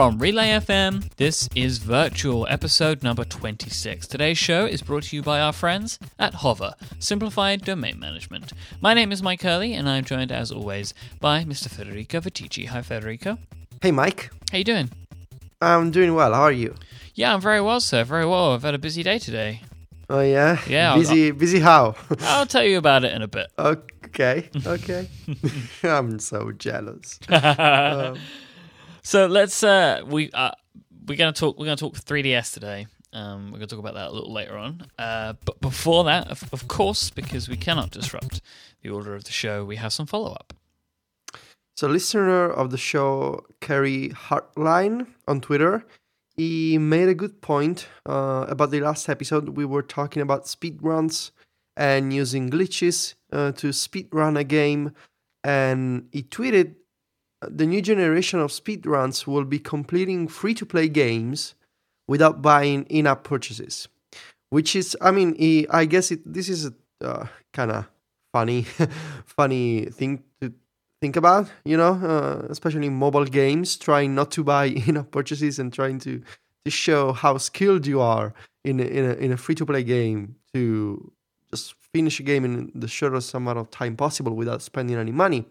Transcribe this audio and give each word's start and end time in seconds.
From 0.00 0.18
Relay 0.18 0.48
FM, 0.52 1.14
this 1.16 1.46
is 1.54 1.76
Virtual, 1.76 2.46
episode 2.48 3.02
number 3.02 3.22
26. 3.22 4.06
Today's 4.06 4.38
show 4.38 4.64
is 4.64 4.80
brought 4.80 5.02
to 5.02 5.16
you 5.16 5.20
by 5.20 5.42
our 5.42 5.52
friends 5.52 5.98
at 6.18 6.36
Hover, 6.36 6.72
Simplified 6.98 7.66
Domain 7.66 8.00
Management. 8.00 8.54
My 8.80 8.94
name 8.94 9.12
is 9.12 9.22
Mike 9.22 9.42
Hurley, 9.42 9.74
and 9.74 9.86
I'm 9.86 10.02
joined, 10.06 10.32
as 10.32 10.50
always, 10.50 10.94
by 11.20 11.44
Mr. 11.44 11.68
Federico 11.68 12.18
Viticci. 12.18 12.68
Hi, 12.68 12.80
Federico. 12.80 13.36
Hey, 13.82 13.90
Mike. 13.90 14.30
How 14.50 14.56
you 14.56 14.64
doing? 14.64 14.90
I'm 15.60 15.90
doing 15.90 16.14
well. 16.14 16.32
How 16.32 16.44
are 16.44 16.50
you? 16.52 16.76
Yeah, 17.14 17.34
I'm 17.34 17.42
very 17.42 17.60
well, 17.60 17.80
sir. 17.82 18.02
Very 18.02 18.24
well. 18.24 18.54
I've 18.54 18.62
had 18.62 18.74
a 18.74 18.78
busy 18.78 19.02
day 19.02 19.18
today. 19.18 19.60
Oh 20.08 20.22
yeah. 20.22 20.58
Yeah, 20.66 20.94
Busy. 20.96 21.30
busy 21.30 21.60
how? 21.60 21.94
I'll 22.22 22.46
tell 22.46 22.64
you 22.64 22.78
about 22.78 23.04
it 23.04 23.12
in 23.12 23.20
a 23.20 23.28
bit. 23.28 23.48
okay. 23.58 24.48
Okay. 24.66 25.10
I'm 25.82 26.18
so 26.20 26.52
jealous. 26.52 27.20
Um, 27.28 28.18
So 29.02 29.26
let's 29.26 29.62
uh 29.62 30.02
we 30.06 30.30
uh 30.32 30.52
we're 31.06 31.16
gonna 31.16 31.32
talk 31.32 31.58
we're 31.58 31.66
gonna 31.66 31.76
talk 31.76 31.94
3DS 31.94 32.52
today. 32.52 32.86
Um, 33.12 33.46
we're 33.50 33.58
gonna 33.58 33.66
talk 33.66 33.78
about 33.78 33.94
that 33.94 34.08
a 34.08 34.12
little 34.12 34.32
later 34.32 34.56
on. 34.56 34.86
Uh, 34.98 35.34
but 35.44 35.60
before 35.60 36.04
that, 36.04 36.28
of, 36.28 36.44
of 36.52 36.68
course, 36.68 37.10
because 37.10 37.48
we 37.48 37.56
cannot 37.56 37.90
disrupt 37.90 38.40
the 38.82 38.90
order 38.90 39.14
of 39.14 39.24
the 39.24 39.32
show, 39.32 39.64
we 39.64 39.76
have 39.76 39.92
some 39.92 40.06
follow 40.06 40.32
up. 40.32 40.54
so, 41.74 41.88
listener 41.88 42.48
of 42.48 42.70
the 42.70 42.78
show, 42.78 43.44
Kerry 43.60 44.10
Hartline 44.10 45.08
on 45.26 45.40
Twitter, 45.40 45.84
he 46.36 46.78
made 46.78 47.08
a 47.08 47.14
good 47.14 47.40
point 47.42 47.88
uh, 48.06 48.46
about 48.48 48.70
the 48.70 48.80
last 48.80 49.08
episode. 49.08 49.48
We 49.50 49.64
were 49.64 49.82
talking 49.82 50.22
about 50.22 50.44
speedruns 50.44 51.32
and 51.76 52.12
using 52.12 52.48
glitches 52.48 53.14
uh, 53.32 53.52
to 53.52 53.68
speedrun 53.68 54.38
a 54.38 54.44
game, 54.44 54.92
and 55.42 56.08
he 56.12 56.22
tweeted 56.22 56.76
the 57.42 57.66
new 57.66 57.80
generation 57.80 58.38
of 58.40 58.50
speedruns 58.50 59.26
will 59.26 59.44
be 59.44 59.58
completing 59.58 60.28
free 60.28 60.54
to 60.54 60.66
play 60.66 60.88
games 60.88 61.54
without 62.06 62.42
buying 62.42 62.84
in 62.84 63.06
app 63.06 63.24
purchases. 63.24 63.88
Which 64.50 64.74
is, 64.74 64.96
I 65.00 65.10
mean, 65.12 65.36
I 65.70 65.84
guess 65.84 66.10
it, 66.10 66.20
this 66.30 66.48
is 66.48 66.66
a 66.66 66.74
uh, 67.02 67.26
kind 67.52 67.70
of 67.70 67.88
funny, 68.32 68.62
funny 69.24 69.86
thing 69.86 70.24
to 70.40 70.52
think 71.00 71.16
about, 71.16 71.48
you 71.64 71.76
know, 71.76 71.92
uh, 71.92 72.46
especially 72.50 72.88
mobile 72.88 73.24
games, 73.24 73.76
trying 73.76 74.14
not 74.14 74.30
to 74.32 74.44
buy 74.44 74.64
in 74.86 74.96
app 74.96 75.10
purchases 75.12 75.58
and 75.58 75.72
trying 75.72 75.98
to, 76.00 76.20
to 76.64 76.70
show 76.70 77.12
how 77.12 77.38
skilled 77.38 77.86
you 77.86 78.00
are 78.00 78.34
in 78.64 78.80
a, 78.80 78.84
in 78.84 79.04
a, 79.04 79.12
in 79.14 79.32
a 79.32 79.36
free 79.36 79.54
to 79.54 79.64
play 79.64 79.82
game 79.82 80.34
to 80.52 81.12
just 81.50 81.74
finish 81.94 82.20
a 82.20 82.22
game 82.22 82.44
in 82.44 82.70
the 82.74 82.88
shortest 82.88 83.32
amount 83.34 83.58
of 83.58 83.70
time 83.70 83.96
possible 83.96 84.34
without 84.34 84.62
spending 84.62 84.96
any 84.96 85.12
money 85.12 85.46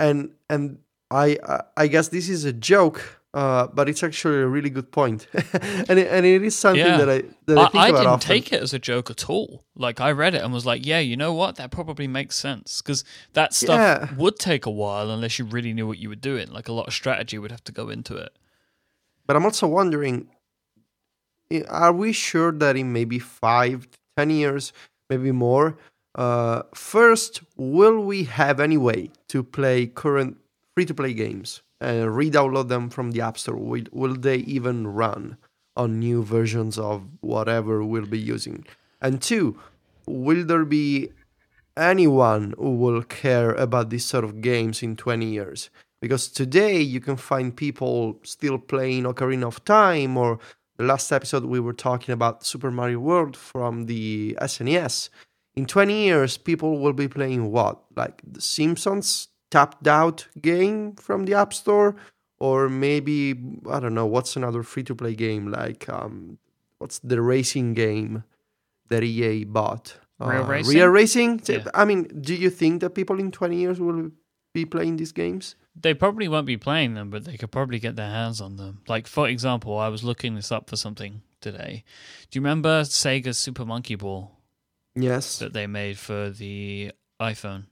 and 0.00 0.30
and 0.48 0.78
I 1.10 1.38
I- 1.76 1.86
guess 1.88 2.08
this 2.08 2.28
is 2.28 2.44
a 2.44 2.52
joke, 2.52 3.20
uh, 3.34 3.66
but 3.74 3.88
it's 3.88 4.02
actually 4.02 4.38
a 4.38 4.46
really 4.46 4.70
good 4.70 4.90
point, 4.92 5.26
and 5.88 5.98
it, 5.98 6.08
and 6.10 6.24
it 6.26 6.42
is 6.42 6.56
something 6.58 6.84
Yeah. 6.84 6.98
that 7.04 7.08
I 7.10 7.22
that 7.46 7.58
I 7.58 7.78
I, 7.78 7.82
I 7.84 7.90
didn't 7.92 8.06
often. 8.06 8.26
take 8.28 8.52
it 8.52 8.62
as 8.62 8.72
a 8.74 8.78
joke 8.78 9.10
at 9.10 9.28
all. 9.30 9.64
Like 9.74 10.00
I 10.00 10.10
read 10.12 10.34
it 10.34 10.42
and 10.42 10.52
was 10.52 10.64
like, 10.66 10.86
yeah, 10.86 10.98
you 11.00 11.16
know 11.16 11.32
what? 11.34 11.56
That 11.56 11.70
probably 11.70 12.06
makes 12.08 12.36
sense 12.36 12.80
because 12.82 13.04
that 13.34 13.54
stuff 13.54 13.78
Yeah. 13.78 14.14
would 14.16 14.36
take 14.38 14.66
a 14.66 14.70
while 14.70 15.10
unless 15.10 15.38
you 15.38 15.44
really 15.44 15.72
knew 15.72 15.86
what 15.86 15.98
you 15.98 16.08
were 16.08 16.16
doing. 16.30 16.48
Like 16.50 16.68
a 16.68 16.72
lot 16.72 16.86
of 16.88 16.94
strategy 16.94 17.38
would 17.38 17.50
have 17.52 17.64
to 17.64 17.72
go 17.72 17.88
into 17.88 18.16
it. 18.16 18.32
But 19.26 19.36
I'm 19.36 19.44
also 19.44 19.66
wondering, 19.68 20.28
are 21.68 21.92
we 21.92 22.12
sure 22.12 22.52
that 22.52 22.76
in 22.76 22.92
maybe 22.92 23.18
five, 23.18 23.88
ten 24.16 24.30
years, 24.30 24.72
maybe 25.08 25.32
more, 25.32 25.76
uh, 26.14 26.62
first, 26.74 27.42
will 27.56 28.00
we 28.00 28.24
have 28.24 28.60
any 28.60 28.76
way 28.76 29.10
to 29.28 29.42
play 29.42 29.86
current 29.86 30.36
free 30.74 30.84
to 30.86 30.94
play 30.94 31.12
games 31.12 31.62
and 31.80 32.14
re-download 32.14 32.68
them 32.68 32.90
from 32.90 33.12
the 33.12 33.20
App 33.20 33.38
Store? 33.38 33.56
Will, 33.56 33.84
will 33.92 34.14
they 34.14 34.38
even 34.38 34.86
run 34.86 35.36
on 35.76 35.98
new 35.98 36.22
versions 36.22 36.78
of 36.78 37.06
whatever 37.20 37.84
we'll 37.84 38.06
be 38.06 38.18
using? 38.18 38.66
And 39.00 39.22
two, 39.22 39.58
will 40.06 40.44
there 40.44 40.64
be 40.64 41.10
anyone 41.76 42.54
who 42.58 42.76
will 42.76 43.02
care 43.02 43.52
about 43.52 43.90
these 43.90 44.04
sort 44.04 44.24
of 44.24 44.40
games 44.40 44.82
in 44.82 44.96
20 44.96 45.26
years? 45.26 45.70
Because 46.02 46.28
today 46.28 46.80
you 46.80 47.00
can 47.00 47.16
find 47.16 47.54
people 47.54 48.18
still 48.22 48.58
playing 48.58 49.04
Ocarina 49.04 49.44
of 49.44 49.64
Time, 49.64 50.16
or 50.16 50.38
the 50.76 50.84
last 50.84 51.12
episode 51.12 51.44
we 51.44 51.60
were 51.60 51.74
talking 51.74 52.12
about 52.12 52.44
Super 52.44 52.70
Mario 52.70 52.98
World 52.98 53.36
from 53.36 53.86
the 53.86 54.36
SNES. 54.40 55.10
In 55.56 55.66
20 55.66 55.92
years, 56.04 56.36
people 56.38 56.78
will 56.78 56.92
be 56.92 57.08
playing 57.08 57.50
what? 57.50 57.80
Like 57.96 58.22
The 58.26 58.40
Simpsons 58.40 59.28
tapped 59.50 59.86
out 59.86 60.26
game 60.40 60.94
from 60.96 61.24
the 61.24 61.34
App 61.34 61.52
Store? 61.52 61.96
Or 62.38 62.68
maybe, 62.70 63.34
I 63.70 63.80
don't 63.80 63.94
know, 63.94 64.06
what's 64.06 64.34
another 64.34 64.62
free 64.62 64.82
to 64.84 64.94
play 64.94 65.14
game? 65.14 65.50
Like, 65.50 65.86
um, 65.90 66.38
what's 66.78 66.98
the 67.00 67.20
racing 67.20 67.74
game 67.74 68.24
that 68.88 69.02
EA 69.04 69.44
bought? 69.44 69.98
Real 70.18 70.42
Uh, 70.44 70.46
Racing? 70.46 70.74
Real 70.74 70.88
Racing? 70.88 71.40
Yeah. 71.46 71.64
I 71.74 71.84
mean, 71.84 72.04
do 72.20 72.34
you 72.34 72.48
think 72.48 72.80
that 72.80 72.90
people 72.90 73.18
in 73.20 73.30
20 73.30 73.56
years 73.56 73.78
will 73.80 74.10
be 74.54 74.64
playing 74.64 74.96
these 74.96 75.12
games? 75.12 75.54
They 75.78 75.92
probably 75.94 76.28
won't 76.28 76.46
be 76.46 76.56
playing 76.56 76.94
them, 76.94 77.10
but 77.10 77.24
they 77.24 77.36
could 77.36 77.50
probably 77.50 77.78
get 77.78 77.96
their 77.96 78.10
hands 78.10 78.40
on 78.40 78.56
them. 78.56 78.80
Like, 78.88 79.06
for 79.06 79.28
example, 79.28 79.78
I 79.78 79.88
was 79.88 80.02
looking 80.02 80.34
this 80.34 80.50
up 80.50 80.70
for 80.70 80.76
something 80.76 81.20
today. 81.42 81.84
Do 82.30 82.38
you 82.38 82.42
remember 82.42 82.82
Sega's 82.82 83.38
Super 83.38 83.64
Monkey 83.66 83.96
Ball 83.96 84.30
Yes. 84.94 85.38
that 85.38 85.52
they 85.52 85.66
made 85.66 85.98
for 85.98 86.30
the 86.30 86.92
iPhone? 87.20 87.64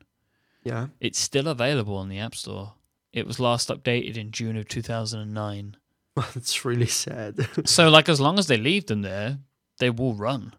Yeah. 0.64 0.88
It's 1.00 1.18
still 1.18 1.48
available 1.48 1.96
on 1.96 2.08
the 2.08 2.18
App 2.18 2.34
Store. 2.34 2.74
It 3.12 3.26
was 3.26 3.40
last 3.40 3.68
updated 3.68 4.16
in 4.16 4.30
June 4.32 4.56
of 4.56 4.68
2009. 4.68 5.76
That's 6.16 6.64
really 6.64 6.86
sad. 6.86 7.48
so, 7.68 7.88
like, 7.88 8.08
as 8.08 8.20
long 8.20 8.38
as 8.38 8.46
they 8.46 8.56
leave 8.56 8.86
them 8.86 9.02
there, 9.02 9.38
they 9.78 9.90
will 9.90 10.14
run. 10.14 10.54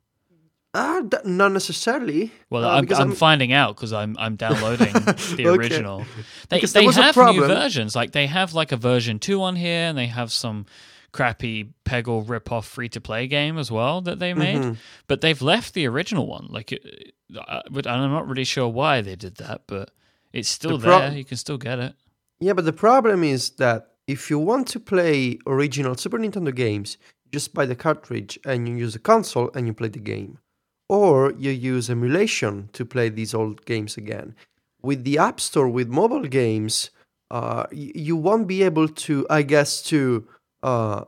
Ah, 0.74 1.02
th- 1.10 1.26
not 1.26 1.52
necessarily. 1.52 2.32
Well, 2.50 2.64
Uh, 2.64 2.76
I'm, 2.76 2.82
because 2.84 3.00
I'm 3.00 3.14
finding 3.14 3.52
out 3.52 3.76
because 3.76 3.92
I'm 3.92 4.16
I'm 4.20 4.36
downloading 4.36 4.94
the 4.94 5.34
Okay. 5.40 5.46
original. 5.48 6.06
They 6.50 6.58
Because 6.58 6.74
they 6.74 6.86
have 6.86 7.16
new 7.18 7.46
versions. 7.48 7.96
Like 7.96 8.12
they 8.12 8.28
have 8.28 8.54
like 8.54 8.72
a 8.72 8.78
version 8.78 9.18
two 9.18 9.42
on 9.42 9.56
here, 9.56 9.88
and 9.90 9.98
they 9.98 10.06
have 10.08 10.32
some 10.32 10.68
crappy 11.12 11.74
Peggle 11.86 12.28
rip-off 12.28 12.68
free-to-play 12.68 13.28
game 13.28 13.58
as 13.58 13.72
well 13.72 14.02
that 14.02 14.20
they 14.20 14.34
made. 14.34 14.58
Mhm. 14.62 14.78
But 15.08 15.22
they've 15.22 15.42
left 15.42 15.74
the 15.74 15.88
original 15.88 16.28
one. 16.28 16.48
Like, 16.50 16.72
uh, 17.38 17.62
but 17.72 17.88
I'm 17.88 18.12
not 18.12 18.28
really 18.28 18.44
sure 18.44 18.68
why 18.68 19.02
they 19.02 19.16
did 19.16 19.36
that. 19.38 19.64
But 19.68 19.92
it's 20.34 20.50
still 20.50 20.78
The 20.78 20.86
pro- 20.86 21.00
there. 21.00 21.18
You 21.18 21.26
can 21.26 21.38
still 21.38 21.58
get 21.58 21.80
it. 21.80 21.96
Yeah, 22.40 22.54
but 22.54 22.66
the 22.66 22.74
problem 22.74 23.24
is 23.24 23.52
that 23.52 23.92
if 24.08 24.30
you 24.30 24.40
want 24.40 24.68
to 24.70 24.80
play 24.80 25.40
original 25.46 25.96
Super 25.96 26.18
Nintendo 26.18 26.54
games, 26.56 26.98
you 27.26 27.32
just 27.32 27.54
buy 27.54 27.66
the 27.66 27.76
cartridge 27.76 28.40
and 28.46 28.68
you 28.68 28.76
use 28.76 28.94
the 28.94 29.00
console 29.00 29.52
and 29.54 29.68
you 29.68 29.74
play 29.74 29.90
the 29.90 30.00
game. 30.00 30.38
Or 30.88 31.34
you 31.38 31.52
use 31.52 31.90
emulation 31.90 32.70
to 32.74 32.86
play 32.86 33.10
these 33.10 33.34
old 33.34 33.66
games 33.66 33.98
again. 33.98 34.36
With 34.82 35.04
the 35.04 35.18
App 35.18 35.40
Store, 35.40 35.68
with 35.70 35.88
mobile 35.90 36.24
games, 36.24 36.90
uh, 37.30 37.66
y- 37.72 37.92
you 37.94 38.16
won't 38.16 38.48
be 38.48 38.64
able 38.64 38.88
to, 38.88 39.28
I 39.30 39.44
guess, 39.44 39.84
to 39.84 40.26
uh, 40.64 41.06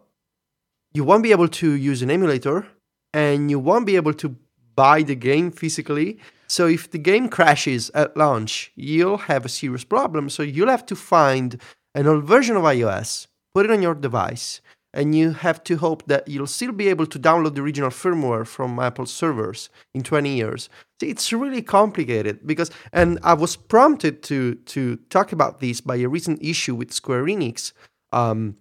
you 0.93 1.03
won't 1.03 1.23
be 1.23 1.31
able 1.31 1.47
to 1.47 1.71
use 1.71 2.01
an 2.01 2.11
emulator, 2.11 2.67
and 3.13 3.49
you 3.49 3.59
won't 3.59 3.85
be 3.85 3.95
able 3.95 4.13
to 4.15 4.35
buy 4.75 5.03
the 5.03 5.15
game 5.15 5.51
physically. 5.51 6.19
So 6.47 6.67
if 6.67 6.91
the 6.91 6.97
game 6.97 7.29
crashes 7.29 7.89
at 7.93 8.17
launch, 8.17 8.71
you'll 8.75 9.17
have 9.17 9.45
a 9.45 9.49
serious 9.49 9.83
problem. 9.83 10.29
So 10.29 10.43
you'll 10.43 10.69
have 10.69 10.85
to 10.87 10.95
find 10.95 11.61
an 11.95 12.07
old 12.07 12.25
version 12.25 12.57
of 12.57 12.63
iOS, 12.63 13.27
put 13.53 13.65
it 13.65 13.71
on 13.71 13.81
your 13.81 13.95
device, 13.95 14.61
and 14.93 15.15
you 15.15 15.31
have 15.31 15.63
to 15.63 15.77
hope 15.77 16.05
that 16.07 16.27
you'll 16.27 16.47
still 16.47 16.71
be 16.71 16.89
able 16.89 17.05
to 17.05 17.19
download 17.19 17.55
the 17.55 17.61
original 17.61 17.89
firmware 17.89 18.45
from 18.45 18.79
Apple 18.79 19.05
servers 19.05 19.69
in 19.93 20.03
20 20.03 20.35
years. 20.35 20.69
It's 21.01 21.31
really 21.31 21.61
complicated 21.61 22.45
because, 22.45 22.69
and 22.91 23.17
I 23.23 23.33
was 23.33 23.55
prompted 23.55 24.21
to 24.23 24.55
to 24.55 24.97
talk 25.09 25.31
about 25.31 25.59
this 25.59 25.81
by 25.81 25.95
a 25.97 26.09
recent 26.09 26.43
issue 26.43 26.75
with 26.75 26.91
Square 26.91 27.25
Enix. 27.25 27.71
Um, 28.11 28.57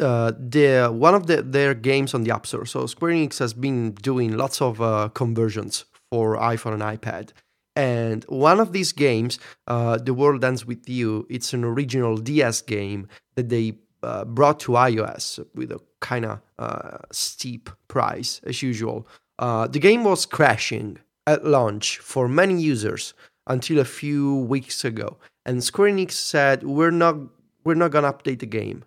uh, 0.00 0.32
the 0.38 0.88
one 0.92 1.14
of 1.14 1.26
the, 1.26 1.42
their 1.42 1.74
games 1.74 2.14
on 2.14 2.24
the 2.24 2.34
App 2.34 2.46
Store. 2.46 2.66
So 2.66 2.86
Square 2.86 3.12
Enix 3.12 3.38
has 3.38 3.54
been 3.54 3.92
doing 3.92 4.36
lots 4.36 4.60
of 4.60 4.80
uh, 4.80 5.08
conversions 5.14 5.84
for 6.10 6.36
iPhone 6.36 6.74
and 6.74 6.82
iPad. 6.82 7.30
And 7.74 8.24
one 8.24 8.58
of 8.58 8.72
these 8.72 8.92
games, 8.92 9.38
uh, 9.66 9.98
The 9.98 10.14
World 10.14 10.42
Ends 10.42 10.64
With 10.64 10.88
You, 10.88 11.26
it's 11.28 11.52
an 11.52 11.62
original 11.62 12.16
DS 12.16 12.62
game 12.62 13.06
that 13.34 13.50
they 13.50 13.74
uh, 14.02 14.24
brought 14.24 14.60
to 14.60 14.72
iOS 14.72 15.44
with 15.54 15.70
a 15.70 15.80
kind 16.00 16.24
of 16.24 16.40
uh, 16.58 16.98
steep 17.12 17.68
price, 17.88 18.40
as 18.46 18.62
usual. 18.62 19.06
Uh, 19.38 19.66
the 19.66 19.78
game 19.78 20.04
was 20.04 20.24
crashing 20.24 20.98
at 21.26 21.44
launch 21.44 21.98
for 21.98 22.28
many 22.28 22.58
users 22.60 23.12
until 23.46 23.78
a 23.78 23.84
few 23.84 24.36
weeks 24.36 24.84
ago. 24.84 25.18
And 25.44 25.62
Square 25.62 25.92
Enix 25.92 26.12
said, 26.12 26.62
"We're 26.62 26.90
not, 26.90 27.16
we're 27.64 27.74
not 27.74 27.90
gonna 27.90 28.12
update 28.12 28.38
the 28.38 28.46
game. 28.46 28.84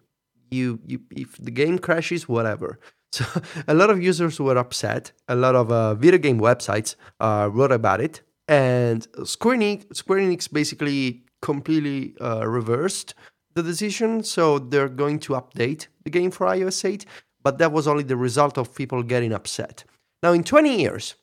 You, 0.51 0.79
you, 0.85 1.01
if 1.11 1.37
the 1.37 1.51
game 1.51 1.79
crashes, 1.79 2.27
whatever." 2.27 2.79
So 3.11 3.25
a 3.67 3.73
lot 3.73 3.89
of 3.89 3.99
users 4.03 4.39
were 4.39 4.55
upset. 4.55 5.13
A 5.27 5.35
lot 5.35 5.55
of 5.55 5.71
uh, 5.71 5.95
video 5.95 6.19
game 6.19 6.39
websites 6.39 6.93
uh, 7.19 7.49
wrote 7.51 7.71
about 7.71 8.01
it, 8.01 8.21
and 8.47 9.07
Square 9.23 9.57
Enix, 9.57 9.95
Square 9.95 10.19
Enix 10.19 10.51
basically 10.53 11.23
completely 11.41 12.13
uh, 12.21 12.47
reversed 12.47 13.15
the 13.55 13.63
decision, 13.63 14.23
so 14.23 14.59
they're 14.59 14.89
going 14.89 15.19
to 15.19 15.33
update 15.33 15.87
the 16.03 16.09
game 16.09 16.31
for 16.31 16.47
iOS 16.47 16.85
8, 16.85 17.05
but 17.43 17.57
that 17.57 17.71
was 17.71 17.87
only 17.87 18.03
the 18.03 18.15
result 18.15 18.57
of 18.57 18.75
people 18.75 19.03
getting 19.03 19.33
upset. 19.33 19.83
Now, 20.23 20.33
in 20.33 20.43
20 20.43 20.81
years, 20.81 21.15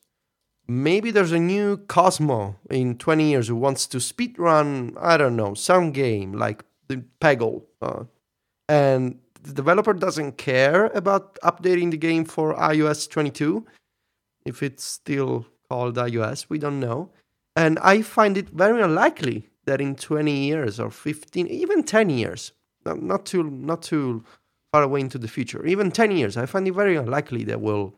maybe 0.66 1.10
there's 1.10 1.32
a 1.32 1.38
new 1.38 1.76
Cosmo 1.76 2.56
in 2.70 2.96
20 2.96 3.30
years 3.30 3.48
who 3.48 3.56
wants 3.56 3.86
to 3.88 3.98
speedrun, 3.98 4.96
I 5.00 5.16
don't 5.16 5.36
know, 5.36 5.54
some 5.54 5.92
game 5.92 6.32
like 6.32 6.64
the 6.88 7.04
Peggle. 7.20 7.62
Uh, 7.80 8.04
and 8.68 9.18
the 9.42 9.52
developer 9.52 9.92
doesn't 9.92 10.38
care 10.38 10.86
about 10.86 11.38
updating 11.42 11.90
the 11.90 11.96
game 11.96 12.24
for 12.24 12.54
iOS 12.54 13.08
22. 13.08 13.64
If 14.44 14.62
it's 14.62 14.84
still 14.84 15.46
called 15.68 15.96
iOS, 15.96 16.46
we 16.48 16.58
don't 16.58 16.80
know. 16.80 17.10
And 17.54 17.78
I 17.78 18.02
find 18.02 18.36
it 18.36 18.48
very 18.50 18.82
unlikely 18.82 19.48
that 19.64 19.80
in 19.80 19.94
20 19.94 20.30
years 20.30 20.78
or 20.78 20.90
15, 20.90 21.46
even 21.46 21.82
10 21.82 22.10
years, 22.10 22.52
not 22.84 23.26
too, 23.26 23.44
not 23.44 23.82
too 23.82 24.24
far 24.72 24.82
away 24.82 25.00
into 25.00 25.18
the 25.18 25.28
future, 25.28 25.64
even 25.64 25.90
10 25.90 26.10
years, 26.10 26.36
I 26.36 26.46
find 26.46 26.66
it 26.68 26.74
very 26.74 26.96
unlikely 26.96 27.44
that 27.44 27.60
will 27.60 27.94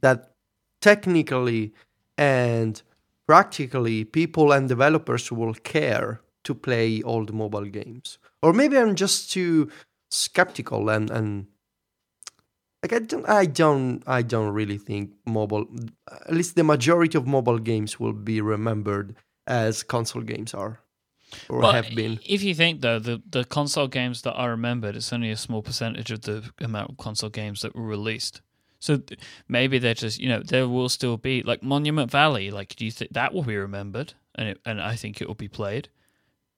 that 0.00 0.32
technically 0.80 1.72
and 2.16 2.82
practically 3.26 4.04
people 4.04 4.52
and 4.52 4.68
developers 4.68 5.32
will 5.32 5.54
care 5.54 6.20
to 6.44 6.54
play 6.54 7.02
old 7.02 7.32
mobile 7.32 7.64
games. 7.64 8.18
Or 8.42 8.52
maybe 8.52 8.78
I'm 8.78 8.94
just 8.94 9.32
too 9.32 9.70
skeptical 10.10 10.88
and 10.88 11.10
and 11.10 11.46
like 12.82 12.92
I 12.92 12.98
don't 13.00 13.28
I 13.28 13.46
don't 13.46 14.02
I 14.06 14.22
don't 14.22 14.52
really 14.54 14.78
think 14.78 15.12
mobile 15.26 15.66
at 16.26 16.32
least 16.32 16.56
the 16.56 16.64
majority 16.64 17.18
of 17.18 17.26
mobile 17.26 17.58
games 17.58 18.00
will 18.00 18.12
be 18.12 18.40
remembered 18.40 19.16
as 19.46 19.82
console 19.82 20.22
games 20.22 20.54
are 20.54 20.80
or 21.48 21.60
Well, 21.60 21.72
have 21.72 21.94
been. 21.94 22.20
If 22.26 22.42
you 22.42 22.54
think 22.54 22.80
though, 22.80 22.98
the 22.98 23.22
the 23.28 23.44
console 23.44 23.88
games 23.88 24.22
that 24.22 24.34
are 24.34 24.50
remembered, 24.50 24.96
it's 24.96 25.12
only 25.12 25.30
a 25.30 25.36
small 25.36 25.62
percentage 25.62 26.10
of 26.10 26.22
the 26.22 26.50
amount 26.60 26.90
of 26.90 26.96
console 26.96 27.30
games 27.30 27.62
that 27.62 27.74
were 27.74 27.82
released. 27.82 28.40
So 28.80 28.98
th- 28.98 29.20
maybe 29.48 29.78
they're 29.78 29.94
just 29.94 30.18
you 30.20 30.28
know 30.28 30.40
there 30.42 30.68
will 30.68 30.88
still 30.88 31.16
be 31.16 31.42
like 31.42 31.62
Monument 31.62 32.10
Valley. 32.10 32.50
Like, 32.50 32.76
do 32.76 32.84
you 32.84 32.90
think 32.90 33.12
that 33.12 33.34
will 33.34 33.42
be 33.42 33.56
remembered? 33.56 34.14
And 34.34 34.50
it, 34.50 34.60
and 34.64 34.80
I 34.80 34.94
think 34.96 35.20
it 35.20 35.28
will 35.28 35.34
be 35.34 35.48
played. 35.48 35.88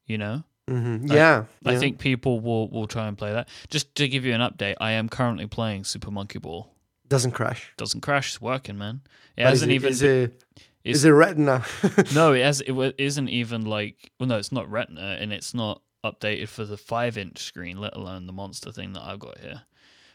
You 0.07 0.19
know, 0.19 0.45
Mhm. 0.71 1.11
Yeah, 1.13 1.45
I 1.67 1.73
yeah. 1.73 1.79
think 1.79 1.99
people 1.99 2.41
will 2.41 2.69
will 2.71 2.87
try 2.87 3.09
and 3.09 3.19
play 3.19 3.33
that. 3.33 3.49
Just 3.69 3.95
to 3.97 4.09
give 4.09 4.25
you 4.25 4.33
an 4.35 4.41
update, 4.41 4.77
I 4.81 4.93
am 4.93 5.09
currently 5.09 5.47
playing 5.47 5.85
Super 5.85 6.11
Monkey 6.11 6.39
Ball. 6.39 6.73
doesn't 7.09 7.33
crash. 7.33 7.73
Doesn't 7.77 8.03
crash. 8.03 8.29
It's 8.29 8.41
working, 8.41 8.79
man. 8.79 9.01
It 9.37 9.43
but 9.43 9.47
hasn't 9.51 9.73
it- 9.73 9.75
even. 9.75 9.91
is 9.91 10.03
it 10.03 10.43
is- 10.85 10.99
is 10.99 11.05
it 11.05 11.11
retina? 11.11 11.65
no, 12.15 12.33
it 12.33 12.43
has. 12.43 12.61
It 12.63 12.73
isn't 12.99 13.29
even 13.29 13.65
like. 13.67 14.11
Well, 14.19 14.29
no, 14.29 14.39
it's 14.39 14.53
not 14.53 14.71
Retina, 14.71 15.19
and 15.21 15.33
it's 15.33 15.53
not 15.53 15.83
updated 16.05 16.49
for 16.49 16.65
the 16.65 16.79
five-inch 16.79 17.39
screen, 17.39 17.77
let 17.79 17.95
alone 17.97 18.27
the 18.27 18.33
monster 18.33 18.73
thing 18.73 18.95
that 18.95 19.03
I've 19.03 19.19
got 19.19 19.39
here. 19.39 19.63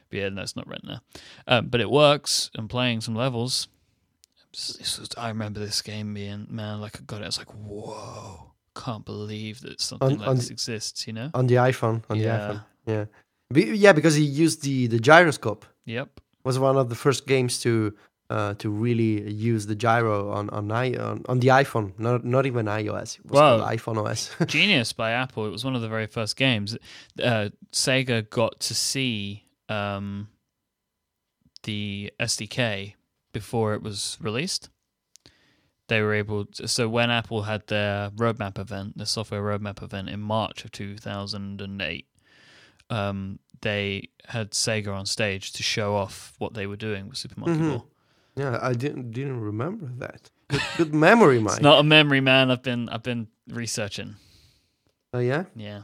But 0.09 0.17
yeah, 0.19 0.29
no, 0.29 0.41
it's 0.41 0.55
not 0.55 0.67
Retina. 0.67 1.01
Um, 1.47 1.67
but 1.67 1.81
it 1.81 1.91
works. 1.91 2.49
I'm 2.55 2.67
playing 2.67 3.01
some 3.01 3.13
levels. 3.15 3.67
This 4.53 4.97
was, 4.99 5.09
I 5.17 5.27
remember 5.27 5.59
this 5.59 5.81
game 5.81 6.13
being 6.13 6.47
man, 6.49 6.79
like 6.81 6.97
I 6.97 7.03
got 7.03 7.21
it. 7.21 7.25
I 7.25 7.27
was 7.27 7.37
like, 7.37 7.51
whoa, 7.53 8.53
can't 8.75 9.05
believe 9.05 9.61
that 9.61 9.79
something 9.81 10.11
On- 10.13 10.17
like 10.19 10.27
on 10.27 10.35
this 10.35 10.49
exists. 10.49 11.07
You 11.07 11.13
know? 11.13 11.29
on 11.33 11.47
the 11.47 11.55
iPhone. 11.55 12.03
On 12.09 12.17
Yeah. 12.17 12.25
the 12.37 12.53
iPhone. 12.53 12.63
Yeah. 12.87 13.05
Be- 13.53 13.77
yeah, 13.77 13.93
because 13.93 14.15
he 14.15 14.23
used 14.23 14.63
the 14.63 14.87
the 14.87 14.99
gyroscope. 14.99 15.65
Yep. 15.85 16.19
Was 16.43 16.59
one 16.59 16.77
of 16.77 16.89
the 16.89 16.95
first 16.95 17.25
games 17.27 17.59
to 17.61 17.93
uh, 18.29 18.53
to 18.55 18.69
really 18.71 19.31
use 19.31 19.67
the 19.67 19.75
gyro 19.75 20.31
on 20.31 20.49
on, 20.49 20.71
I, 20.71 20.93
on 20.95 21.23
on 21.29 21.39
the 21.39 21.49
iPhone. 21.49 21.93
Not 21.99 22.23
not 22.25 22.45
even 22.45 22.65
iOS. 22.65 23.19
It 23.19 23.27
called 23.31 23.61
iPhone 23.61 23.97
OS. 24.03 24.29
Genius 24.47 24.93
by 24.93 25.11
Apple. 25.11 25.45
It 25.47 25.51
was 25.51 25.63
one 25.63 25.75
of 25.75 25.81
the 25.81 25.87
very 25.89 26.07
first 26.07 26.35
games. 26.35 26.75
Uh, 27.21 27.49
Sega 27.71 28.27
got 28.29 28.59
to 28.61 28.73
see 28.73 29.43
um, 29.69 30.27
the 31.63 32.11
SDK 32.19 32.93
before 33.31 33.73
it 33.75 33.81
was 33.83 34.17
released. 34.21 34.69
They 35.87 36.01
were 36.01 36.13
able 36.15 36.45
to, 36.45 36.67
so 36.67 36.89
when 36.89 37.11
Apple 37.11 37.43
had 37.43 37.67
their 37.67 38.09
roadmap 38.11 38.57
event, 38.57 38.97
the 38.97 39.05
software 39.05 39.41
roadmap 39.43 39.83
event 39.83 40.09
in 40.09 40.19
March 40.19 40.65
of 40.65 40.71
2008, 40.71 42.07
um, 42.89 43.39
they 43.61 44.09
had 44.27 44.51
Sega 44.51 44.93
on 44.95 45.05
stage 45.05 45.51
to 45.53 45.63
show 45.63 45.95
off 45.95 46.33
what 46.39 46.53
they 46.53 46.65
were 46.67 46.75
doing 46.75 47.07
with 47.07 47.17
Super 47.17 47.39
Monkey 47.39 47.59
Mhm. 47.61 47.69
Ball. 47.69 47.87
yeah, 48.35 48.59
I 48.61 48.73
didn't 48.73 49.11
didn't 49.11 49.39
remember 49.41 49.89
that. 49.99 50.29
Good, 50.49 50.61
good 50.77 50.93
memory, 50.93 51.39
man 51.39 51.47
It's 51.53 51.61
not 51.61 51.79
a 51.79 51.83
memory, 51.83 52.21
man. 52.21 52.51
I've 52.51 52.61
been 52.63 52.89
I've 52.89 53.03
been 53.03 53.27
researching. 53.47 54.15
oh 55.13 55.19
yeah, 55.19 55.45
Yeah. 55.55 55.83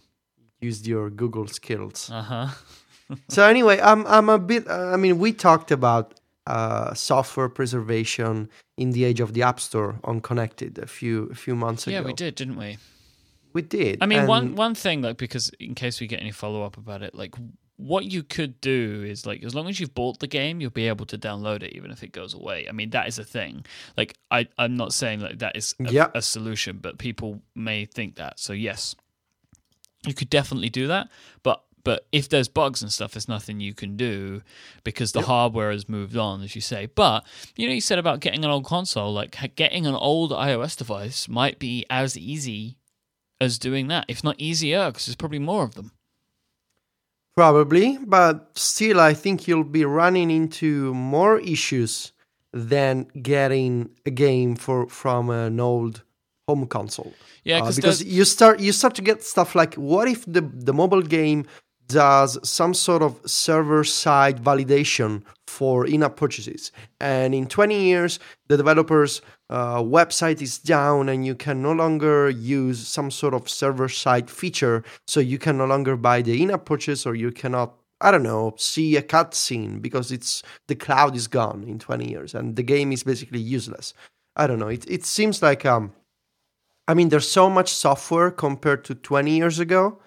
used 0.59 0.85
your 0.87 1.09
Google 1.09 1.47
skills. 1.47 2.09
Uh 2.11 2.21
huh. 2.21 2.47
so 3.29 3.45
anyway, 3.47 3.79
I'm 3.81 4.05
I'm 4.07 4.29
a 4.29 4.37
bit. 4.39 4.67
Uh, 4.67 4.91
I 4.93 4.97
mean, 4.97 5.17
we 5.19 5.31
talked 5.33 5.71
about 5.71 6.19
uh, 6.55 6.93
software 6.93 7.49
preservation 7.49 8.49
in 8.77 8.91
the 8.91 9.03
age 9.09 9.21
of 9.25 9.29
the 9.35 9.41
App 9.43 9.59
Store 9.59 9.91
on 10.03 10.19
Connected 10.29 10.77
a 10.77 10.87
few 10.97 11.15
a 11.31 11.35
few 11.35 11.55
months 11.55 11.81
Yeah, 11.87 11.99
ago. 11.99 12.01
Yeah, 12.01 12.07
we 12.07 12.13
did, 12.13 12.33
didn't 12.35 12.57
we? 12.65 12.77
We 13.53 13.61
did. 13.61 13.97
I 14.03 14.05
mean, 14.05 14.27
one 14.27 14.45
and- 14.47 14.57
one 14.57 14.75
thing, 14.75 15.01
like, 15.01 15.17
because 15.17 15.45
in 15.59 15.73
case 15.75 15.95
we 16.01 16.07
get 16.07 16.19
any 16.21 16.31
follow 16.31 16.61
up 16.67 16.77
about 16.77 17.01
it, 17.07 17.13
like, 17.15 17.35
what 17.77 18.03
you 18.05 18.21
could 18.23 18.53
do 18.61 19.03
is 19.13 19.25
like, 19.25 19.43
as 19.43 19.53
long 19.55 19.67
as 19.67 19.79
you've 19.79 19.95
bought 20.01 20.19
the 20.19 20.27
game, 20.27 20.61
you'll 20.61 20.69
be 20.83 20.87
able 20.87 21.05
to 21.07 21.17
download 21.17 21.63
it, 21.63 21.71
even 21.77 21.89
if 21.91 22.03
it 22.03 22.11
goes 22.11 22.33
away. 22.33 22.67
I 22.69 22.71
mean, 22.71 22.89
that 22.91 23.07
is 23.07 23.17
a 23.19 23.23
thing. 23.37 23.65
Like, 23.97 24.11
I 24.29 24.47
I'm 24.57 24.75
not 24.77 24.93
saying 24.93 25.19
like 25.21 25.39
that 25.39 25.55
is 25.55 25.73
a, 25.79 25.91
Yeah. 25.91 26.09
a 26.15 26.21
solution, 26.21 26.77
but 26.85 26.97
people 26.97 27.41
may 27.55 27.85
think 27.85 28.15
that. 28.15 28.39
So 28.39 28.53
yes, 28.53 28.95
you 30.07 30.13
could 30.13 30.29
definitely 30.29 30.69
do 30.69 30.87
that, 30.87 31.09
but. 31.43 31.63
But 31.83 32.05
if 32.11 32.29
there's 32.29 32.47
bugs 32.47 32.81
and 32.81 32.91
stuff, 32.91 33.13
there's 33.13 33.27
nothing 33.27 33.59
you 33.59 33.73
can 33.73 33.97
do 33.97 34.41
because 34.83 35.11
the 35.11 35.19
Yep. 35.19 35.27
hardware 35.27 35.71
has 35.71 35.89
moved 35.89 36.15
on, 36.17 36.41
as 36.41 36.55
you 36.55 36.61
say. 36.61 36.85
But 36.85 37.25
you 37.55 37.67
know, 37.67 37.73
you 37.73 37.81
said 37.81 37.99
about 37.99 38.19
getting 38.19 38.43
an 38.45 38.51
old 38.51 38.65
console, 38.65 39.11
like 39.13 39.55
getting 39.55 39.85
an 39.87 39.95
old 39.95 40.31
iOS 40.31 40.77
device 40.77 41.27
might 41.27 41.59
be 41.59 41.85
as 41.89 42.17
easy 42.17 42.77
as 43.39 43.57
doing 43.57 43.87
that, 43.87 44.05
if 44.07 44.23
not 44.23 44.35
easier, 44.39 44.87
because 44.91 45.05
there's 45.07 45.15
probably 45.15 45.39
more 45.39 45.63
of 45.63 45.75
them. 45.75 45.91
Probably, 47.35 47.97
but 48.05 48.51
still, 48.57 48.99
I 48.99 49.13
think 49.13 49.47
you'll 49.47 49.63
be 49.63 49.85
running 49.85 50.29
into 50.29 50.93
more 50.93 51.39
issues 51.39 52.11
than 52.51 53.05
getting 53.21 53.89
a 54.05 54.11
game 54.11 54.55
for 54.55 54.87
from 54.89 55.29
an 55.29 55.59
old 55.59 56.03
home 56.47 56.67
console. 56.67 57.13
Yeah, 57.45 57.59
Uh, 57.59 57.61
because 57.61 57.75
because 57.77 58.03
you 58.03 58.25
start 58.25 58.59
you 58.59 58.73
start 58.73 58.95
to 58.95 59.01
get 59.01 59.23
stuff 59.23 59.55
like 59.55 59.75
what 59.75 60.09
if 60.09 60.25
the 60.25 60.41
the 60.41 60.73
mobile 60.73 61.01
game 61.01 61.45
does 61.91 62.37
some 62.47 62.73
sort 62.73 63.01
of 63.01 63.19
server 63.25 63.83
side 63.83 64.43
validation 64.43 65.23
for 65.47 65.85
in-app 65.85 66.15
purchases. 66.15 66.71
And 66.99 67.35
in 67.35 67.47
20 67.47 67.83
years 67.83 68.19
the 68.47 68.57
developer's 68.57 69.21
uh, 69.49 69.81
website 69.81 70.41
is 70.41 70.57
down 70.57 71.09
and 71.09 71.25
you 71.25 71.35
can 71.35 71.61
no 71.61 71.73
longer 71.73 72.29
use 72.29 72.87
some 72.87 73.11
sort 73.11 73.33
of 73.33 73.49
server 73.49 73.89
side 73.89 74.29
feature. 74.29 74.83
So 75.07 75.19
you 75.19 75.37
can 75.37 75.57
no 75.57 75.65
longer 75.65 75.95
buy 75.97 76.21
the 76.21 76.41
in-app 76.41 76.65
purchase 76.65 77.05
or 77.05 77.15
you 77.15 77.31
cannot 77.31 77.75
i 78.03 78.09
don't 78.09 78.23
know 78.23 78.51
see 78.57 78.95
a 78.95 79.01
cutscene 79.01 79.79
because 79.79 80.11
it's 80.11 80.41
the 80.67 80.73
cloud 80.73 81.15
is 81.15 81.27
gone 81.27 81.63
in 81.67 81.77
20 81.77 82.09
years 82.09 82.33
and 82.33 82.55
the 82.55 82.63
game 82.63 82.91
is 82.91 83.03
basically 83.03 83.39
useless. 83.39 83.93
I 84.35 84.47
don't 84.47 84.57
know. 84.59 84.69
It, 84.69 84.89
it 84.89 85.05
seems 85.05 85.41
like 85.41 85.65
um 85.65 85.93
I 86.87 86.93
mean, 86.93 87.09
there's 87.09 87.31
so 87.31 87.49
much 87.49 87.71
software 87.73 88.31
compared 88.31 88.83
to 88.85 88.95
20 88.95 89.31
years 89.31 89.59
ago 89.59 89.99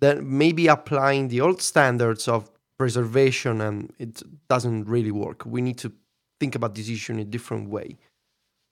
that 0.00 0.22
maybe 0.22 0.66
applying 0.66 1.28
the 1.28 1.40
old 1.40 1.62
standards 1.62 2.28
of 2.28 2.50
preservation 2.78 3.60
and 3.60 3.92
it 3.98 4.22
doesn't 4.48 4.84
really 4.84 5.10
work. 5.10 5.44
We 5.46 5.62
need 5.62 5.78
to 5.78 5.92
think 6.40 6.54
about 6.54 6.74
this 6.74 6.88
issue 6.88 7.12
in 7.14 7.18
a 7.20 7.24
different 7.24 7.70
way. 7.70 7.96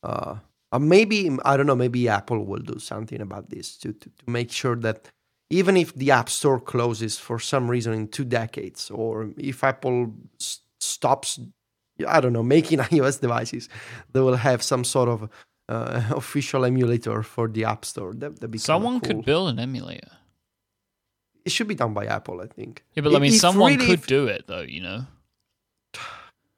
Uh, 0.02 0.36
maybe 0.78 1.36
I 1.44 1.56
don't 1.56 1.66
know. 1.66 1.76
Maybe 1.76 2.08
Apple 2.08 2.44
will 2.44 2.60
do 2.60 2.78
something 2.78 3.20
about 3.20 3.50
this 3.50 3.76
to, 3.78 3.92
to 3.92 4.10
to 4.10 4.30
make 4.30 4.50
sure 4.50 4.76
that 4.76 5.08
even 5.50 5.76
if 5.76 5.94
the 5.94 6.10
App 6.10 6.28
Store 6.28 6.60
closes 6.60 7.18
for 7.18 7.38
some 7.38 7.70
reason 7.70 7.92
in 7.92 8.08
two 8.08 8.24
decades, 8.24 8.90
or 8.90 9.30
if 9.36 9.62
Apple 9.62 10.12
s- 10.40 10.60
stops, 10.80 11.38
I 12.06 12.20
don't 12.20 12.32
know, 12.32 12.42
making 12.42 12.78
iOS 12.90 13.20
devices, 13.20 13.68
they 14.12 14.20
will 14.20 14.36
have 14.36 14.62
some 14.62 14.84
sort 14.84 15.08
of 15.08 15.28
uh, 15.68 16.02
official 16.10 16.64
emulator 16.64 17.22
for 17.22 17.48
the 17.48 17.64
App 17.64 17.84
Store. 17.84 18.12
That, 18.14 18.36
that'd 18.36 18.50
be 18.50 18.58
someone 18.58 19.00
cool. 19.00 19.16
could 19.16 19.24
build 19.24 19.50
an 19.50 19.58
emulator. 19.58 20.10
It 21.44 21.52
should 21.52 21.68
be 21.68 21.74
done 21.74 21.92
by 21.92 22.06
Apple, 22.06 22.40
I 22.40 22.46
think. 22.46 22.82
Yeah, 22.94 23.02
but 23.02 23.14
I 23.14 23.18
mean, 23.18 23.32
someone 23.32 23.74
really- 23.74 23.86
could 23.86 24.00
if- 24.00 24.06
do 24.06 24.26
it, 24.26 24.46
though. 24.46 24.62
You 24.62 24.80
know. 24.82 25.06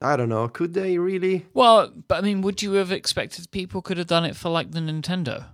I 0.02 0.16
don't 0.16 0.28
know. 0.28 0.46
Could 0.48 0.74
they 0.74 0.98
really? 0.98 1.46
Well, 1.54 1.90
but 2.08 2.18
I 2.18 2.20
mean, 2.20 2.42
would 2.42 2.62
you 2.62 2.72
have 2.74 2.92
expected 2.92 3.50
people 3.50 3.80
could 3.80 3.96
have 3.96 4.06
done 4.06 4.24
it 4.26 4.36
for 4.36 4.50
like 4.50 4.72
the 4.72 4.80
Nintendo? 4.80 5.46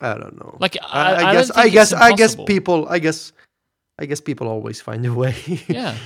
I 0.00 0.14
don't 0.14 0.36
know. 0.36 0.56
Like, 0.60 0.76
I, 0.82 1.14
I, 1.14 1.30
I 1.30 1.32
guess. 1.32 1.50
I 1.52 1.68
guess. 1.68 1.92
I 1.92 2.12
guess 2.12 2.34
people. 2.34 2.86
I 2.88 2.98
guess. 2.98 3.32
I 3.98 4.06
guess 4.06 4.20
people 4.20 4.48
always 4.48 4.80
find 4.80 5.06
a 5.06 5.14
way. 5.14 5.34
Yeah, 5.68 5.96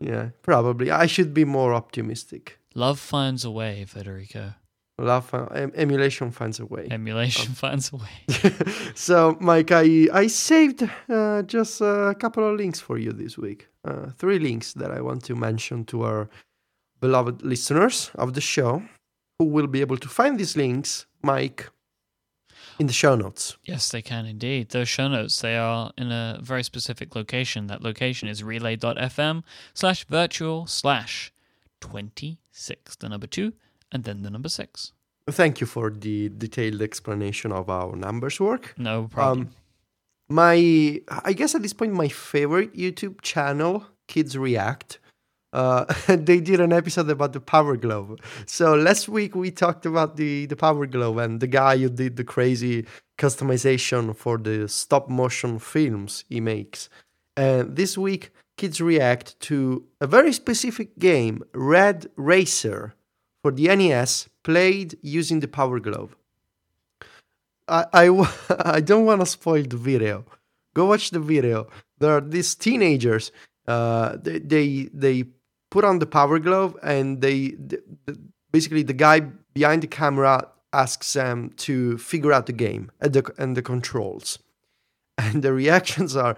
yeah, 0.00 0.30
probably. 0.42 0.90
I 0.90 1.06
should 1.06 1.32
be 1.32 1.44
more 1.44 1.74
optimistic. 1.74 2.58
love 2.74 2.98
finds 2.98 3.44
a 3.44 3.50
way, 3.50 3.84
Federico. 3.86 4.54
Love, 4.98 5.34
em- 5.54 5.72
emulation 5.74 6.30
finds 6.30 6.58
a 6.58 6.64
way. 6.64 6.88
Emulation 6.90 7.52
finds 7.52 7.92
a 7.92 7.96
way. 7.96 8.52
so, 8.94 9.36
Mike, 9.40 9.70
I 9.70 10.08
I 10.12 10.26
saved 10.26 10.88
uh, 11.08 11.42
just 11.42 11.82
a 11.82 12.14
couple 12.18 12.48
of 12.48 12.56
links 12.56 12.80
for 12.80 12.96
you 12.96 13.12
this 13.12 13.36
week. 13.36 13.68
Uh, 13.84 14.10
three 14.16 14.38
links 14.38 14.72
that 14.72 14.90
I 14.90 15.02
want 15.02 15.22
to 15.24 15.34
mention 15.34 15.84
to 15.86 16.02
our 16.02 16.28
beloved 17.00 17.42
listeners 17.42 18.10
of 18.14 18.32
the 18.32 18.40
show, 18.40 18.82
who 19.38 19.44
will 19.44 19.66
be 19.66 19.82
able 19.82 19.98
to 19.98 20.08
find 20.08 20.38
these 20.38 20.56
links, 20.56 21.04
Mike, 21.22 21.68
in 22.78 22.86
the 22.86 22.92
show 22.92 23.14
notes. 23.14 23.56
Yes, 23.64 23.90
they 23.90 24.02
can 24.02 24.24
indeed. 24.24 24.70
Those 24.70 24.88
show 24.88 25.08
notes, 25.08 25.40
they 25.40 25.56
are 25.56 25.92
in 25.98 26.10
a 26.10 26.38
very 26.42 26.62
specific 26.64 27.14
location. 27.14 27.66
That 27.66 27.82
location 27.82 28.28
is 28.28 28.42
relay.fm 28.42 29.42
slash 29.74 30.06
virtual 30.06 30.66
slash 30.66 31.32
26, 31.80 32.96
the 32.96 33.08
number 33.08 33.26
two, 33.26 33.52
and 33.96 34.04
then 34.04 34.22
the 34.22 34.30
number 34.30 34.50
six. 34.50 34.92
Thank 35.28 35.60
you 35.60 35.66
for 35.66 35.90
the 35.90 36.28
detailed 36.28 36.82
explanation 36.82 37.50
of 37.50 37.66
how 37.66 37.94
numbers 37.96 38.38
work. 38.38 38.74
No 38.76 39.08
problem. 39.08 39.48
Um, 39.48 39.54
my, 40.28 41.00
I 41.30 41.32
guess 41.32 41.54
at 41.54 41.62
this 41.62 41.72
point, 41.72 41.92
my 41.92 42.08
favorite 42.08 42.74
YouTube 42.74 43.22
channel, 43.22 43.86
Kids 44.06 44.36
React, 44.36 44.98
uh, 45.52 45.84
they 46.08 46.40
did 46.40 46.60
an 46.60 46.72
episode 46.72 47.08
about 47.10 47.32
the 47.32 47.40
Power 47.40 47.76
Glove. 47.76 48.18
So 48.44 48.74
last 48.74 49.08
week 49.08 49.34
we 49.34 49.50
talked 49.50 49.86
about 49.86 50.16
the 50.16 50.46
the 50.46 50.56
Power 50.56 50.86
Glove 50.86 51.16
and 51.18 51.40
the 51.40 51.46
guy 51.46 51.78
who 51.78 51.88
did 51.88 52.16
the 52.16 52.24
crazy 52.24 52.86
customization 53.18 54.14
for 54.14 54.36
the 54.36 54.68
stop 54.68 55.08
motion 55.08 55.58
films 55.58 56.24
he 56.28 56.40
makes. 56.40 56.90
And 57.36 57.76
this 57.76 57.96
week, 57.96 58.30
kids 58.56 58.80
react 58.80 59.38
to 59.48 59.84
a 60.00 60.06
very 60.06 60.32
specific 60.32 60.98
game, 60.98 61.42
Rad 61.52 62.06
Racer, 62.16 62.95
for 63.46 63.52
the 63.52 63.68
NES, 63.76 64.28
played 64.42 64.98
using 65.02 65.38
the 65.38 65.46
Power 65.46 65.78
Glove. 65.78 66.16
I, 67.68 67.84
I, 67.92 68.34
I 68.76 68.80
don't 68.80 69.04
want 69.04 69.20
to 69.20 69.26
spoil 69.26 69.62
the 69.62 69.76
video. 69.76 70.24
Go 70.74 70.86
watch 70.86 71.10
the 71.10 71.20
video. 71.20 71.68
There 72.00 72.10
are 72.10 72.20
these 72.20 72.56
teenagers. 72.56 73.30
Uh, 73.68 74.16
they, 74.20 74.40
they 74.40 74.88
they 74.92 75.24
put 75.70 75.84
on 75.84 76.00
the 76.00 76.06
Power 76.06 76.40
Glove 76.40 76.76
and 76.82 77.20
they, 77.20 77.50
the, 77.50 77.80
the, 78.06 78.18
basically 78.50 78.82
the 78.82 78.92
guy 78.92 79.20
behind 79.54 79.82
the 79.82 79.86
camera 79.86 80.48
asks 80.72 81.12
them 81.12 81.50
to 81.58 81.96
figure 81.98 82.32
out 82.32 82.46
the 82.46 82.52
game 82.52 82.90
and 83.00 83.12
the 83.12 83.32
and 83.38 83.56
the 83.56 83.62
controls, 83.62 84.40
and 85.18 85.44
the 85.44 85.52
reactions 85.52 86.16
are 86.16 86.36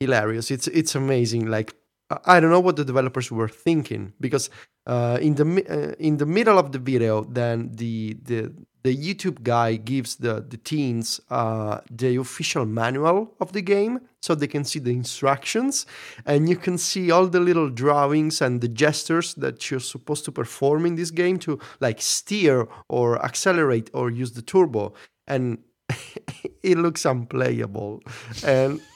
hilarious. 0.00 0.50
It's 0.50 0.66
it's 0.66 0.96
amazing. 0.96 1.46
Like 1.46 1.76
I 2.24 2.40
don't 2.40 2.50
know 2.50 2.66
what 2.66 2.74
the 2.74 2.84
developers 2.84 3.30
were 3.30 3.48
thinking 3.48 4.12
because 4.18 4.50
uh, 4.88 5.18
in 5.20 5.34
the 5.34 5.44
uh, 5.44 5.94
in 5.98 6.16
the 6.16 6.26
middle 6.26 6.58
of 6.58 6.72
the 6.72 6.78
video, 6.78 7.22
then 7.24 7.70
the 7.74 8.16
the 8.22 8.50
the 8.82 8.96
YouTube 8.96 9.42
guy 9.42 9.76
gives 9.76 10.16
the 10.16 10.40
the 10.48 10.56
teens 10.56 11.20
uh, 11.30 11.80
the 11.90 12.16
official 12.16 12.64
manual 12.64 13.34
of 13.38 13.52
the 13.52 13.60
game, 13.60 14.00
so 14.22 14.34
they 14.34 14.46
can 14.46 14.64
see 14.64 14.78
the 14.78 14.90
instructions, 14.90 15.84
and 16.24 16.48
you 16.48 16.56
can 16.56 16.78
see 16.78 17.10
all 17.10 17.26
the 17.26 17.38
little 17.38 17.68
drawings 17.68 18.40
and 18.40 18.62
the 18.62 18.68
gestures 18.68 19.34
that 19.34 19.70
you're 19.70 19.78
supposed 19.78 20.24
to 20.24 20.32
perform 20.32 20.86
in 20.86 20.94
this 20.94 21.10
game 21.10 21.38
to 21.38 21.58
like 21.80 22.00
steer 22.00 22.66
or 22.88 23.22
accelerate 23.22 23.90
or 23.92 24.10
use 24.10 24.32
the 24.32 24.42
turbo, 24.42 24.94
and 25.26 25.58
it 26.62 26.78
looks 26.78 27.04
unplayable, 27.04 28.00
and. 28.44 28.80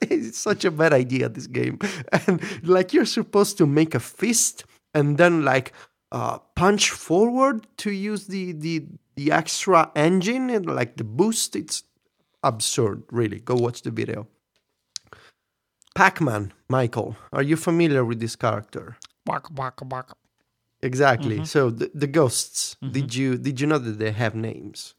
it's 0.00 0.38
such 0.38 0.64
a 0.64 0.70
bad 0.70 0.92
idea 0.92 1.28
this 1.28 1.46
game. 1.46 1.78
And 2.26 2.40
like 2.62 2.92
you're 2.92 3.06
supposed 3.06 3.58
to 3.58 3.66
make 3.66 3.94
a 3.94 4.00
fist 4.00 4.64
and 4.94 5.18
then 5.18 5.44
like 5.44 5.72
uh, 6.12 6.38
punch 6.54 6.90
forward 6.90 7.66
to 7.78 7.90
use 7.90 8.26
the 8.28 8.52
the 8.52 8.86
the 9.16 9.30
extra 9.32 9.90
engine 9.94 10.50
and 10.50 10.66
like 10.66 10.96
the 10.96 11.04
boost 11.04 11.56
it's 11.56 11.82
absurd 12.42 13.02
really 13.10 13.38
go 13.40 13.54
watch 13.54 13.82
the 13.82 13.90
video 13.90 14.26
pac-man 15.94 16.52
michael 16.68 17.16
are 17.32 17.42
you 17.42 17.56
familiar 17.56 18.04
with 18.04 18.20
this 18.20 18.36
character 18.36 18.96
Bark, 19.24 19.54
bark, 19.54 19.80
bark. 19.88 20.16
exactly 20.82 21.36
Mm-hmm. 21.36 21.44
so 21.44 21.70
the, 21.70 21.90
the 21.94 22.06
ghosts 22.06 22.76
did 22.90 23.14
you 23.14 23.38
did 23.38 23.60
you 23.60 23.66
know 23.66 23.78
that 23.78 23.98
they 23.98 24.12
have 24.12 24.34
names 24.34 24.94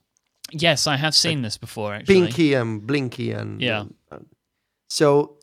Yes, 0.52 0.86
I 0.86 0.96
have 0.98 1.16
seen 1.16 1.42
this 1.42 1.58
before, 1.58 1.96
actually. 1.96 2.22
Pinky 2.22 2.54
and 2.54 2.86
Blinky 2.86 3.32
and 3.32 3.60
Yeah. 3.60 3.86
and- 4.12 4.28
so 4.88 5.40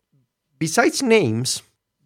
besides 0.61 1.03
names, 1.03 1.61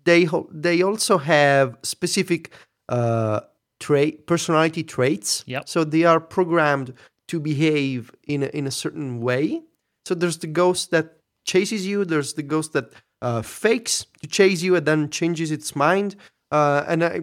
they 0.06 0.26
they 0.50 0.82
also 0.82 1.18
have 1.18 1.76
specific 1.82 2.52
uh, 2.88 3.40
trait 3.78 4.26
personality 4.26 4.82
traits. 4.82 5.44
Yep. 5.46 5.68
So 5.68 5.84
they 5.84 6.04
are 6.04 6.20
programmed 6.20 6.94
to 7.28 7.40
behave 7.40 8.12
in 8.26 8.42
a, 8.44 8.46
in 8.46 8.66
a 8.66 8.70
certain 8.70 9.20
way. 9.20 9.62
So 10.06 10.14
there's 10.14 10.38
the 10.38 10.46
ghost 10.46 10.90
that 10.92 11.18
chases 11.44 11.86
you. 11.86 12.04
There's 12.04 12.34
the 12.34 12.42
ghost 12.42 12.72
that 12.72 12.92
uh, 13.20 13.42
fakes 13.42 14.06
to 14.22 14.28
chase 14.28 14.62
you 14.62 14.76
and 14.76 14.86
then 14.86 15.10
changes 15.10 15.50
its 15.50 15.74
mind. 15.74 16.16
Uh, 16.50 16.84
and 16.86 17.04
I 17.04 17.20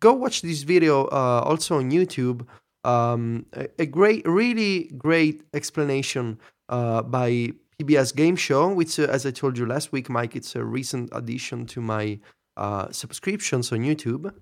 go 0.00 0.12
watch 0.12 0.42
this 0.42 0.62
video 0.62 1.06
uh, 1.06 1.42
also 1.44 1.78
on 1.78 1.90
YouTube. 1.90 2.46
Um, 2.84 3.46
a, 3.52 3.68
a 3.78 3.86
great, 3.86 4.28
really 4.28 4.92
great 4.96 5.42
explanation 5.54 6.38
uh, 6.68 7.02
by 7.02 7.52
PBS 7.80 8.14
Game 8.14 8.36
Show, 8.36 8.72
which, 8.72 8.98
uh, 8.98 9.04
as 9.04 9.26
I 9.26 9.30
told 9.30 9.58
you 9.58 9.66
last 9.66 9.92
week, 9.92 10.08
Mike, 10.08 10.34
it's 10.34 10.56
a 10.56 10.64
recent 10.64 11.10
addition 11.12 11.66
to 11.66 11.80
my 11.80 12.18
uh, 12.56 12.90
subscriptions 12.90 13.70
on 13.72 13.80
YouTube. 13.80 14.32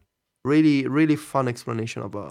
Really, 0.45 0.87
really 0.87 1.17
fun 1.17 1.49
explanation 1.49 2.03
of 2.03 2.15
uh, 2.15 2.31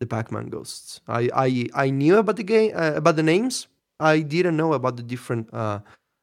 the 0.00 0.06
Pac-Man 0.06 0.48
ghosts. 0.48 1.00
I, 1.06 1.28
I, 1.34 1.66
I 1.74 1.90
knew 1.90 2.16
about 2.16 2.36
the 2.36 2.42
game, 2.42 2.72
uh, 2.74 2.92
about 2.94 3.16
the 3.16 3.22
names. 3.22 3.68
I 4.00 4.20
didn't 4.20 4.56
know 4.56 4.72
about 4.72 4.96
the 4.96 5.02
different 5.02 5.52
uh, 5.52 5.80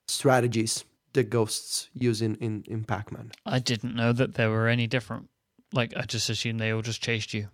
strategies 0.08 0.84
the 1.14 1.24
ghosts 1.24 1.90
use 1.94 2.22
in, 2.22 2.36
in, 2.36 2.64
in 2.68 2.84
Pac-Man. 2.84 3.32
I 3.46 3.60
didn't 3.60 3.96
know 3.96 4.12
that 4.14 4.36
there 4.36 4.50
were 4.50 4.68
any 4.68 4.86
different. 4.86 5.30
Like, 5.72 5.96
I 5.96 6.02
just 6.02 6.30
assumed 6.30 6.60
they 6.60 6.72
all 6.72 6.82
just 6.82 7.02
chased 7.02 7.34
you. 7.34 7.48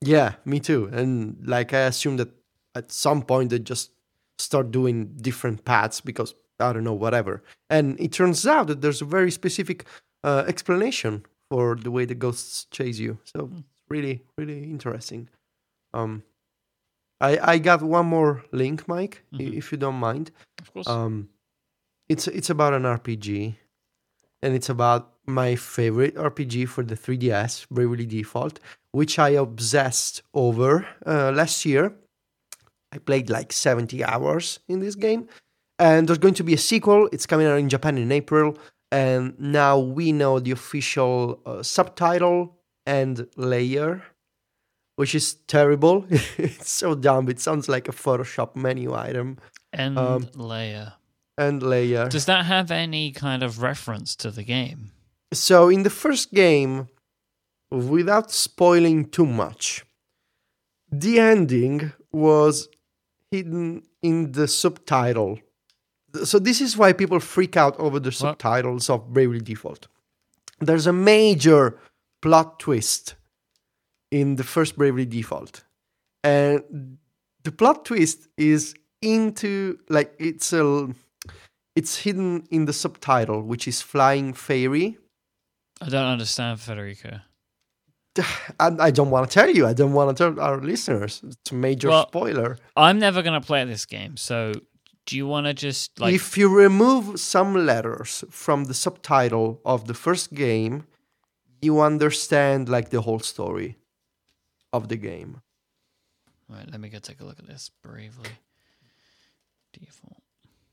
Yeah, 0.00 0.34
me 0.44 0.58
too. 0.58 0.88
And 0.92 1.36
like 1.46 1.72
I 1.72 1.80
assumed 1.82 2.18
that 2.18 2.30
at 2.74 2.90
some 2.90 3.22
point 3.22 3.50
they 3.50 3.60
just 3.60 3.90
start 4.42 4.70
doing 4.70 5.14
different 5.20 5.64
paths 5.64 6.00
because 6.00 6.34
I 6.60 6.72
don't 6.72 6.84
know, 6.84 6.92
whatever. 6.94 7.42
And 7.70 7.98
it 8.00 8.12
turns 8.12 8.46
out 8.46 8.66
that 8.68 8.80
there's 8.82 9.02
a 9.02 9.06
very 9.06 9.30
specific 9.30 9.84
uh, 10.24 10.44
explanation 10.46 11.24
for 11.50 11.74
the 11.76 11.90
way 11.90 12.04
the 12.06 12.14
ghosts 12.14 12.66
chase 12.70 12.98
you. 12.98 13.18
So 13.24 13.50
it's 13.52 13.62
really, 13.88 14.22
really 14.38 14.64
interesting. 14.64 15.28
Um, 15.94 16.22
I 17.20 17.38
I 17.54 17.58
got 17.58 17.82
one 17.82 18.06
more 18.06 18.42
link, 18.52 18.86
Mike, 18.88 19.22
Mhm. 19.32 19.56
if 19.56 19.72
you 19.72 19.78
don't 19.78 20.00
mind. 20.00 20.30
Of 20.60 20.72
course. 20.72 20.88
Um, 20.88 21.28
it's 22.08 22.26
it's 22.28 22.50
about 22.50 22.74
an 22.74 22.84
RPG, 22.84 23.56
and 24.42 24.54
it's 24.54 24.68
about 24.68 25.12
my 25.26 25.54
favorite 25.56 26.16
RPG 26.16 26.66
for 26.68 26.82
the 26.84 26.96
3DS, 26.96 27.66
Bravely 27.70 28.06
Default, 28.06 28.58
which 28.92 29.18
I 29.18 29.30
obsessed 29.30 30.22
over 30.34 30.86
uh, 31.06 31.30
last 31.32 31.64
year. 31.64 31.94
I 32.92 32.98
played 32.98 33.30
like 33.30 33.52
70 33.52 34.04
hours 34.04 34.60
in 34.68 34.80
this 34.80 34.94
game, 34.94 35.28
and 35.78 36.06
there's 36.06 36.18
going 36.18 36.34
to 36.34 36.44
be 36.44 36.54
a 36.54 36.58
sequel. 36.58 37.08
It's 37.12 37.26
coming 37.26 37.46
out 37.46 37.58
in 37.58 37.68
Japan 37.68 37.96
in 37.98 38.12
April, 38.12 38.56
and 38.90 39.38
now 39.40 39.78
we 39.78 40.12
know 40.12 40.38
the 40.38 40.50
official 40.50 41.40
uh, 41.46 41.62
subtitle 41.62 42.58
and 42.84 43.26
layer, 43.36 44.02
which 44.96 45.14
is 45.14 45.34
terrible. 45.46 46.04
it's 46.10 46.70
so 46.70 46.94
dumb. 46.94 47.28
It 47.28 47.40
sounds 47.40 47.68
like 47.68 47.88
a 47.88 47.92
Photoshop 47.92 48.54
menu 48.54 48.94
item. 48.94 49.38
End 49.72 49.98
um, 49.98 50.28
layer. 50.34 50.92
End 51.38 51.62
layer. 51.62 52.08
Does 52.08 52.26
that 52.26 52.44
have 52.44 52.70
any 52.70 53.10
kind 53.10 53.42
of 53.42 53.62
reference 53.62 54.14
to 54.16 54.30
the 54.30 54.42
game? 54.42 54.90
So 55.32 55.70
in 55.70 55.82
the 55.82 55.90
first 55.90 56.34
game, 56.34 56.88
without 57.70 58.30
spoiling 58.30 59.06
too 59.06 59.24
much, 59.24 59.86
the 60.90 61.18
ending 61.18 61.92
was 62.12 62.68
hidden 63.32 63.82
in 64.02 64.32
the 64.32 64.46
subtitle. 64.46 65.40
So 66.24 66.38
this 66.38 66.60
is 66.60 66.76
why 66.76 66.92
people 66.92 67.18
freak 67.18 67.56
out 67.56 67.74
over 67.80 67.98
the 67.98 68.12
subtitles 68.12 68.90
of 68.90 69.12
Bravely 69.12 69.40
Default. 69.40 69.88
There's 70.60 70.86
a 70.86 70.92
major 70.92 71.78
plot 72.20 72.60
twist 72.60 73.16
in 74.10 74.36
the 74.36 74.44
first 74.44 74.76
Bravely 74.76 75.06
Default. 75.06 75.64
And 76.22 76.98
the 77.42 77.50
plot 77.50 77.86
twist 77.86 78.28
is 78.36 78.74
into 79.00 79.78
like 79.88 80.14
it's 80.18 80.52
a 80.52 80.88
it's 81.74 81.96
hidden 81.96 82.46
in 82.50 82.66
the 82.66 82.72
subtitle, 82.72 83.42
which 83.42 83.66
is 83.66 83.80
Flying 83.80 84.34
Fairy. 84.34 84.98
I 85.80 85.88
don't 85.88 86.04
understand, 86.04 86.60
Federico. 86.60 87.20
I, 88.60 88.70
I 88.78 88.90
don't 88.90 89.10
want 89.10 89.28
to 89.30 89.34
tell 89.34 89.50
you. 89.50 89.66
I 89.66 89.72
don't 89.72 89.92
want 89.92 90.16
to 90.16 90.24
tell 90.34 90.40
our 90.40 90.60
listeners. 90.60 91.22
It's 91.26 91.50
a 91.50 91.54
major 91.54 91.88
Well, 91.88 92.06
spoiler. 92.08 92.58
I'm 92.76 92.98
never 92.98 93.22
going 93.22 93.40
to 93.40 93.46
play 93.46 93.64
this 93.64 93.86
game, 93.86 94.16
so 94.16 94.52
do 95.06 95.16
you 95.16 95.26
want 95.26 95.46
to 95.46 95.54
just, 95.54 95.98
like, 96.00 96.14
if 96.14 96.36
you 96.36 96.48
remove 96.48 97.18
some 97.18 97.54
letters 97.66 98.24
from 98.30 98.64
the 98.64 98.74
subtitle 98.74 99.60
of 99.64 99.86
the 99.86 99.94
first 99.94 100.32
game, 100.34 100.84
you 101.60 101.80
understand 101.80 102.68
like 102.68 102.90
the 102.90 103.00
whole 103.00 103.20
story 103.20 103.76
of 104.72 104.88
the 104.88 104.96
game. 104.96 105.40
All 106.50 106.56
right, 106.56 106.70
let 106.70 106.80
me 106.80 106.88
go 106.88 106.98
take 106.98 107.20
a 107.20 107.24
look 107.24 107.38
at 107.38 107.46
this. 107.46 107.70
Bravely 107.82 108.30
default. 109.72 110.22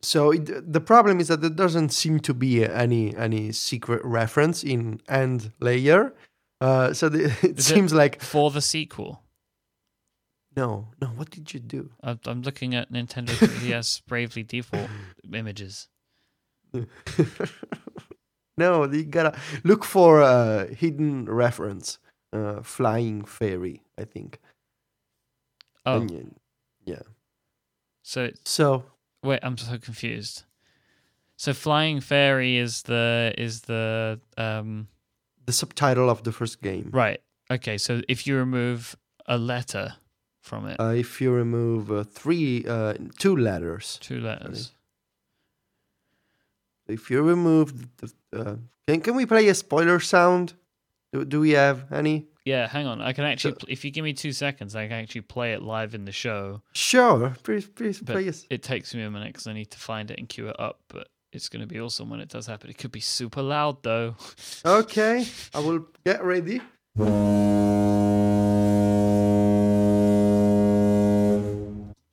So 0.02 0.32
it, 0.32 0.72
the 0.72 0.82
problem 0.82 1.20
is 1.20 1.28
that 1.28 1.42
there 1.42 1.50
doesn't 1.50 1.90
seem 1.90 2.20
to 2.22 2.34
be 2.34 2.66
any 2.66 3.16
any 3.16 3.52
secret 3.52 4.02
reference 4.04 4.64
in 4.64 5.02
end 5.10 5.52
layer. 5.60 6.14
Uh, 6.62 6.94
so 6.94 7.08
the, 7.10 7.26
it 7.44 7.58
Is 7.60 7.70
it- 7.70 7.74
seems 7.74 7.94
like 7.94 8.22
For 8.22 8.52
the 8.52 8.62
sequel, 8.62 9.24
no, 10.58 10.88
no. 11.02 11.08
What 11.08 11.30
did 11.30 11.54
you 11.54 11.60
do? 11.60 11.92
I'm 12.04 12.20
I'm 12.26 12.42
looking 12.42 12.76
at 12.76 12.92
Nintendo 12.92 13.30
3DS 13.30 14.02
Bravely 14.08 14.44
Default 14.44 14.90
images. 15.34 15.88
no, 18.58 18.86
you 18.92 19.04
gotta 19.06 19.38
look 19.64 19.84
for 19.86 20.22
a 20.22 20.68
hidden 20.74 21.26
reference. 21.26 22.00
Uh, 22.32 22.62
flying 22.62 23.24
fairy, 23.24 23.82
I 23.98 24.04
think. 24.04 24.40
Oh, 25.86 26.02
you- 26.04 26.36
yeah. 26.86 27.02
so 28.04 28.30
So 28.46 28.84
wait, 29.24 29.40
I'm 29.44 29.58
so 29.58 29.78
confused. 29.78 30.44
So 31.38 31.54
Flying 31.54 32.02
Fairy 32.02 32.58
is 32.58 32.84
the 32.84 33.34
is 33.38 33.62
the 33.62 34.20
um 34.38 34.90
the 35.50 35.54
subtitle 35.54 36.10
of 36.12 36.20
the 36.24 36.32
first 36.32 36.62
game. 36.62 36.90
right. 36.94 37.20
Okay, 37.52 37.78
so 37.80 38.02
if 38.08 38.28
you 38.28 38.38
remove 38.38 38.96
a 39.26 39.36
letter 39.38 39.96
from 40.44 40.68
it, 40.70 40.76
Uh, 40.80 40.94
if 41.06 41.20
you 41.22 41.32
remove 41.34 41.92
uh, 41.92 42.04
three, 42.04 42.64
uh, 42.68 42.94
two 43.18 43.36
letters. 43.36 43.98
two 44.02 44.20
letters. 44.22 44.72
If 46.88 47.10
you 47.12 47.22
remove 47.24 47.68
the, 47.98 48.08
uh, 48.34 48.56
can 48.88 49.02
can 49.02 49.16
we 49.16 49.26
play 49.26 49.48
a 49.50 49.54
spoiler 49.56 50.00
sound? 50.00 50.54
Do, 51.14 51.26
do 51.26 51.40
we 51.40 51.52
have 51.52 51.92
any? 51.92 52.28
Yeah, 52.46 52.68
hang 52.68 52.88
on. 52.88 53.02
I 53.02 53.14
can 53.14 53.26
actually, 53.26 53.56
So- 53.60 53.68
if 53.68 53.84
you 53.86 53.92
give 53.92 54.04
me 54.04 54.14
two 54.14 54.32
seconds, 54.32 54.76
I 54.76 54.88
can 54.88 54.98
actually 55.04 55.22
play 55.22 55.54
it 55.54 55.62
live 55.62 55.94
in 55.96 56.06
the 56.06 56.12
show. 56.12 56.62
Sure, 56.74 57.36
please, 57.44 57.68
please 57.68 58.00
But 58.02 58.16
us. 58.28 58.46
it 58.50 58.62
takes 58.64 58.94
me 58.96 59.02
a 59.04 59.10
minute 59.12 59.30
because 59.34 59.48
I 59.48 59.54
need 59.54 59.70
to 59.72 59.80
find 59.80 60.10
it 60.12 60.20
and 60.20 60.28
queue 60.30 60.50
it 60.50 60.60
up. 60.60 60.78
But 60.88 61.08
it's 61.32 61.50
going 61.50 61.62
to 61.62 61.68
be 61.68 61.80
awesome 61.80 62.10
when 62.10 62.20
it 62.20 62.30
does 62.30 62.48
happen. 62.48 62.70
It 62.70 62.78
could 62.78 62.92
be 62.92 63.00
super 63.00 63.42
loud 63.42 63.84
though. 63.84 64.16
Okay, 64.66 65.26
I 65.54 65.60
will 65.60 65.86
get 66.06 66.24
ready. 66.24 66.62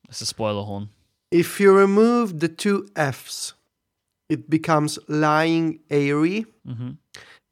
It's 0.08 0.20
a 0.20 0.26
spoiler 0.26 0.62
horn. 0.62 0.88
If 1.30 1.60
you 1.60 1.72
remove 1.76 2.40
the 2.40 2.48
two 2.48 2.88
F's, 2.96 3.54
it 4.28 4.48
becomes 4.48 4.98
lying 5.08 5.80
airy. 5.90 6.46
hmm 6.66 6.92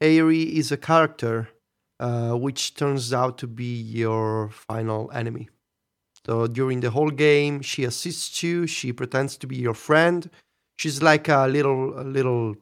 Airy 0.01 0.43
is 0.57 0.71
a 0.73 0.77
character 0.77 1.47
uh, 2.01 2.33
which 2.33 2.75
turns 2.75 3.13
out 3.13 3.37
to 3.37 3.47
be 3.47 3.73
your 3.81 4.49
final 4.49 5.09
enemy. 5.13 5.47
So 6.25 6.47
during 6.47 6.81
the 6.81 6.89
whole 6.89 7.11
game, 7.11 7.61
she 7.61 7.85
assists 7.85 8.43
you. 8.43 8.67
She 8.67 8.91
pretends 8.91 9.37
to 9.37 9.47
be 9.47 9.55
your 9.55 9.73
friend. 9.73 10.29
She's 10.77 11.01
like 11.01 11.27
a 11.29 11.47
little, 11.47 11.99
a 11.99 12.03
little 12.03 12.55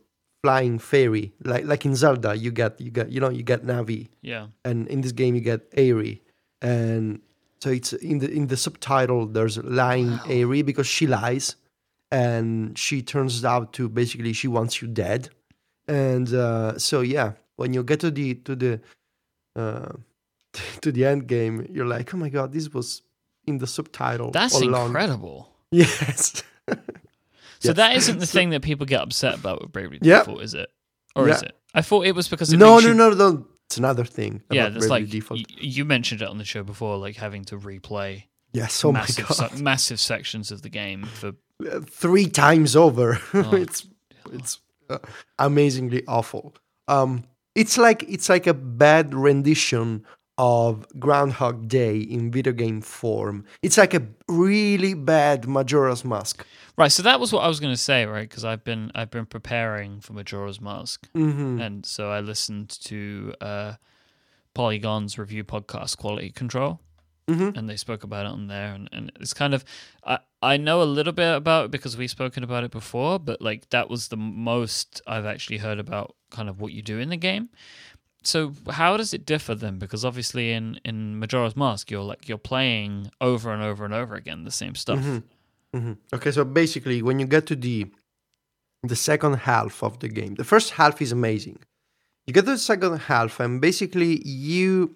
flying 0.43 0.77
fairy, 0.79 1.34
like 1.43 1.65
like 1.65 1.86
in 1.86 1.96
Zelda. 1.96 2.36
You 2.36 2.51
get, 2.51 2.79
you 2.82 2.91
get, 2.91 3.12
you 3.12 3.20
know, 3.20 3.29
you 3.29 3.43
get 3.43 3.65
Navi, 3.65 4.10
Yeah. 4.22 4.48
and 4.65 4.88
in 4.88 5.01
this 5.01 5.12
game 5.13 5.36
you 5.36 5.41
get 5.41 5.62
Airy, 5.75 6.22
and 6.62 7.22
so 7.62 7.70
it's 7.72 7.93
in 7.93 8.20
the 8.20 8.29
in 8.29 8.48
the 8.48 8.58
subtitle. 8.58 9.25
There's 9.25 9.58
lying 9.63 10.20
Airy 10.27 10.62
because 10.63 10.86
she 10.86 11.08
lies, 11.08 11.55
and 12.12 12.77
she 12.77 13.01
turns 13.01 13.43
out 13.46 13.74
to 13.74 13.88
basically 13.89 14.34
she 14.34 14.48
wants 14.48 14.82
you 14.82 14.88
dead, 14.89 15.29
and 15.88 16.32
uh, 16.34 16.77
so 16.77 17.01
yeah, 17.01 17.32
when 17.55 17.74
you 17.74 17.84
get 17.84 18.00
to 18.01 18.12
the 18.12 18.36
to 18.36 18.55
the 18.55 18.82
uh, 19.55 19.93
to 20.82 20.91
the 20.91 21.05
end 21.05 21.27
game, 21.27 21.65
you're 21.72 21.88
like, 21.88 22.14
oh 22.14 22.18
my 22.18 22.29
god, 22.29 22.51
this 22.53 22.70
was 22.74 23.01
in 23.48 23.57
the 23.59 23.68
subtitle. 23.68 24.31
That's 24.31 24.55
all 24.55 24.64
along. 24.70 24.87
incredible. 24.87 25.50
Yes. 25.72 26.44
So 27.63 27.73
that 27.73 27.95
isn't 27.95 28.19
the 28.19 28.25
thing 28.35 28.49
that 28.51 28.61
people 28.61 28.85
get 28.85 29.01
upset 29.01 29.35
about 29.35 29.61
with 29.61 29.71
Bravely 29.71 29.99
Yeah. 30.01 30.19
Default, 30.19 30.41
is 30.43 30.53
it? 30.53 30.69
Or 31.15 31.27
Yeah. 31.27 31.35
is 31.35 31.41
it? 31.43 31.55
I 31.73 31.81
thought 31.81 32.05
it 32.05 32.13
was 32.15 32.27
because 32.27 32.51
it 32.53 32.57
no, 32.57 32.79
no, 32.79 32.87
you- 32.89 32.93
no, 32.93 33.09
no. 33.11 33.47
It's 33.67 33.77
another 33.77 34.03
thing. 34.05 34.43
Yeah, 34.51 34.69
that's 34.69 34.85
Bravely 34.87 35.01
like 35.01 35.09
default. 35.09 35.39
y- 35.39 35.55
you 35.59 35.85
mentioned 35.85 36.21
it 36.21 36.27
on 36.27 36.37
the 36.37 36.43
show 36.45 36.63
before, 36.63 36.97
like 36.97 37.15
having 37.15 37.43
to 37.45 37.57
replay 37.57 38.25
yes. 38.51 38.83
Oh 38.85 38.91
my 38.91 38.99
massive, 38.99 39.27
god. 39.27 39.33
se- 39.51 39.61
massive 39.61 39.99
sections 39.99 40.51
of 40.51 40.61
the 40.61 40.69
game 40.69 41.05
for 41.05 41.33
uh, 41.71 41.79
three 41.89 42.27
times 42.27 42.75
over. 42.75 43.19
Oh. 43.33 43.55
it's 43.55 43.87
it's 44.31 44.59
uh, 44.89 44.99
amazingly 45.39 46.03
awful. 46.07 46.53
Um, 46.87 47.23
it's 47.55 47.77
like 47.77 48.03
it's 48.07 48.29
like 48.29 48.45
a 48.45 48.53
bad 48.53 49.15
rendition 49.15 50.05
of 50.37 50.85
Groundhog 51.00 51.67
Day 51.67 51.98
in 52.00 52.31
video 52.31 52.53
game 52.53 52.81
form. 52.81 53.46
It's 53.61 53.77
like 53.77 53.93
a 53.93 54.07
really 54.27 54.93
bad 54.93 55.48
Majora's 55.48 56.03
Mask. 56.03 56.46
right. 56.77 56.91
So 56.91 57.03
that 57.03 57.19
was 57.19 57.31
what 57.31 57.43
I 57.43 57.48
was 57.48 57.59
going 57.59 57.74
to 57.74 57.77
say, 57.77 58.05
right? 58.05 58.27
Because 58.27 58.43
I've 58.43 58.63
been 58.63 58.91
I've 58.96 59.11
been 59.11 59.25
preparing 59.27 60.00
for 60.01 60.13
Majora's 60.13 60.59
Mask, 60.59 61.07
hmm 61.13 61.59
and 61.61 61.85
so 61.85 62.09
I 62.09 62.19
listened 62.19 62.69
to 62.85 63.33
uh, 63.41 63.74
Polygon's 64.53 65.17
review 65.17 65.43
podcast, 65.43 65.98
Quality 65.98 66.29
Control, 66.31 66.79
hmm 67.27 67.50
and 67.55 67.69
they 67.69 67.77
spoke 67.77 68.03
about 68.03 68.25
it 68.25 68.31
on 68.31 68.48
there 68.48 68.74
and, 68.74 68.89
and 68.91 69.11
it's 69.19 69.33
kind 69.33 69.53
of 69.53 69.63
I, 70.05 70.19
I 70.41 70.57
know 70.57 70.81
a 70.81 70.83
little 70.83 71.13
bit 71.13 71.35
about 71.35 71.65
it 71.65 71.72
because 71.72 71.96
we've 71.96 72.09
spoken 72.09 72.43
about 72.43 72.63
it 72.63 72.72
before 72.72 73.17
but 73.19 73.41
like 73.41 73.69
that 73.69 73.89
was 73.89 74.09
the 74.09 74.17
most 74.17 75.01
i've 75.07 75.25
actually 75.25 75.59
heard 75.59 75.79
about 75.79 76.15
kind 76.31 76.50
of 76.50 76.59
what 76.59 76.74
you 76.74 76.81
do 76.81 77.00
in 77.00 77.07
the 77.09 77.15
game 77.17 77.48
so 78.24 78.53
how 78.72 78.98
does 78.98 79.14
it 79.14 79.25
differ 79.25 79.55
then? 79.55 79.79
Because 79.79 80.03
obviously 80.05 80.51
in 80.51 80.79
in 80.83 81.20
majora's 81.20 81.55
mask 81.55 81.92
you're 81.92 82.03
like 82.03 82.27
you're 82.29 82.38
playing 82.38 83.12
over 83.20 83.53
and 83.53 83.64
over 83.64 83.86
and 83.86 83.94
over 83.94 84.16
again 84.16 84.44
the 84.44 84.51
same 84.51 84.75
stuff. 84.75 85.00
Hmm 85.00 85.20
Okay, 86.14 86.31
so 86.31 86.46
basically, 86.46 87.01
when 87.01 87.20
you 87.20 87.25
get 87.25 87.48
to 87.48 87.55
the 87.55 87.88
the 88.83 88.96
second 88.96 89.33
half 89.36 89.81
of 89.81 90.00
the 90.00 90.07
game, 90.09 90.36
the 90.36 90.44
first 90.44 90.72
half 90.72 91.01
is 91.01 91.12
amazing. 91.12 91.59
You 92.27 92.33
get 92.33 92.46
to 92.46 92.51
the 92.51 92.57
second 92.57 92.98
half, 92.98 93.40
and 93.40 93.59
basically, 93.59 94.22
you 94.27 94.94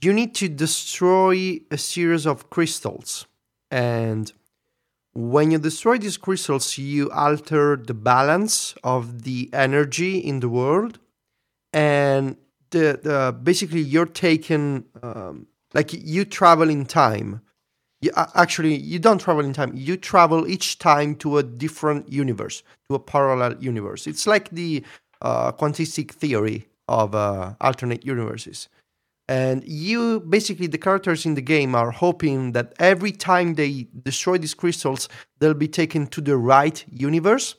you 0.00 0.12
need 0.12 0.34
to 0.36 0.48
destroy 0.48 1.60
a 1.70 1.76
series 1.76 2.26
of 2.26 2.48
crystals, 2.48 3.26
and 3.70 4.32
when 5.12 5.50
you 5.50 5.58
destroy 5.58 5.98
these 5.98 6.16
crystals, 6.16 6.78
you 6.78 7.10
alter 7.10 7.76
the 7.76 7.94
balance 7.94 8.74
of 8.82 9.22
the 9.24 9.50
energy 9.52 10.18
in 10.18 10.40
the 10.40 10.48
world, 10.48 10.98
and 11.76 12.38
the, 12.70 12.98
the 13.02 13.38
basically 13.42 13.80
you're 13.80 14.06
taken 14.06 14.86
um, 15.02 15.46
like 15.74 15.92
you 15.92 16.24
travel 16.24 16.70
in 16.70 16.86
time. 16.86 17.42
You, 18.00 18.12
actually 18.34 18.76
you 18.76 18.98
don't 18.98 19.18
travel 19.18 19.44
in 19.44 19.52
time. 19.52 19.72
You 19.74 19.98
travel 19.98 20.48
each 20.48 20.78
time 20.78 21.14
to 21.16 21.36
a 21.36 21.42
different 21.42 22.10
universe 22.10 22.62
to 22.88 22.94
a 22.94 22.98
parallel 22.98 23.62
universe. 23.62 24.06
It's 24.06 24.26
like 24.26 24.48
the 24.50 24.82
uh, 25.20 25.52
quantistic 25.52 26.12
theory 26.12 26.66
of 26.88 27.14
uh, 27.14 27.52
alternate 27.60 28.06
universes. 28.06 28.68
And 29.28 29.62
you 29.66 30.20
basically 30.20 30.68
the 30.68 30.78
characters 30.78 31.26
in 31.26 31.34
the 31.34 31.42
game 31.42 31.74
are 31.74 31.90
hoping 31.90 32.52
that 32.52 32.72
every 32.78 33.12
time 33.12 33.54
they 33.54 33.86
destroy 34.02 34.38
these 34.38 34.54
crystals 34.54 35.10
they'll 35.40 35.52
be 35.52 35.68
taken 35.68 36.06
to 36.06 36.22
the 36.22 36.38
right 36.38 36.82
universe. 36.90 37.56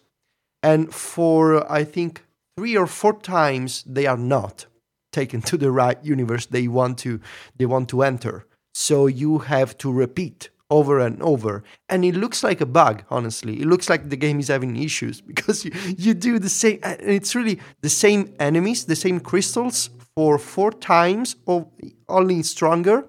And 0.63 0.91
for 0.91 1.71
i 1.71 1.84
think 1.84 2.23
three 2.57 2.75
or 2.75 2.87
four 2.87 3.19
times 3.19 3.83
they 3.83 4.07
are 4.07 4.17
not 4.17 4.65
taken 5.11 5.41
to 5.41 5.57
the 5.57 5.71
right 5.71 6.03
universe 6.03 6.47
they 6.47 6.67
want 6.67 6.97
to 6.97 7.19
they 7.55 7.65
want 7.65 7.87
to 7.89 8.01
enter. 8.01 8.45
So 8.73 9.07
you 9.07 9.39
have 9.39 9.77
to 9.79 9.91
repeat 9.91 10.49
over 10.69 10.99
and 10.99 11.21
over. 11.21 11.63
And 11.87 12.03
it 12.03 12.15
looks 12.15 12.43
like 12.43 12.59
a 12.59 12.65
bug 12.65 13.03
honestly. 13.09 13.61
It 13.61 13.67
looks 13.67 13.89
like 13.89 14.09
the 14.09 14.17
game 14.17 14.39
is 14.39 14.47
having 14.47 14.75
issues 14.75 15.21
because 15.31 15.65
you, 15.65 15.71
you 15.97 16.13
do 16.13 16.39
the 16.39 16.49
same 16.49 16.79
and 16.83 16.99
it's 17.01 17.35
really 17.35 17.59
the 17.81 17.89
same 17.89 18.33
enemies 18.39 18.85
the 18.85 18.95
same 18.95 19.19
crystals 19.19 19.89
for 20.15 20.39
four 20.39 20.71
times 20.71 21.35
or 21.45 21.67
only 22.09 22.41
stronger. 22.41 23.05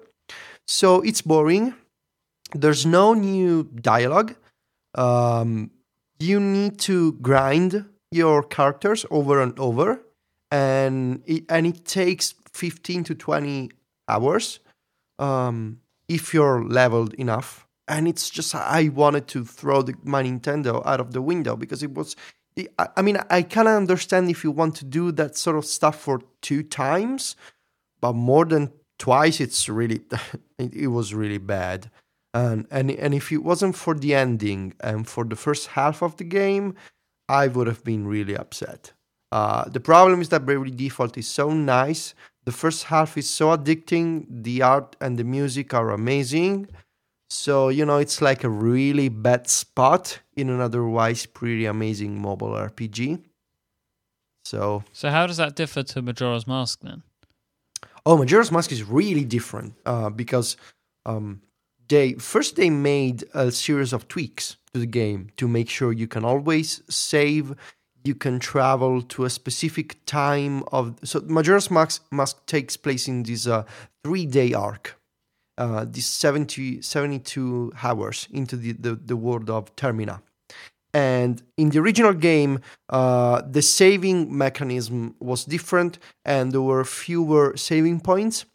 So 0.67 1.01
it's 1.01 1.23
boring. 1.23 1.73
There's 2.53 2.85
no 2.85 3.15
new 3.15 3.63
dialogue. 3.63 4.35
Um, 4.93 5.71
you 6.19 6.39
need 6.39 6.79
to 6.81 7.13
grind 7.13 7.85
your 8.11 8.43
characters 8.43 9.05
over 9.11 9.41
and 9.41 9.57
over 9.59 10.01
and 10.51 11.21
it, 11.25 11.43
and 11.49 11.67
it 11.67 11.85
takes 11.85 12.33
15 12.53 13.03
to 13.05 13.15
20 13.15 13.69
hours 14.07 14.59
um, 15.19 15.79
if 16.07 16.33
you're 16.33 16.63
leveled 16.63 17.13
enough. 17.15 17.67
And 17.87 18.07
it's 18.07 18.29
just 18.29 18.53
I 18.53 18.89
wanted 18.89 19.27
to 19.29 19.45
throw 19.45 19.81
the, 19.81 19.95
my 20.03 20.23
Nintendo 20.23 20.85
out 20.85 20.99
of 20.99 21.13
the 21.13 21.21
window 21.21 21.55
because 21.55 21.83
it 21.83 21.93
was. 21.93 22.15
I, 22.77 22.87
I 22.97 23.01
mean, 23.01 23.17
I 23.29 23.41
kind 23.43 23.67
of 23.67 23.75
understand 23.75 24.29
if 24.29 24.43
you 24.43 24.51
want 24.51 24.75
to 24.75 24.85
do 24.85 25.11
that 25.13 25.37
sort 25.37 25.55
of 25.55 25.65
stuff 25.65 25.99
for 25.99 26.21
two 26.41 26.61
times, 26.61 27.35
but 28.01 28.13
more 28.13 28.45
than 28.45 28.71
twice, 28.99 29.39
it's 29.39 29.67
really 29.69 30.01
it, 30.59 30.73
it 30.73 30.87
was 30.87 31.13
really 31.13 31.39
bad. 31.39 31.89
And 32.33 32.67
and 32.69 32.91
and 32.91 33.15
if 33.15 33.31
it 33.31 33.43
wasn't 33.43 33.75
for 33.75 33.95
the 33.95 34.13
ending 34.13 34.73
and 34.81 35.07
for 35.07 35.23
the 35.23 35.35
first 35.35 35.67
half 35.67 36.03
of 36.03 36.17
the 36.17 36.23
game, 36.25 36.75
I 37.29 37.47
would 37.47 37.67
have 37.67 37.83
been 37.83 38.07
really 38.07 38.35
upset. 38.35 38.91
Uh, 39.31 39.69
the 39.69 39.79
problem 39.79 40.21
is 40.21 40.29
that 40.29 40.45
Bravely 40.45 40.71
Default 40.71 41.17
is 41.17 41.27
so 41.27 41.51
nice. 41.51 42.15
The 42.45 42.51
first 42.51 42.85
half 42.85 43.17
is 43.17 43.29
so 43.29 43.55
addicting. 43.55 44.25
The 44.29 44.63
art 44.63 44.95
and 44.99 45.17
the 45.17 45.23
music 45.23 45.73
are 45.73 45.91
amazing. 45.91 46.67
So, 47.29 47.69
you 47.69 47.85
know, 47.85 47.97
it's 47.97 48.21
like 48.21 48.43
a 48.43 48.49
really 48.49 49.07
bad 49.07 49.47
spot 49.47 50.19
in 50.35 50.49
an 50.49 50.59
otherwise 50.59 51.27
pretty 51.27 51.65
amazing 51.67 52.19
mobile 52.19 52.49
RPG. 52.49 53.21
So, 54.45 54.83
So 54.93 55.11
how 55.11 55.27
does 55.27 55.37
that 55.37 55.55
differ 55.55 55.83
to 55.83 56.01
Majora's 56.01 56.47
Mask 56.47 56.79
then? 56.81 57.03
oh, 58.05 58.17
Majora's 58.17 58.51
Mask 58.51 58.71
is 58.71 58.83
really 58.83 59.23
different 59.25 59.75
uh, 59.85 60.09
because 60.09 60.57
um, 61.05 61.41
they 61.89 62.13
first 62.13 62.55
they 62.55 62.69
made 62.69 63.25
a 63.33 63.51
series 63.51 63.93
of 63.93 64.07
tweaks 64.07 64.57
to 64.73 64.79
the 64.79 64.85
game 64.85 65.29
to 65.37 65.47
make 65.47 65.69
sure 65.69 65.91
you 65.91 66.07
can 66.07 66.23
always 66.23 66.81
save, 66.89 67.55
you 68.03 68.15
can 68.15 68.39
travel 68.39 69.01
to 69.01 69.25
a 69.25 69.29
specific 69.29 69.97
time 70.05 70.63
of. 70.71 70.97
So 71.03 71.19
Majora's 71.25 71.69
Mask, 71.69 72.45
takes 72.45 72.77
place 72.77 73.07
in 73.07 73.23
this 73.23 73.47
uh, 73.47 73.63
three 74.03 74.25
day 74.25 74.53
arc. 74.53 74.95
Uh, 75.57 75.85
this 75.85 76.05
70, 76.05 76.81
72 76.81 77.73
hours 77.83 78.29
into 78.31 78.55
the, 78.55 78.71
the, 78.71 78.95
the 78.95 79.17
world 79.17 79.49
of 79.49 79.75
Termina. 79.75 80.21
And 80.93 81.43
in 81.57 81.69
the 81.69 81.79
original 81.79 82.13
game, 82.13 82.61
uh, 82.87 83.41
the 83.41 83.61
saving 83.61 84.35
mechanism 84.35 85.15
was 85.19 85.43
different, 85.43 85.99
and 86.23 86.53
there 86.53 86.61
were 86.61 86.85
fewer 86.85 87.57
saving 87.57 87.99
points. 87.99 88.45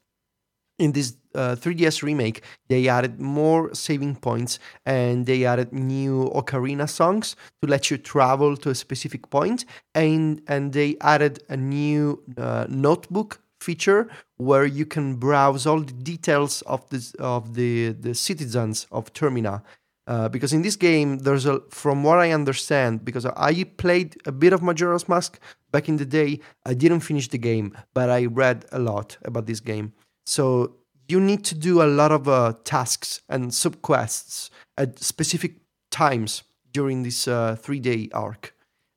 In 0.79 0.92
this 0.92 1.16
uh, 1.35 1.57
3DS 1.57 2.03
remake, 2.03 2.42
they 2.68 2.88
added 2.88 3.20
more 3.20 3.73
saving 3.75 4.16
points, 4.16 4.59
and 4.87 5.27
they 5.27 5.44
added 5.44 5.73
new 5.73 6.31
ocarina 6.35 6.88
songs 6.88 7.37
to 7.62 7.68
let 7.68 7.90
you 7.90 7.99
travel 7.99 8.57
to 8.57 8.70
a 8.70 8.75
specific 8.75 9.31
point, 9.31 9.64
and 9.94 10.42
and 10.47 10.73
they 10.73 10.97
added 11.01 11.42
a 11.49 11.57
new 11.57 12.23
uh, 12.37 12.66
notebook 12.68 13.40
feature 13.61 14.09
where 14.37 14.66
you 14.66 14.85
can 14.85 15.16
browse 15.16 15.66
all 15.66 15.81
the 15.81 15.92
details 15.92 16.62
of 16.62 16.88
the 16.90 17.01
of 17.18 17.55
the 17.55 17.92
the 17.92 18.14
citizens 18.14 18.87
of 18.90 19.12
Termina. 19.12 19.62
Uh, 20.07 20.29
because 20.29 20.53
in 20.53 20.61
this 20.61 20.77
game 20.77 21.16
there's 21.20 21.47
a 21.47 21.61
from 21.70 22.05
what 22.05 22.18
i 22.18 22.31
understand 22.31 23.03
because 23.07 23.25
i 23.25 23.64
played 23.79 24.14
a 24.27 24.33
bit 24.33 24.53
of 24.53 24.61
majora's 24.61 25.09
mask 25.09 25.40
back 25.73 25.88
in 25.88 25.97
the 25.97 26.05
day 26.05 26.38
i 26.66 26.75
didn't 26.75 27.01
finish 27.01 27.27
the 27.29 27.38
game 27.38 27.75
but 27.94 28.11
i 28.11 28.27
read 28.27 28.66
a 28.70 28.79
lot 28.79 29.16
about 29.25 29.47
this 29.47 29.61
game. 29.61 29.94
So 30.27 30.77
you 31.09 31.21
need 31.21 31.45
to 31.45 31.55
do 31.55 31.83
a 31.83 31.87
lot 31.87 32.12
of 32.12 32.29
uh, 32.29 32.55
tasks 32.64 33.21
and 33.29 33.51
subquests 33.51 34.51
at 34.77 34.99
specific 34.99 35.57
times 35.90 36.45
during 36.73 37.03
this 37.03 37.29
uh, 37.29 37.57
three 37.57 37.81
day 37.81 38.09
arc. 38.12 38.55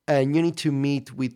And 0.07 0.35
you 0.35 0.41
need 0.41 0.57
to 0.57 0.71
meet 0.71 1.13
with 1.15 1.33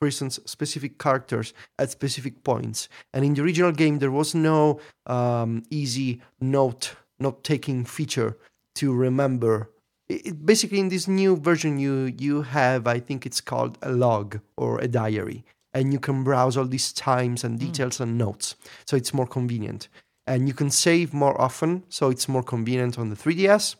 for 0.00 0.06
instance 0.06 0.38
specific 0.46 0.98
characters 0.98 1.54
at 1.78 1.90
specific 1.90 2.42
points. 2.42 2.88
And 3.12 3.24
in 3.24 3.34
the 3.34 3.42
original 3.42 3.72
game 3.72 3.98
there 3.98 4.10
was 4.10 4.34
no 4.34 4.80
um, 5.06 5.62
easy 5.70 6.20
note 6.40 6.96
note 7.18 7.44
taking 7.44 7.84
feature 7.84 8.36
to 8.76 8.92
remember. 8.92 9.70
It, 10.08 10.44
basically, 10.44 10.80
in 10.80 10.88
this 10.88 11.06
new 11.06 11.36
version, 11.36 11.78
you 11.78 12.12
you 12.18 12.42
have 12.42 12.86
I 12.86 12.98
think 13.00 13.24
it's 13.24 13.40
called 13.40 13.78
a 13.82 13.92
log 13.92 14.40
or 14.56 14.78
a 14.80 14.88
diary, 14.88 15.44
and 15.72 15.92
you 15.92 16.00
can 16.00 16.24
browse 16.24 16.56
all 16.56 16.66
these 16.66 16.92
times 16.92 17.44
and 17.44 17.58
details 17.58 18.00
and 18.00 18.18
notes. 18.18 18.56
So 18.84 18.96
it's 18.96 19.14
more 19.14 19.26
convenient, 19.26 19.88
and 20.26 20.48
you 20.48 20.54
can 20.54 20.70
save 20.70 21.12
more 21.12 21.38
often. 21.40 21.84
So 21.88 22.10
it's 22.10 22.28
more 22.28 22.42
convenient 22.42 22.98
on 22.98 23.10
the 23.10 23.16
3DS. 23.16 23.76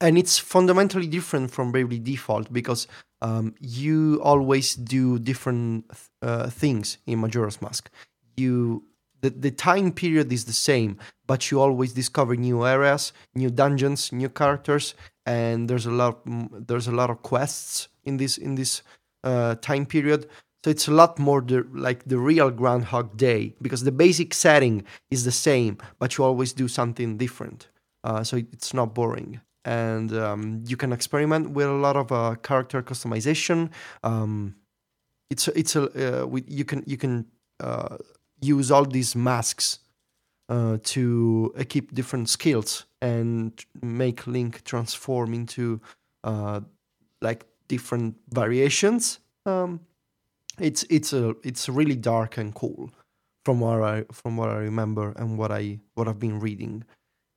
And 0.00 0.16
it's 0.16 0.38
fundamentally 0.38 1.08
different 1.08 1.50
from 1.50 1.72
Bravely 1.72 1.98
Default 1.98 2.52
because 2.52 2.86
um, 3.20 3.54
you 3.60 4.20
always 4.22 4.74
do 4.76 5.18
different 5.18 5.90
uh, 6.22 6.48
things 6.50 6.98
in 7.06 7.18
Majora's 7.20 7.60
Mask. 7.60 7.90
You 8.36 8.84
the, 9.20 9.30
the 9.30 9.50
time 9.50 9.92
period 9.92 10.32
is 10.32 10.44
the 10.44 10.52
same, 10.52 10.98
but 11.26 11.50
you 11.50 11.60
always 11.60 11.92
discover 11.92 12.36
new 12.36 12.64
areas, 12.64 13.12
new 13.34 13.50
dungeons, 13.50 14.12
new 14.12 14.28
characters, 14.28 14.94
and 15.26 15.68
there's 15.68 15.86
a 15.86 15.90
lot 15.90 16.20
there's 16.24 16.86
a 16.86 16.92
lot 16.92 17.10
of 17.10 17.22
quests 17.22 17.88
in 18.04 18.16
this 18.16 18.38
in 18.38 18.54
this 18.54 18.82
uh, 19.24 19.56
time 19.56 19.86
period. 19.86 20.28
So 20.64 20.70
it's 20.70 20.88
a 20.88 20.92
lot 20.92 21.18
more 21.18 21.40
the, 21.40 21.66
like 21.72 22.04
the 22.04 22.18
real 22.18 22.50
Groundhog 22.50 23.16
Day 23.16 23.54
because 23.62 23.84
the 23.84 23.92
basic 23.92 24.34
setting 24.34 24.84
is 25.10 25.24
the 25.24 25.32
same, 25.32 25.78
but 25.98 26.18
you 26.18 26.24
always 26.24 26.52
do 26.52 26.66
something 26.66 27.16
different. 27.16 27.68
Uh, 28.02 28.24
so 28.24 28.36
it's 28.36 28.74
not 28.74 28.94
boring, 28.94 29.40
and 29.64 30.12
um, 30.12 30.62
you 30.66 30.76
can 30.76 30.92
experiment 30.92 31.50
with 31.50 31.66
a 31.66 31.72
lot 31.72 31.96
of 31.96 32.10
uh, 32.12 32.34
character 32.42 32.82
customization. 32.82 33.70
Um, 34.02 34.56
it's 35.30 35.48
it's 35.48 35.76
a 35.76 36.22
uh, 36.22 36.26
we, 36.26 36.44
you 36.46 36.64
can 36.64 36.82
you 36.86 36.96
can 36.96 37.26
uh, 37.60 37.98
use 38.40 38.70
all 38.70 38.84
these 38.84 39.16
masks 39.16 39.80
uh, 40.48 40.78
to 40.82 41.52
equip 41.56 41.92
different 41.92 42.28
skills 42.28 42.86
and 43.02 43.64
make 43.82 44.26
Link 44.26 44.64
transform 44.64 45.34
into 45.34 45.80
uh, 46.24 46.60
like 47.20 47.44
different 47.68 48.16
variations. 48.30 49.20
Um, 49.44 49.80
it's 50.60 50.84
it's 50.90 51.12
a 51.12 51.34
it's 51.42 51.68
really 51.68 51.96
dark 51.96 52.36
and 52.36 52.54
cool 52.54 52.90
from 53.44 53.60
what 53.60 53.82
I 53.82 54.04
from 54.12 54.36
what 54.36 54.48
I 54.48 54.56
remember 54.56 55.12
and 55.16 55.38
what 55.38 55.50
I 55.50 55.80
what 55.94 56.08
I've 56.08 56.18
been 56.18 56.40
reading. 56.40 56.84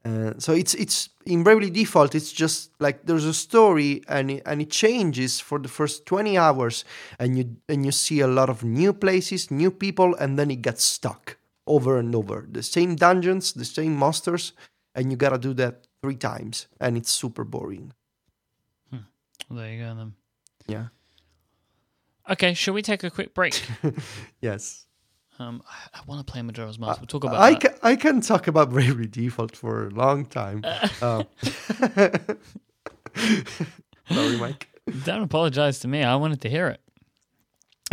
Uh, 0.03 0.33
so 0.39 0.53
it's 0.53 0.73
it's 0.73 1.09
in 1.25 1.43
Bravely 1.43 1.69
Default. 1.69 2.15
It's 2.15 2.31
just 2.31 2.71
like 2.79 3.05
there's 3.05 3.25
a 3.25 3.33
story 3.33 4.01
and 4.07 4.31
it, 4.31 4.43
and 4.45 4.61
it 4.61 4.71
changes 4.71 5.39
for 5.39 5.59
the 5.59 5.69
first 5.69 6.05
twenty 6.05 6.37
hours, 6.37 6.83
and 7.19 7.37
you 7.37 7.55
and 7.69 7.85
you 7.85 7.91
see 7.91 8.19
a 8.19 8.27
lot 8.27 8.49
of 8.49 8.63
new 8.63 8.93
places, 8.93 9.51
new 9.51 9.71
people, 9.71 10.15
and 10.15 10.39
then 10.39 10.49
it 10.49 10.61
gets 10.61 10.83
stuck 10.83 11.37
over 11.67 11.97
and 11.97 12.15
over. 12.15 12.47
The 12.51 12.63
same 12.63 12.95
dungeons, 12.95 13.53
the 13.53 13.65
same 13.65 13.95
monsters, 13.95 14.53
and 14.95 15.11
you 15.11 15.17
gotta 15.17 15.37
do 15.37 15.53
that 15.53 15.87
three 16.01 16.15
times, 16.15 16.67
and 16.79 16.97
it's 16.97 17.11
super 17.11 17.43
boring. 17.43 17.93
Well, 19.49 19.59
there 19.59 19.73
you 19.73 19.83
go 19.83 19.95
then. 19.95 20.13
Yeah. 20.67 20.87
Okay, 22.29 22.53
shall 22.53 22.73
we 22.73 22.81
take 22.81 23.03
a 23.03 23.09
quick 23.09 23.33
break? 23.33 23.61
Yes. 24.41 24.85
Um, 25.39 25.63
I, 25.67 25.99
I 25.99 26.01
want 26.05 26.25
to 26.25 26.31
play 26.31 26.41
Majora's 26.41 26.77
Mask. 26.77 26.99
We'll 26.99 27.07
talk 27.07 27.23
about 27.23 27.39
I 27.39 27.51
that. 27.51 27.61
can, 27.61 27.73
I 27.81 27.95
can 27.95 28.21
talk 28.21 28.47
about 28.47 28.69
Bravely 28.69 29.07
Default 29.07 29.55
for 29.55 29.87
a 29.87 29.89
long 29.89 30.25
time. 30.25 30.63
Um, 31.01 31.25
sorry, 34.11 34.37
Mike. 34.37 34.67
Don't 35.05 35.23
apologize 35.23 35.79
to 35.79 35.87
me. 35.87 36.03
I 36.03 36.15
wanted 36.15 36.41
to 36.41 36.49
hear 36.49 36.67
it. 36.67 36.81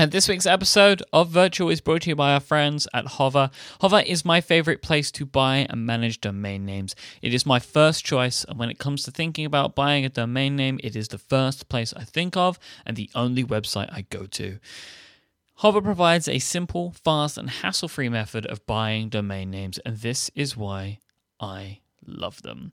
And 0.00 0.12
this 0.12 0.28
week's 0.28 0.46
episode 0.46 1.02
of 1.12 1.30
Virtual 1.30 1.70
is 1.70 1.80
brought 1.80 2.02
to 2.02 2.10
you 2.10 2.14
by 2.14 2.32
our 2.32 2.38
friends 2.38 2.86
at 2.94 3.04
Hover. 3.04 3.50
Hover 3.80 3.98
is 3.98 4.24
my 4.24 4.40
favorite 4.40 4.80
place 4.80 5.10
to 5.10 5.26
buy 5.26 5.66
and 5.68 5.84
manage 5.84 6.20
domain 6.20 6.64
names. 6.64 6.94
It 7.20 7.34
is 7.34 7.44
my 7.44 7.58
first 7.58 8.04
choice, 8.04 8.44
and 8.44 8.60
when 8.60 8.70
it 8.70 8.78
comes 8.78 9.02
to 9.02 9.10
thinking 9.10 9.44
about 9.44 9.74
buying 9.74 10.04
a 10.04 10.08
domain 10.08 10.54
name, 10.54 10.78
it 10.84 10.94
is 10.94 11.08
the 11.08 11.18
first 11.18 11.68
place 11.68 11.92
I 11.96 12.04
think 12.04 12.36
of 12.36 12.60
and 12.86 12.96
the 12.96 13.10
only 13.16 13.42
website 13.42 13.92
I 13.92 14.02
go 14.02 14.26
to. 14.26 14.60
Hover 15.56 15.82
provides 15.82 16.28
a 16.28 16.38
simple, 16.38 16.92
fast, 16.92 17.36
and 17.36 17.50
hassle 17.50 17.88
free 17.88 18.08
method 18.08 18.46
of 18.46 18.64
buying 18.66 19.08
domain 19.08 19.50
names, 19.50 19.78
and 19.78 19.96
this 19.96 20.30
is 20.36 20.56
why 20.56 21.00
I 21.40 21.80
love 22.06 22.42
them. 22.42 22.70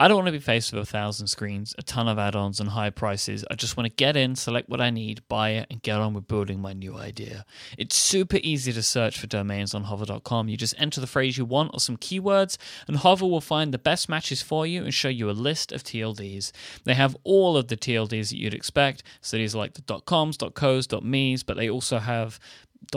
I 0.00 0.06
don't 0.06 0.18
want 0.18 0.26
to 0.28 0.32
be 0.32 0.38
faced 0.38 0.72
with 0.72 0.80
a 0.80 0.86
thousand 0.86 1.26
screens, 1.26 1.74
a 1.76 1.82
ton 1.82 2.06
of 2.06 2.20
add 2.20 2.36
ons, 2.36 2.60
and 2.60 2.68
high 2.68 2.90
prices. 2.90 3.44
I 3.50 3.56
just 3.56 3.76
want 3.76 3.88
to 3.88 3.94
get 3.96 4.16
in, 4.16 4.36
select 4.36 4.68
what 4.68 4.80
I 4.80 4.90
need, 4.90 5.26
buy 5.26 5.50
it, 5.50 5.66
and 5.70 5.82
get 5.82 5.96
on 5.96 6.14
with 6.14 6.28
building 6.28 6.60
my 6.60 6.72
new 6.72 6.96
idea. 6.96 7.44
It's 7.76 7.96
super 7.96 8.38
easy 8.44 8.72
to 8.74 8.82
search 8.84 9.18
for 9.18 9.26
domains 9.26 9.74
on 9.74 9.82
hover.com. 9.82 10.48
You 10.48 10.56
just 10.56 10.76
enter 10.78 11.00
the 11.00 11.08
phrase 11.08 11.36
you 11.36 11.44
want 11.44 11.72
or 11.74 11.80
some 11.80 11.96
keywords, 11.96 12.58
and 12.86 12.98
Hover 12.98 13.26
will 13.26 13.40
find 13.40 13.74
the 13.74 13.78
best 13.78 14.08
matches 14.08 14.40
for 14.40 14.64
you 14.64 14.84
and 14.84 14.94
show 14.94 15.08
you 15.08 15.28
a 15.28 15.32
list 15.32 15.72
of 15.72 15.82
TLDs. 15.82 16.52
They 16.84 16.94
have 16.94 17.16
all 17.24 17.56
of 17.56 17.66
the 17.66 17.76
TLDs 17.76 18.28
that 18.28 18.38
you'd 18.38 18.54
expect. 18.54 19.02
These 19.32 19.56
like 19.56 19.74
the 19.74 20.00
.coms, 20.00 20.38
.cos, 20.54 20.86
.me's, 21.02 21.42
but 21.42 21.56
they 21.56 21.68
also 21.68 21.98
have 21.98 22.38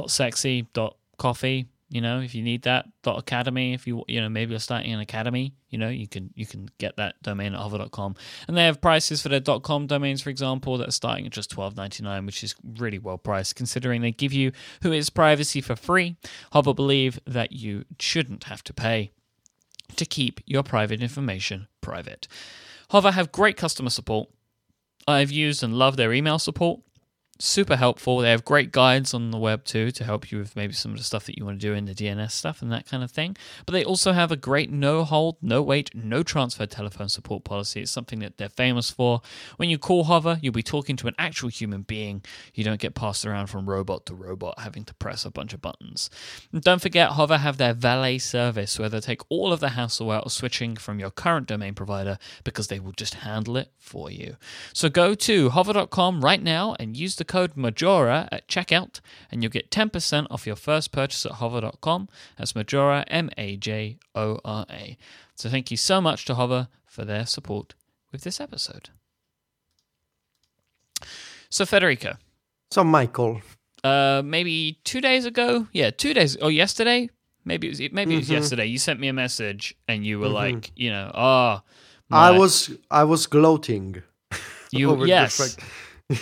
.sexy, 0.07 0.67
.coffee, 1.17 1.67
you 1.91 2.01
know 2.01 2.19
if 2.21 2.33
you 2.33 2.41
need 2.41 2.63
that 2.63 2.85
dot 3.03 3.19
academy 3.19 3.73
if 3.73 3.85
you 3.85 4.03
you 4.07 4.19
know 4.19 4.29
maybe 4.29 4.51
you're 4.51 4.59
starting 4.59 4.91
an 4.91 4.99
academy 4.99 5.53
you 5.69 5.77
know 5.77 5.89
you 5.89 6.07
can 6.07 6.31
you 6.35 6.45
can 6.45 6.67
get 6.77 6.95
that 6.97 7.21
domain 7.21 7.53
at 7.53 7.59
hover.com 7.59 8.15
and 8.47 8.57
they 8.57 8.65
have 8.65 8.81
prices 8.81 9.21
for 9.21 9.29
their 9.29 9.41
com 9.59 9.87
domains 9.87 10.21
for 10.21 10.29
example 10.29 10.77
that 10.77 10.87
are 10.87 10.91
starting 10.91 11.25
at 11.25 11.31
just 11.31 11.55
12.99 11.55 12.25
which 12.25 12.43
is 12.43 12.55
really 12.77 12.97
well 12.97 13.17
priced 13.17 13.55
considering 13.55 14.01
they 14.01 14.11
give 14.11 14.33
you 14.33 14.51
WHOIS 14.81 15.09
privacy 15.09 15.61
for 15.61 15.75
free. 15.75 16.15
Hover 16.53 16.73
believe 16.73 17.19
that 17.25 17.51
you 17.51 17.85
shouldn't 17.99 18.45
have 18.45 18.63
to 18.63 18.73
pay 18.73 19.11
to 19.95 20.05
keep 20.05 20.39
your 20.45 20.63
private 20.63 21.01
information 21.01 21.67
private. 21.81 22.27
Hover 22.89 23.11
have 23.11 23.31
great 23.31 23.57
customer 23.57 23.89
support. 23.89 24.29
I've 25.07 25.31
used 25.31 25.63
and 25.63 25.73
love 25.73 25.97
their 25.97 26.13
email 26.13 26.39
support 26.39 26.81
super 27.43 27.75
helpful. 27.75 28.19
They 28.19 28.31
have 28.31 28.45
great 28.45 28.71
guides 28.71 29.13
on 29.13 29.31
the 29.31 29.37
web 29.37 29.63
too 29.63 29.91
to 29.91 30.03
help 30.03 30.31
you 30.31 30.37
with 30.37 30.55
maybe 30.55 30.73
some 30.73 30.91
of 30.91 30.97
the 30.97 31.03
stuff 31.03 31.25
that 31.25 31.37
you 31.37 31.45
want 31.45 31.59
to 31.59 31.67
do 31.67 31.73
in 31.73 31.85
the 31.85 31.93
DNS 31.93 32.31
stuff 32.31 32.61
and 32.61 32.71
that 32.71 32.85
kind 32.85 33.03
of 33.03 33.11
thing. 33.11 33.35
But 33.65 33.73
they 33.73 33.83
also 33.83 34.13
have 34.13 34.31
a 34.31 34.35
great 34.35 34.71
no 34.71 35.03
hold, 35.03 35.37
no 35.41 35.61
wait, 35.61 35.93
no 35.95 36.23
transfer 36.23 36.65
telephone 36.65 37.09
support 37.09 37.43
policy. 37.43 37.81
It's 37.81 37.91
something 37.91 38.19
that 38.19 38.37
they're 38.37 38.49
famous 38.49 38.89
for. 38.89 39.21
When 39.57 39.69
you 39.69 39.77
call 39.77 40.05
Hover, 40.05 40.39
you'll 40.41 40.53
be 40.53 40.63
talking 40.63 40.95
to 40.97 41.07
an 41.07 41.15
actual 41.17 41.49
human 41.49 41.81
being. 41.81 42.23
You 42.53 42.63
don't 42.63 42.79
get 42.79 42.95
passed 42.95 43.25
around 43.25 43.47
from 43.47 43.69
robot 43.69 44.05
to 44.07 44.15
robot 44.15 44.59
having 44.59 44.85
to 44.85 44.93
press 44.95 45.25
a 45.25 45.31
bunch 45.31 45.53
of 45.53 45.61
buttons. 45.61 46.09
And 46.51 46.61
don't 46.61 46.81
forget, 46.81 47.11
Hover 47.11 47.37
have 47.37 47.57
their 47.57 47.73
valet 47.73 48.19
service 48.19 48.77
where 48.77 48.89
they'll 48.89 49.01
take 49.01 49.21
all 49.29 49.51
of 49.51 49.59
the 49.59 49.69
hassle 49.69 50.11
out 50.11 50.25
of 50.25 50.31
switching 50.31 50.75
from 50.75 50.99
your 50.99 51.11
current 51.11 51.47
domain 51.47 51.73
provider 51.73 52.17
because 52.43 52.67
they 52.67 52.79
will 52.79 52.91
just 52.91 53.15
handle 53.15 53.57
it 53.57 53.71
for 53.77 54.11
you. 54.11 54.37
So 54.73 54.89
go 54.89 55.15
to 55.15 55.49
hover.com 55.49 56.23
right 56.23 56.41
now 56.41 56.75
and 56.79 56.95
use 56.97 57.15
the 57.15 57.25
code 57.31 57.55
Majora 57.55 58.27
at 58.31 58.47
checkout, 58.47 58.99
and 59.31 59.41
you'll 59.41 59.51
get 59.59 59.71
10% 59.71 60.27
off 60.29 60.45
your 60.45 60.57
first 60.57 60.91
purchase 60.91 61.25
at 61.25 61.33
hover.com. 61.33 62.09
That's 62.37 62.55
Majora, 62.55 63.05
M 63.07 63.29
A 63.37 63.55
J 63.57 63.97
O 64.15 64.39
R 64.43 64.65
A. 64.69 64.97
So 65.35 65.49
thank 65.49 65.71
you 65.71 65.77
so 65.77 66.01
much 66.01 66.25
to 66.25 66.35
Hover 66.35 66.67
for 66.85 67.05
their 67.05 67.25
support 67.25 67.73
with 68.11 68.21
this 68.23 68.39
episode. 68.41 68.89
So, 71.49 71.65
Federico, 71.65 72.17
So, 72.71 72.83
Michael, 72.83 73.41
uh, 73.83 74.21
maybe 74.23 74.79
two 74.83 75.01
days 75.01 75.25
ago, 75.25 75.67
yeah, 75.73 75.89
two 75.91 76.13
days, 76.13 76.37
or 76.37 76.51
yesterday, 76.51 77.09
maybe 77.43 77.67
it 77.67 77.71
was 77.71 77.79
maybe 77.91 78.13
it 78.15 78.17
was 78.23 78.29
Mhm. 78.29 78.39
yesterday. 78.39 78.65
You 78.65 78.77
sent 78.77 78.99
me 78.99 79.07
a 79.09 79.13
message 79.13 79.75
and 79.87 80.05
you 80.05 80.19
were 80.19 80.29
Mhm. 80.29 80.33
like, 80.43 80.71
you 80.75 80.89
know, 80.89 81.11
ah, 81.13 81.63
I 82.11 82.31
was 82.31 82.71
I 82.89 83.03
was 83.03 83.27
gloating. 83.27 84.03
you 84.71 85.05
yes. 85.05 85.57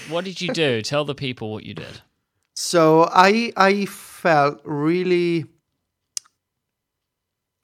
What 0.09 0.25
did 0.25 0.41
you 0.41 0.53
do? 0.53 0.81
Tell 0.81 1.05
the 1.05 1.15
people 1.15 1.51
what 1.51 1.63
you 1.63 1.73
did. 1.73 2.01
So 2.55 3.09
I 3.11 3.51
I 3.55 3.85
felt 3.85 4.61
really 4.63 5.45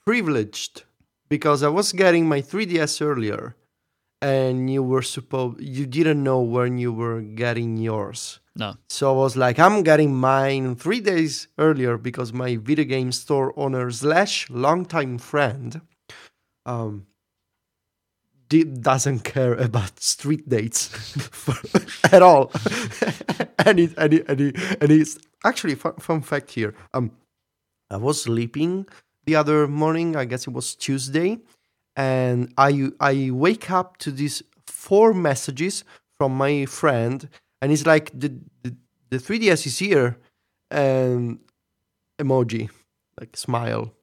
privileged 0.06 0.84
because 1.30 1.64
I 1.64 1.70
was 1.70 1.92
getting 1.92 2.28
my 2.28 2.42
3DS 2.42 3.02
earlier, 3.02 3.56
and 4.22 4.70
you 4.70 4.84
were 4.84 5.02
supposed 5.02 5.60
you 5.62 5.86
didn't 5.86 6.24
know 6.24 6.42
when 6.42 6.78
you 6.78 6.94
were 6.94 7.22
getting 7.22 7.78
yours. 7.78 8.40
No, 8.58 8.76
So 8.88 9.14
I 9.14 9.18
was 9.18 9.36
like, 9.36 9.60
I'm 9.60 9.84
getting 9.84 10.16
mine 10.16 10.78
three 10.78 11.02
days 11.02 11.50
earlier 11.58 11.98
because 11.98 12.32
my 12.32 12.56
video 12.56 12.86
game 12.86 13.12
store 13.12 13.52
owner 13.60 13.92
slash 13.92 14.50
longtime 14.50 15.18
friend 15.18 15.82
um, 16.66 17.06
doesn't 18.50 19.22
care 19.22 19.54
about 19.54 20.00
street 20.00 20.48
dates 20.48 20.88
for, 21.32 21.56
at 22.14 22.22
all. 22.22 22.52
and, 23.60 23.80
it, 23.80 23.94
and, 23.98 24.14
it, 24.14 24.30
and, 24.30 24.42
it, 24.42 24.56
and 24.82 24.92
it's 24.92 25.18
actually 25.44 25.76
fun, 25.76 25.94
fun 25.94 26.22
fact 26.22 26.52
here. 26.52 26.76
Um, 26.94 27.12
I 27.90 27.98
was 27.98 28.22
sleeping 28.24 28.88
the 29.26 29.36
other 29.36 29.68
morning. 29.68 30.16
I 30.16 30.26
guess 30.26 30.48
it 30.48 30.52
was 30.52 30.76
Tuesday, 30.76 31.40
and 31.96 32.54
I 32.58 32.90
I 33.00 33.30
wake 33.32 33.70
up 33.70 33.98
to 33.98 34.12
these 34.12 34.42
four 34.66 35.14
messages 35.14 35.84
from 36.18 36.36
my 36.36 36.66
friend, 36.66 37.30
and 37.62 37.72
it's 37.72 37.86
like 37.86 38.12
the 38.20 38.34
the, 38.64 38.76
the 39.10 39.18
3ds 39.18 39.68
is 39.68 39.78
here, 39.78 40.18
and 40.72 41.40
emoji 42.20 42.70
like 43.20 43.38
smile. 43.38 43.94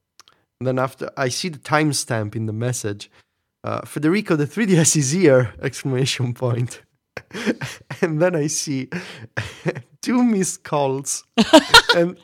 And 0.59 0.67
then 0.67 0.79
after 0.79 1.09
I 1.17 1.29
see 1.29 1.49
the 1.49 1.59
timestamp 1.59 2.35
in 2.35 2.45
the 2.45 2.53
message, 2.53 3.11
uh, 3.63 3.81
Federico, 3.85 4.35
the 4.35 4.45
3ds 4.45 4.95
is 4.97 5.11
here! 5.11 5.53
Exclamation 5.61 6.33
point. 6.33 6.81
and 8.01 8.21
then 8.21 8.35
I 8.35 8.47
see 8.47 8.89
two 10.01 10.23
missed 10.23 10.63
calls, 10.63 11.23
and, 11.95 12.17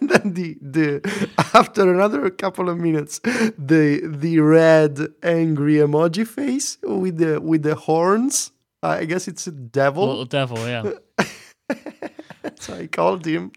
and 0.00 0.10
then 0.10 0.34
the 0.34 0.58
the 0.60 1.34
after 1.54 1.92
another 1.92 2.28
couple 2.30 2.68
of 2.68 2.78
minutes, 2.78 3.18
the 3.20 4.00
the 4.04 4.40
red 4.40 4.98
angry 5.22 5.74
emoji 5.76 6.26
face 6.26 6.78
with 6.82 7.18
the 7.18 7.40
with 7.40 7.62
the 7.62 7.74
horns. 7.74 8.52
I 8.82 9.04
guess 9.04 9.28
it's 9.28 9.46
a 9.46 9.52
devil. 9.52 10.06
little 10.06 10.24
devil, 10.24 10.58
yeah. 10.58 10.92
So 12.58 12.74
I 12.74 12.86
called 12.86 13.26
him. 13.26 13.52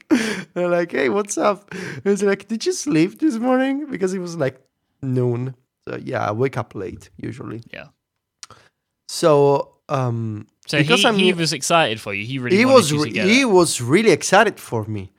They're 0.53 0.69
like, 0.69 0.91
"Hey, 0.91 1.09
what's 1.09 1.37
up?" 1.37 1.73
He's 2.03 2.23
like, 2.23 2.47
"Did 2.47 2.65
you 2.65 2.73
sleep 2.73 3.19
this 3.19 3.35
morning?" 3.35 3.85
Because 3.89 4.13
it 4.13 4.19
was 4.19 4.35
like 4.35 4.59
noon. 5.01 5.55
So 5.87 5.97
yeah, 6.03 6.25
I 6.29 6.31
wake 6.31 6.57
up 6.57 6.75
late 6.75 7.09
usually. 7.17 7.61
Yeah. 7.73 7.87
So 9.07 9.75
um, 9.89 10.47
So 10.67 10.77
Because 10.79 11.01
he, 11.01 11.05
I'm- 11.05 11.15
he 11.19 11.33
was 11.33 11.53
excited 11.53 11.99
for 11.99 12.13
you. 12.13 12.25
He 12.25 12.39
really 12.39 12.57
he 12.57 12.65
was 12.65 12.91
re- 12.93 13.11
he 13.11 13.41
it. 13.41 13.45
was 13.45 13.81
really 13.81 14.11
excited 14.11 14.59
for 14.59 14.85
me, 14.85 15.11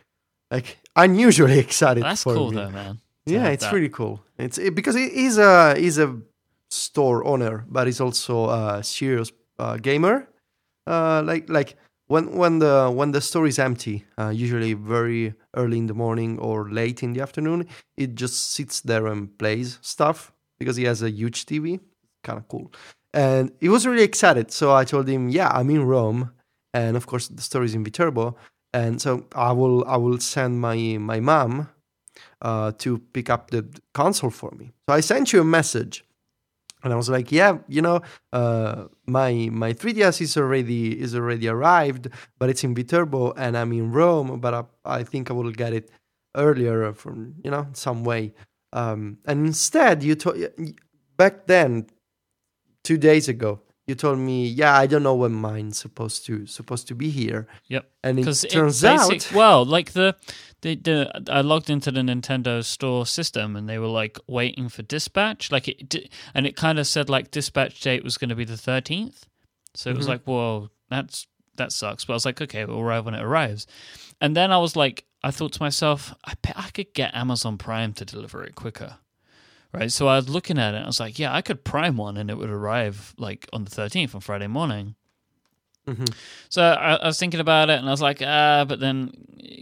like 0.50 0.78
unusually 0.96 1.58
excited. 1.66 2.02
That's 2.02 2.22
for 2.22 2.34
cool 2.34 2.50
me. 2.50 2.56
though, 2.56 2.70
man. 2.70 3.00
Yeah, 3.26 3.48
it's 3.48 3.64
that. 3.64 3.72
really 3.72 3.88
cool. 3.88 4.22
It's 4.38 4.58
it, 4.58 4.74
because 4.74 4.94
he- 4.94 5.10
he's 5.10 5.38
a 5.38 5.74
he's 5.78 5.98
a 5.98 6.18
store 6.70 7.24
owner, 7.24 7.64
but 7.68 7.86
he's 7.86 8.00
also 8.00 8.48
a 8.50 8.82
serious 8.82 9.30
uh, 9.58 9.76
gamer. 9.76 10.28
Uh, 10.86 11.22
like 11.24 11.48
like 11.48 11.76
when 12.08 12.36
when 12.36 12.58
the 12.58 12.90
when 12.94 13.12
the 13.12 13.20
store 13.20 13.46
is 13.46 13.58
empty, 13.58 14.04
uh, 14.18 14.28
usually 14.28 14.74
very 14.74 15.34
early 15.56 15.78
in 15.78 15.86
the 15.86 15.94
morning 15.94 16.38
or 16.38 16.68
late 16.70 17.02
in 17.02 17.12
the 17.14 17.20
afternoon, 17.22 17.66
it 17.96 18.14
just 18.14 18.52
sits 18.52 18.80
there 18.80 19.06
and 19.06 19.38
plays 19.38 19.78
stuff 19.82 20.32
because 20.64 20.76
he 20.76 20.84
has 20.84 21.02
a 21.02 21.10
huge 21.10 21.46
TV. 21.46 21.80
Kind 22.22 22.38
of 22.38 22.48
cool, 22.48 22.72
and 23.12 23.52
he 23.60 23.68
was 23.68 23.86
really 23.86 24.02
excited. 24.02 24.50
So 24.50 24.74
I 24.74 24.84
told 24.84 25.06
him, 25.08 25.28
"Yeah, 25.28 25.48
I'm 25.48 25.70
in 25.70 25.84
Rome, 25.84 26.32
and 26.72 26.96
of 26.96 27.06
course 27.06 27.28
the 27.28 27.42
story 27.42 27.66
is 27.66 27.74
in 27.74 27.84
Viterbo." 27.84 28.36
And 28.72 29.00
so 29.00 29.26
I 29.34 29.52
will 29.52 29.84
I 29.86 29.96
will 29.96 30.18
send 30.18 30.60
my 30.60 30.76
my 30.98 31.20
mom 31.20 31.68
uh, 32.42 32.72
to 32.78 32.98
pick 33.12 33.30
up 33.30 33.50
the 33.50 33.62
console 33.92 34.30
for 34.30 34.50
me. 34.52 34.72
So 34.88 34.94
I 34.94 35.00
sent 35.00 35.32
you 35.32 35.40
a 35.40 35.44
message, 35.44 36.04
and 36.82 36.92
I 36.92 36.96
was 36.96 37.08
like, 37.08 37.30
"Yeah, 37.30 37.58
you 37.68 37.82
know, 37.82 38.00
uh, 38.32 38.84
my 39.06 39.48
my 39.52 39.72
3ds 39.72 40.20
is 40.20 40.36
already 40.36 41.00
is 41.00 41.14
already 41.14 41.48
arrived, 41.48 42.08
but 42.38 42.50
it's 42.50 42.64
in 42.64 42.74
Viterbo, 42.74 43.32
and 43.36 43.56
I'm 43.56 43.72
in 43.72 43.92
Rome, 43.92 44.40
but 44.40 44.54
I, 44.54 44.64
I 45.00 45.04
think 45.04 45.30
I 45.30 45.34
will 45.34 45.52
get 45.52 45.72
it 45.72 45.90
earlier 46.36 46.92
from 46.94 47.34
you 47.44 47.50
know 47.50 47.66
some 47.74 48.04
way." 48.04 48.32
Um, 48.74 49.18
and 49.24 49.46
instead, 49.46 50.02
you 50.02 50.14
told 50.16 50.36
back 51.16 51.46
then, 51.46 51.86
two 52.82 52.98
days 52.98 53.28
ago, 53.28 53.60
you 53.86 53.94
told 53.94 54.18
me, 54.18 54.46
"Yeah, 54.46 54.76
I 54.76 54.86
don't 54.86 55.02
know 55.02 55.14
when 55.14 55.32
mine's 55.32 55.78
supposed 55.78 56.26
to 56.26 56.44
supposed 56.46 56.88
to 56.88 56.94
be 56.94 57.08
here." 57.10 57.46
Yep. 57.68 57.88
And 58.02 58.18
it 58.18 58.44
turns 58.50 58.84
out, 58.84 59.30
well, 59.34 59.64
like 59.64 59.92
the, 59.92 60.16
the 60.62 60.74
the 60.74 61.24
I 61.30 61.40
logged 61.42 61.70
into 61.70 61.90
the 61.92 62.00
Nintendo 62.00 62.64
Store 62.64 63.06
system 63.06 63.54
and 63.56 63.68
they 63.68 63.78
were 63.78 63.86
like 64.02 64.18
waiting 64.26 64.68
for 64.68 64.82
dispatch, 64.82 65.52
like 65.52 65.68
it, 65.68 66.10
and 66.34 66.46
it 66.46 66.56
kind 66.56 66.78
of 66.80 66.86
said 66.86 67.08
like 67.08 67.30
dispatch 67.30 67.80
date 67.80 68.02
was 68.02 68.18
going 68.18 68.30
to 68.30 68.34
be 68.34 68.44
the 68.44 68.56
thirteenth, 68.56 69.26
so 69.74 69.90
it 69.90 69.96
was 69.96 70.06
Mhm. 70.06 70.10
like, 70.10 70.22
well, 70.26 70.70
that's 70.90 71.26
that 71.56 71.70
sucks. 71.70 72.04
But 72.04 72.14
I 72.14 72.16
was 72.16 72.24
like, 72.26 72.40
okay, 72.40 72.62
it'll 72.62 72.80
arrive 72.80 73.04
when 73.04 73.14
it 73.14 73.22
arrives, 73.22 73.66
and 74.20 74.34
then 74.36 74.50
I 74.50 74.58
was 74.58 74.74
like, 74.74 75.04
I 75.24 75.30
thought 75.30 75.54
to 75.54 75.62
myself, 75.62 76.14
I 76.24 76.34
bet 76.42 76.52
I 76.54 76.68
could 76.68 76.92
get 76.92 77.14
Amazon 77.14 77.56
Prime 77.56 77.94
to 77.94 78.04
deliver 78.04 78.44
it 78.44 78.54
quicker. 78.54 78.98
Right, 79.72 79.90
so 79.90 80.06
I 80.06 80.16
was 80.16 80.28
looking 80.28 80.58
at 80.58 80.74
it. 80.74 80.82
I 80.82 80.86
was 80.86 81.00
like, 81.00 81.18
"Yeah, 81.18 81.34
I 81.34 81.40
could 81.40 81.64
prime 81.64 81.96
one, 81.96 82.18
and 82.18 82.30
it 82.30 82.36
would 82.36 82.50
arrive 82.50 83.14
like 83.16 83.48
on 83.52 83.64
the 83.64 83.70
thirteenth 83.70 84.14
on 84.14 84.20
Friday 84.20 84.46
morning." 84.46 84.96
Mhm. 85.86 86.14
So 86.48 86.62
I, 86.62 86.94
I 86.94 87.06
was 87.06 87.18
thinking 87.18 87.40
about 87.40 87.68
it, 87.70 87.78
and 87.78 87.86
I 87.86 87.90
was 87.90 88.00
like, 88.00 88.22
ah, 88.24 88.64
but 88.66 88.80
then 88.80 89.12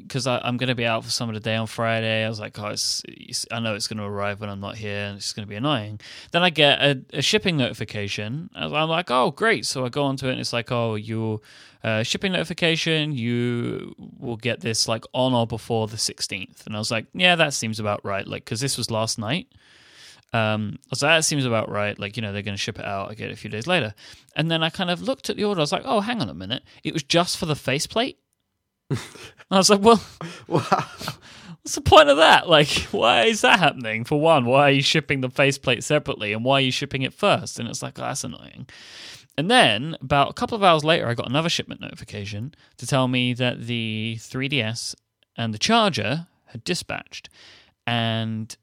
because 0.03 0.27
I'm 0.27 0.57
going 0.57 0.69
to 0.69 0.75
be 0.75 0.85
out 0.85 1.05
for 1.05 1.11
some 1.11 1.29
of 1.29 1.35
the 1.35 1.41
day 1.41 1.57
on 1.57 1.67
Friday, 1.67 2.25
I 2.25 2.29
was 2.29 2.39
like, 2.39 2.59
oh, 2.59 2.67
it's, 2.69 3.03
it's, 3.09 3.47
I 3.51 3.59
know 3.61 3.75
it's 3.75 3.89
going 3.89 3.99
to 3.99 4.05
arrive 4.05 4.41
when 4.41 4.51
I'm 4.51 4.61
not 4.61 4.77
here, 4.77 5.07
and 5.07 5.17
it's 5.17 5.33
going 5.33 5.45
to 5.47 5.49
be 5.49 5.57
annoying. 5.57 6.01
Then 6.31 6.43
I 6.43 6.51
get 6.51 6.81
a, 6.81 7.03
a 7.15 7.23
shipping 7.23 7.57
notification. 7.57 8.51
I'm 8.55 8.71
like, 8.89 9.11
oh, 9.11 9.31
great. 9.33 9.67
So 9.67 9.85
I 9.85 9.89
go 9.89 10.05
onto 10.05 10.29
it, 10.29 10.33
and 10.33 10.41
it's 10.41 10.53
like, 10.53 10.71
oh, 10.71 10.95
your 10.95 11.41
uh, 11.83 12.03
shipping 12.05 12.33
notification, 12.33 13.13
you 13.13 13.95
will 14.19 14.37
get 14.37 14.61
this 14.61 14.87
like 14.87 15.05
on 15.13 15.35
or 15.35 15.47
before 15.47 15.89
the 15.89 15.97
16th. 15.97 16.67
And 16.67 16.77
I 16.77 16.79
was 16.79 16.91
like, 16.91 17.07
yeah, 17.15 17.35
that 17.35 17.55
seems 17.55 17.81
about 17.81 18.05
right. 18.05 18.27
Like, 18.27 18.45
because 18.45 18.61
this 18.61 18.77
was 18.79 18.91
last 18.91 19.19
night. 19.19 19.49
Um, 20.33 20.79
I 20.85 20.89
was 20.91 21.03
like, 21.03 21.19
that 21.19 21.25
seems 21.25 21.45
about 21.45 21.71
right. 21.71 21.99
Like, 21.99 22.17
you 22.17 22.23
know, 22.23 22.33
they're 22.33 22.43
going 22.43 22.57
to 22.57 22.63
ship 22.63 22.79
it 22.79 22.85
out. 22.85 23.11
I 23.11 23.15
get 23.15 23.31
it 23.31 23.35
a 23.35 23.37
few 23.37 23.51
days 23.51 23.67
later. 23.67 23.95
And 24.35 24.51
then 24.51 24.63
I 24.63 24.71
kind 24.71 24.91
of 24.91 25.03
looked 25.03 25.29
at 25.29 25.37
the 25.37 25.45
order. 25.45 25.61
I 25.61 25.63
was 25.63 25.73
like, 25.73 25.83
oh, 25.85 26.01
hang 26.01 26.23
on 26.23 26.29
a 26.29 26.35
minute. 26.35 26.63
It 26.83 26.95
was 26.95 27.03
just 27.03 27.37
for 27.37 27.47
the 27.47 27.57
faceplate. 27.57 28.19
and 28.91 28.99
I 29.51 29.59
was 29.59 29.69
like, 29.69 29.83
well, 29.83 30.03
wow. 30.49 30.87
what's 31.63 31.75
the 31.75 31.81
point 31.83 32.09
of 32.09 32.17
that? 32.17 32.49
Like, 32.49 32.69
why 32.91 33.25
is 33.25 33.43
that 33.43 33.59
happening? 33.59 34.05
For 34.05 34.21
one, 34.21 34.47
why 34.47 34.69
are 34.69 34.73
you 34.73 34.83
shipping 34.83 35.21
the 35.21 35.31
faceplate 35.31 35.85
separately? 35.85 36.33
And 36.33 36.45
why 36.45 36.55
are 36.59 36.63
you 36.65 36.73
shipping 36.73 37.03
it 37.03 37.13
first? 37.13 37.59
And 37.59 37.69
it's 37.69 37.83
like, 37.83 37.99
oh, 37.99 38.03
that's 38.03 38.25
annoying. 38.25 38.67
And 39.37 39.51
then 39.51 39.97
about 40.01 40.31
a 40.31 40.35
couple 40.35 40.57
of 40.57 40.63
hours 40.63 40.85
later, 40.85 41.07
I 41.09 41.15
got 41.15 41.29
another 41.29 41.49
shipment 41.49 41.81
notification 41.81 42.55
to 42.77 42.87
tell 42.87 43.09
me 43.09 43.33
that 43.35 43.63
the 43.67 44.17
3DS 44.19 44.95
and 45.37 45.55
the 45.55 45.59
charger 45.59 46.27
had 46.47 46.65
dispatched. 46.65 47.31
And 47.87 48.55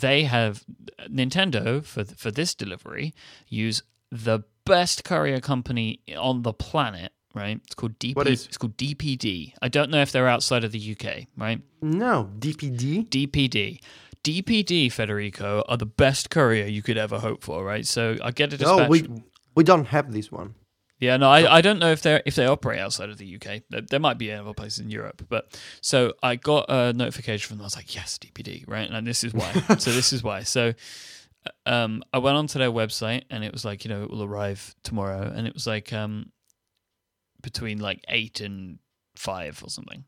they 0.00 0.24
have 0.24 0.64
Nintendo 1.08 1.84
for 1.84 2.04
for 2.04 2.30
this 2.30 2.54
delivery 2.54 3.14
use 3.48 3.82
the 4.10 4.40
best 4.64 5.04
courier 5.04 5.40
company 5.40 6.00
on 6.16 6.42
the 6.42 6.52
planet, 6.52 7.12
right? 7.34 7.60
It's 7.64 7.74
called 7.74 7.98
DP. 7.98 8.14
What 8.16 8.26
is- 8.28 8.46
It's 8.46 8.58
called 8.58 8.76
DPD. 8.76 9.54
I 9.62 9.68
don't 9.68 9.90
know 9.90 10.00
if 10.02 10.10
they're 10.12 10.28
outside 10.28 10.64
of 10.64 10.72
the 10.72 10.78
UK, 10.94 11.26
right? 11.36 11.60
No, 11.82 12.30
DPD. 12.38 13.08
DPD. 13.08 13.80
DPD, 14.24 14.90
Federico, 14.92 15.62
are 15.68 15.76
the 15.76 15.86
best 15.86 16.28
courier 16.28 16.66
you 16.66 16.82
could 16.82 16.98
ever 16.98 17.18
hope 17.18 17.42
for, 17.44 17.64
right? 17.64 17.86
So 17.86 18.16
I 18.22 18.30
get 18.32 18.52
a 18.52 18.56
dispatch. 18.58 18.78
No, 18.78 18.88
we 18.88 19.08
we 19.54 19.64
don't 19.64 19.86
have 19.86 20.12
this 20.12 20.30
one. 20.30 20.54
Yeah, 21.00 21.16
no, 21.16 21.30
I, 21.30 21.58
I 21.58 21.60
don't 21.60 21.78
know 21.78 21.92
if 21.92 22.02
they 22.02 22.20
if 22.26 22.34
they 22.34 22.46
operate 22.46 22.80
outside 22.80 23.08
of 23.08 23.18
the 23.18 23.36
UK. 23.36 23.62
There, 23.70 23.82
there 23.82 24.00
might 24.00 24.18
be 24.18 24.32
other 24.32 24.52
places 24.52 24.80
in 24.80 24.90
Europe, 24.90 25.24
but 25.28 25.60
so 25.80 26.14
I 26.22 26.34
got 26.34 26.66
a 26.68 26.92
notification 26.92 27.46
from 27.46 27.58
them. 27.58 27.64
I 27.64 27.66
was 27.66 27.76
like, 27.76 27.94
yes, 27.94 28.18
DPD, 28.18 28.64
right? 28.66 28.90
And 28.90 29.06
this 29.06 29.22
is 29.22 29.32
why. 29.32 29.52
so 29.78 29.92
this 29.92 30.12
is 30.12 30.24
why. 30.24 30.42
So 30.42 30.74
um, 31.66 32.02
I 32.12 32.18
went 32.18 32.36
onto 32.36 32.58
their 32.58 32.72
website 32.72 33.24
and 33.30 33.44
it 33.44 33.52
was 33.52 33.64
like, 33.64 33.84
you 33.84 33.90
know, 33.90 34.02
it 34.02 34.10
will 34.10 34.24
arrive 34.24 34.74
tomorrow, 34.82 35.32
and 35.34 35.46
it 35.46 35.54
was 35.54 35.68
like 35.68 35.92
um, 35.92 36.32
between 37.42 37.78
like 37.78 38.04
eight 38.08 38.40
and 38.40 38.80
five 39.14 39.62
or 39.62 39.70
something. 39.70 40.04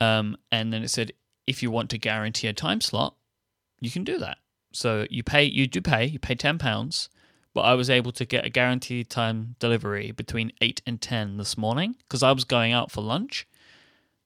Um, 0.00 0.36
and 0.52 0.72
then 0.72 0.84
it 0.84 0.88
said 0.88 1.12
if 1.48 1.64
you 1.64 1.70
want 1.72 1.90
to 1.90 1.98
guarantee 1.98 2.46
a 2.46 2.52
time 2.52 2.80
slot, 2.80 3.16
you 3.80 3.90
can 3.90 4.04
do 4.04 4.18
that. 4.18 4.38
So 4.72 5.06
you 5.10 5.24
pay, 5.24 5.44
you 5.44 5.66
do 5.66 5.80
pay, 5.80 6.04
you 6.04 6.20
pay 6.20 6.36
ten 6.36 6.58
pounds 6.58 7.08
but 7.56 7.62
I 7.62 7.72
was 7.72 7.88
able 7.88 8.12
to 8.12 8.26
get 8.26 8.44
a 8.44 8.50
guaranteed 8.50 9.08
time 9.08 9.56
delivery 9.60 10.10
between 10.10 10.52
8 10.60 10.82
and 10.86 11.00
10 11.00 11.38
this 11.38 11.56
morning 11.56 11.96
because 12.00 12.22
I 12.22 12.30
was 12.32 12.44
going 12.44 12.74
out 12.74 12.90
for 12.90 13.00
lunch. 13.00 13.48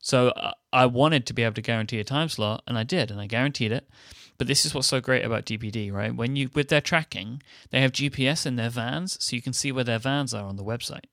So 0.01 0.31
uh, 0.31 0.55
I 0.73 0.87
wanted 0.87 1.27
to 1.27 1.33
be 1.33 1.45
able 1.45 1.55
to 1.55 1.63
guarantee 1.63 2.01
a 2.01 2.05
time 2.05 2.29
slot, 2.29 2.65
and 2.67 2.77
I 2.77 2.83
did, 2.83 3.09
and 3.09 3.21
I 3.21 3.29
guaranteed 3.29 3.71
it. 3.71 3.89
But 4.37 4.49
this 4.49 4.67
is 4.67 4.75
what's 4.75 4.89
so 4.89 5.01
great 5.01 5.25
about 5.25 5.47
DPD, 5.47 5.93
right? 5.93 6.13
When 6.13 6.35
you 6.35 6.51
with 6.55 6.71
their 6.71 6.81
tracking, 6.81 7.41
they 7.71 7.81
have 7.83 7.93
GPS 7.93 8.47
in 8.47 8.57
their 8.57 8.69
vans, 8.69 9.17
so 9.25 9.37
you 9.37 9.43
can 9.43 9.53
see 9.53 9.71
where 9.71 9.85
their 9.85 10.01
vans 10.01 10.35
are 10.35 10.47
on 10.47 10.57
the 10.57 10.65
website. 10.65 11.05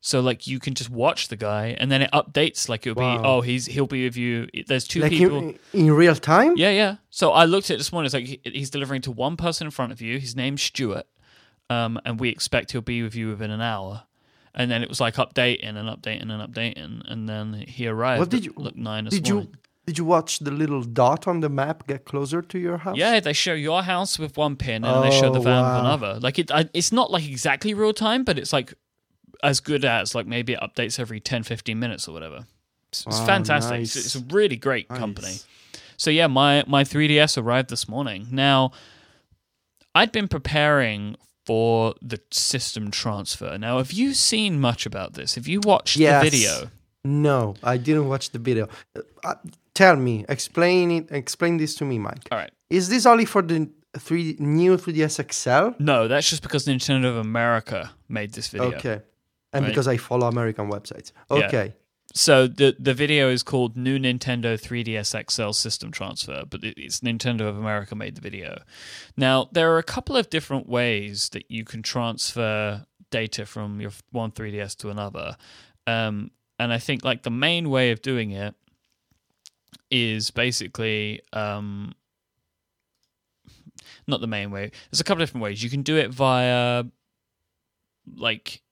So 0.00 0.20
like 0.20 0.46
you 0.46 0.60
can 0.60 0.74
just 0.74 0.90
watch 0.90 1.26
the 1.28 1.36
guy, 1.36 1.76
and 1.78 1.90
then 1.90 2.02
it 2.02 2.10
updates. 2.12 2.68
Like 2.68 2.86
it'll 2.86 3.02
Wow. 3.02 3.18
be, 3.18 3.24
oh, 3.24 3.40
he's 3.40 3.66
he'll 3.66 3.86
be 3.88 4.04
with 4.04 4.16
you. 4.16 4.46
There's 4.66 4.86
two 4.86 5.00
like 5.00 5.10
people. 5.10 5.38
in, 5.38 5.58
in 5.72 5.90
real 5.92 6.14
time. 6.14 6.54
Yeah, 6.56 6.70
yeah. 6.70 6.96
So 7.10 7.32
I 7.32 7.44
looked 7.46 7.68
at 7.70 7.74
it 7.74 7.78
this 7.78 7.92
morning. 7.92 8.06
It's 8.06 8.14
like 8.14 8.40
he's 8.44 8.70
delivering 8.70 9.02
to 9.02 9.10
one 9.10 9.36
person 9.36 9.66
in 9.66 9.70
front 9.72 9.90
of 9.92 10.00
you. 10.00 10.18
His 10.20 10.36
name's 10.36 10.62
Stuart, 10.62 11.06
um, 11.68 12.00
and 12.04 12.20
we 12.20 12.28
expect 12.28 12.72
he'll 12.72 12.80
be 12.80 13.02
with 13.02 13.14
you 13.16 13.28
within 13.28 13.50
an 13.50 13.60
hour. 13.60 14.04
And 14.54 14.70
then 14.70 14.82
it 14.82 14.88
was 14.88 15.00
like 15.00 15.16
updating 15.16 15.76
and 15.76 15.88
updating 15.88 16.30
and 16.32 16.42
updating, 16.54 17.02
and 17.10 17.28
then 17.28 17.64
he 17.66 17.86
arrived. 17.86 18.20
What 18.20 18.30
did 18.30 18.44
you- 18.44 18.54
look 18.56 18.76
nine 18.76 19.04
Did 19.06 19.28
morning. 19.28 19.48
you 19.52 19.58
did 19.86 19.96
you 19.98 20.04
watch 20.04 20.38
the 20.40 20.50
little 20.50 20.82
dot 20.82 21.26
on 21.26 21.40
the 21.40 21.48
map 21.48 21.86
get 21.86 22.04
closer 22.04 22.42
to 22.42 22.58
your 22.58 22.76
house? 22.78 22.96
Yeah, 22.96 23.20
they 23.20 23.32
show 23.32 23.54
your 23.54 23.82
house 23.82 24.18
with 24.18 24.36
one 24.36 24.54
pin, 24.56 24.84
and 24.84 25.02
they 25.04 25.10
show 25.10 25.32
the 25.32 25.38
Oh, 25.40 25.42
van 25.42 25.64
with 25.64 25.80
another. 25.80 26.20
Like 26.20 26.38
it, 26.38 26.50
I, 26.52 26.68
it's 26.74 26.92
not 26.92 27.10
like 27.10 27.26
exactly 27.26 27.72
real 27.74 27.92
time, 27.94 28.22
but 28.22 28.38
it's 28.38 28.52
like 28.52 28.74
as 29.42 29.60
good 29.60 29.84
as 29.84 30.14
like 30.14 30.26
maybe 30.26 30.52
it 30.54 30.60
updates 30.60 30.98
every 30.98 31.20
10, 31.20 31.42
15 31.42 31.78
minutes 31.78 32.08
or 32.08 32.12
whatever. 32.12 32.46
It's, 32.90 33.04
it's 33.06 33.20
fantastic. 33.20 33.80
It's, 33.80 33.94
nice. 33.96 34.04
it's 34.06 34.14
a 34.16 34.34
really 34.34 34.56
great 34.56 34.88
Nice. 34.90 34.98
company. 34.98 35.34
So 35.96 36.10
yeah, 36.10 36.26
my 36.26 36.64
my 36.66 36.84
3DS 36.84 37.40
arrived 37.42 37.70
this 37.70 37.88
morning. 37.88 38.26
Now, 38.30 38.72
I'd 39.94 40.12
been 40.12 40.28
preparing 40.28 41.16
for 41.44 41.94
the 42.02 42.20
system 42.30 42.90
transfer. 42.90 43.56
Now, 43.58 43.78
have 43.78 43.92
you 43.92 44.14
seen 44.14 44.60
much 44.60 44.86
about 44.86 45.14
this? 45.14 45.34
Have 45.34 45.48
you 45.48 45.60
watched 45.60 45.96
Yes. 45.96 46.22
the 46.22 46.30
video? 46.30 46.70
No, 47.04 47.54
I 47.62 47.78
didn't 47.78 48.06
watch 48.08 48.30
the 48.30 48.38
video. 48.38 48.68
Uh, 49.24 49.34
tell 49.74 49.96
me, 49.96 50.24
explain 50.28 50.90
it. 50.90 51.08
Explain 51.10 51.56
this 51.56 51.74
to 51.76 51.84
me, 51.84 51.98
Mike. 51.98 52.28
All 52.30 52.38
right. 52.38 52.50
Is 52.70 52.88
this 52.90 53.06
only 53.06 53.24
for 53.24 53.40
the 53.42 53.68
three 53.98 54.36
new 54.38 54.76
3ds 54.76 55.32
XL? 55.32 55.82
No, 55.82 56.06
that's 56.06 56.28
just 56.28 56.42
because 56.42 56.66
Nintendo 56.66 57.06
of 57.06 57.16
America 57.16 57.90
made 58.08 58.32
this 58.34 58.48
video. 58.48 58.72
Okay, 58.76 59.00
and 59.52 59.64
Right. 59.64 59.68
because 59.70 59.88
I 59.88 59.96
follow 59.96 60.26
American 60.28 60.70
websites. 60.70 61.12
Yeah. 61.30 61.46
Okay, 61.46 61.72
So 62.14 62.46
the 62.46 62.74
the 62.78 62.94
video 62.94 63.30
is 63.30 63.42
called 63.42 63.76
"New 63.76 63.98
Nintendo 63.98 64.58
3DS 64.60 65.14
XL 65.14 65.52
System 65.52 65.90
Transfer," 65.90 66.44
but 66.48 66.60
it's 66.64 67.00
Nintendo 67.00 67.42
of 67.48 67.56
America 67.58 67.94
made 67.94 68.14
the 68.14 68.20
video. 68.22 68.62
Now 69.16 69.48
there 69.52 69.70
are 69.72 69.78
a 69.78 69.82
couple 69.82 70.16
of 70.16 70.30
different 70.30 70.68
ways 70.68 71.28
that 71.30 71.50
you 71.50 71.64
can 71.64 71.82
transfer 71.82 72.86
data 73.10 73.46
from 73.46 73.80
your 73.80 73.92
one 74.10 74.30
3DS 74.32 74.74
to 74.76 74.90
another, 74.90 75.36
um, 75.86 76.30
and 76.58 76.72
I 76.72 76.78
think 76.78 77.04
like 77.04 77.22
the 77.22 77.30
main 77.30 77.68
way 77.70 77.90
of 77.90 78.00
doing 78.02 78.30
it 78.32 78.54
is 79.90 80.30
basically 80.30 81.20
um, 81.32 81.94
not 84.06 84.20
the 84.20 84.26
main 84.26 84.50
way. 84.50 84.70
There's 84.90 85.00
a 85.00 85.04
couple 85.04 85.22
of 85.22 85.28
different 85.28 85.44
ways. 85.44 85.62
You 85.62 85.70
can 85.70 85.82
do 85.82 85.96
it 85.96 86.10
via 86.10 86.84
like 88.16 88.62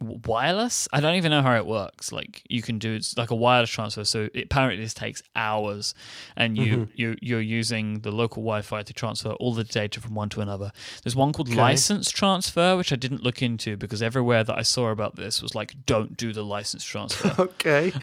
wireless. 0.00 0.88
I 0.92 1.00
don't 1.00 1.14
even 1.14 1.30
know 1.30 1.42
how 1.42 1.56
it 1.56 1.66
works. 1.66 2.12
Like 2.12 2.42
you 2.48 2.62
can 2.62 2.78
do 2.78 2.94
it's 2.94 3.16
like 3.16 3.30
a 3.30 3.34
wireless 3.34 3.70
transfer. 3.70 4.04
So 4.04 4.28
it, 4.34 4.44
apparently 4.44 4.82
this 4.82 4.94
takes 4.94 5.22
hours, 5.34 5.94
and 6.36 6.56
you 6.56 6.76
Mhm. 6.76 6.88
you 6.94 7.16
you're 7.22 7.40
using 7.40 8.00
the 8.00 8.10
local 8.10 8.42
Wi-Fi 8.42 8.82
to 8.82 8.92
transfer 8.92 9.30
all 9.32 9.54
the 9.54 9.64
data 9.64 10.00
from 10.00 10.14
one 10.14 10.28
to 10.30 10.40
another. 10.40 10.72
There's 11.02 11.16
one 11.16 11.32
called 11.32 11.48
Okay. 11.48 11.56
license 11.56 12.10
transfer, 12.10 12.76
which 12.76 12.92
I 12.92 12.96
didn't 12.96 13.22
look 13.22 13.42
into 13.42 13.76
because 13.76 14.02
everywhere 14.02 14.44
that 14.44 14.56
I 14.58 14.62
saw 14.62 14.88
about 14.90 15.16
this 15.16 15.40
was 15.42 15.54
like, 15.54 15.74
don't 15.86 16.16
do 16.16 16.32
the 16.32 16.44
license 16.44 16.84
transfer. 16.84 17.34
okay. 17.38 17.92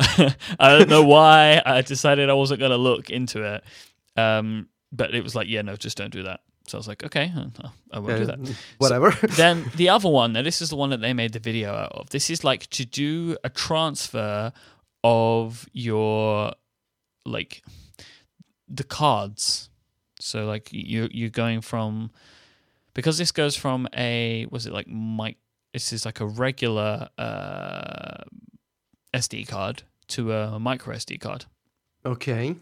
I 0.60 0.78
don't 0.78 0.90
know 0.90 1.04
why. 1.04 1.62
I 1.66 1.82
decided 1.82 2.30
I 2.30 2.34
wasn't 2.34 2.60
going 2.60 2.72
to 2.72 2.78
look 2.78 3.10
into 3.10 3.44
it. 3.44 3.64
Um, 4.16 4.68
but 4.92 5.16
it 5.16 5.24
was 5.24 5.34
like, 5.36 5.48
yeah, 5.48 5.62
no, 5.64 5.76
just 5.76 5.98
don't 5.98 6.12
do 6.12 6.24
that. 6.24 6.42
So 6.74 6.78
I 6.78 6.80
was 6.80 6.88
like, 6.88 7.04
okay, 7.04 7.32
I 7.92 8.00
won't 8.00 8.18
do 8.18 8.26
that. 8.26 8.56
Whatever. 8.80 9.12
then 9.36 9.70
the 9.76 9.90
other 9.90 10.10
one, 10.10 10.34
now 10.34 10.42
this 10.42 10.60
is 10.60 10.72
the 10.72 10.76
one 10.76 10.90
that 10.90 11.02
they 11.02 11.14
made 11.14 11.34
the 11.34 11.40
video 11.40 11.72
out 11.72 11.92
of. 11.92 12.10
This 12.10 12.32
is 12.32 12.44
like 12.44 12.66
to 12.72 12.84
do 12.84 13.38
a 13.44 13.50
transfer 13.50 14.52
of 15.04 15.70
your 15.72 16.54
like 17.28 17.62
the 18.68 18.84
cards. 18.84 19.70
So 20.20 20.46
like 20.46 20.74
you 20.74 21.10
you're 21.12 21.30
going 21.30 21.62
from 21.62 22.10
because 22.96 23.20
this 23.20 23.32
goes 23.32 23.56
from 23.56 23.88
a 23.96 24.48
was 24.50 24.66
it 24.66 24.74
like 24.74 24.88
mic 24.88 25.38
this 25.74 25.94
is 25.94 26.08
like 26.08 26.22
a 26.22 26.26
regular 26.26 27.08
uh 27.20 28.24
SD 29.14 29.48
card 29.48 29.84
to 30.08 30.34
a 30.34 30.60
micro 30.60 30.96
SD 30.96 31.22
card 31.22 31.46
okay. 32.04 32.56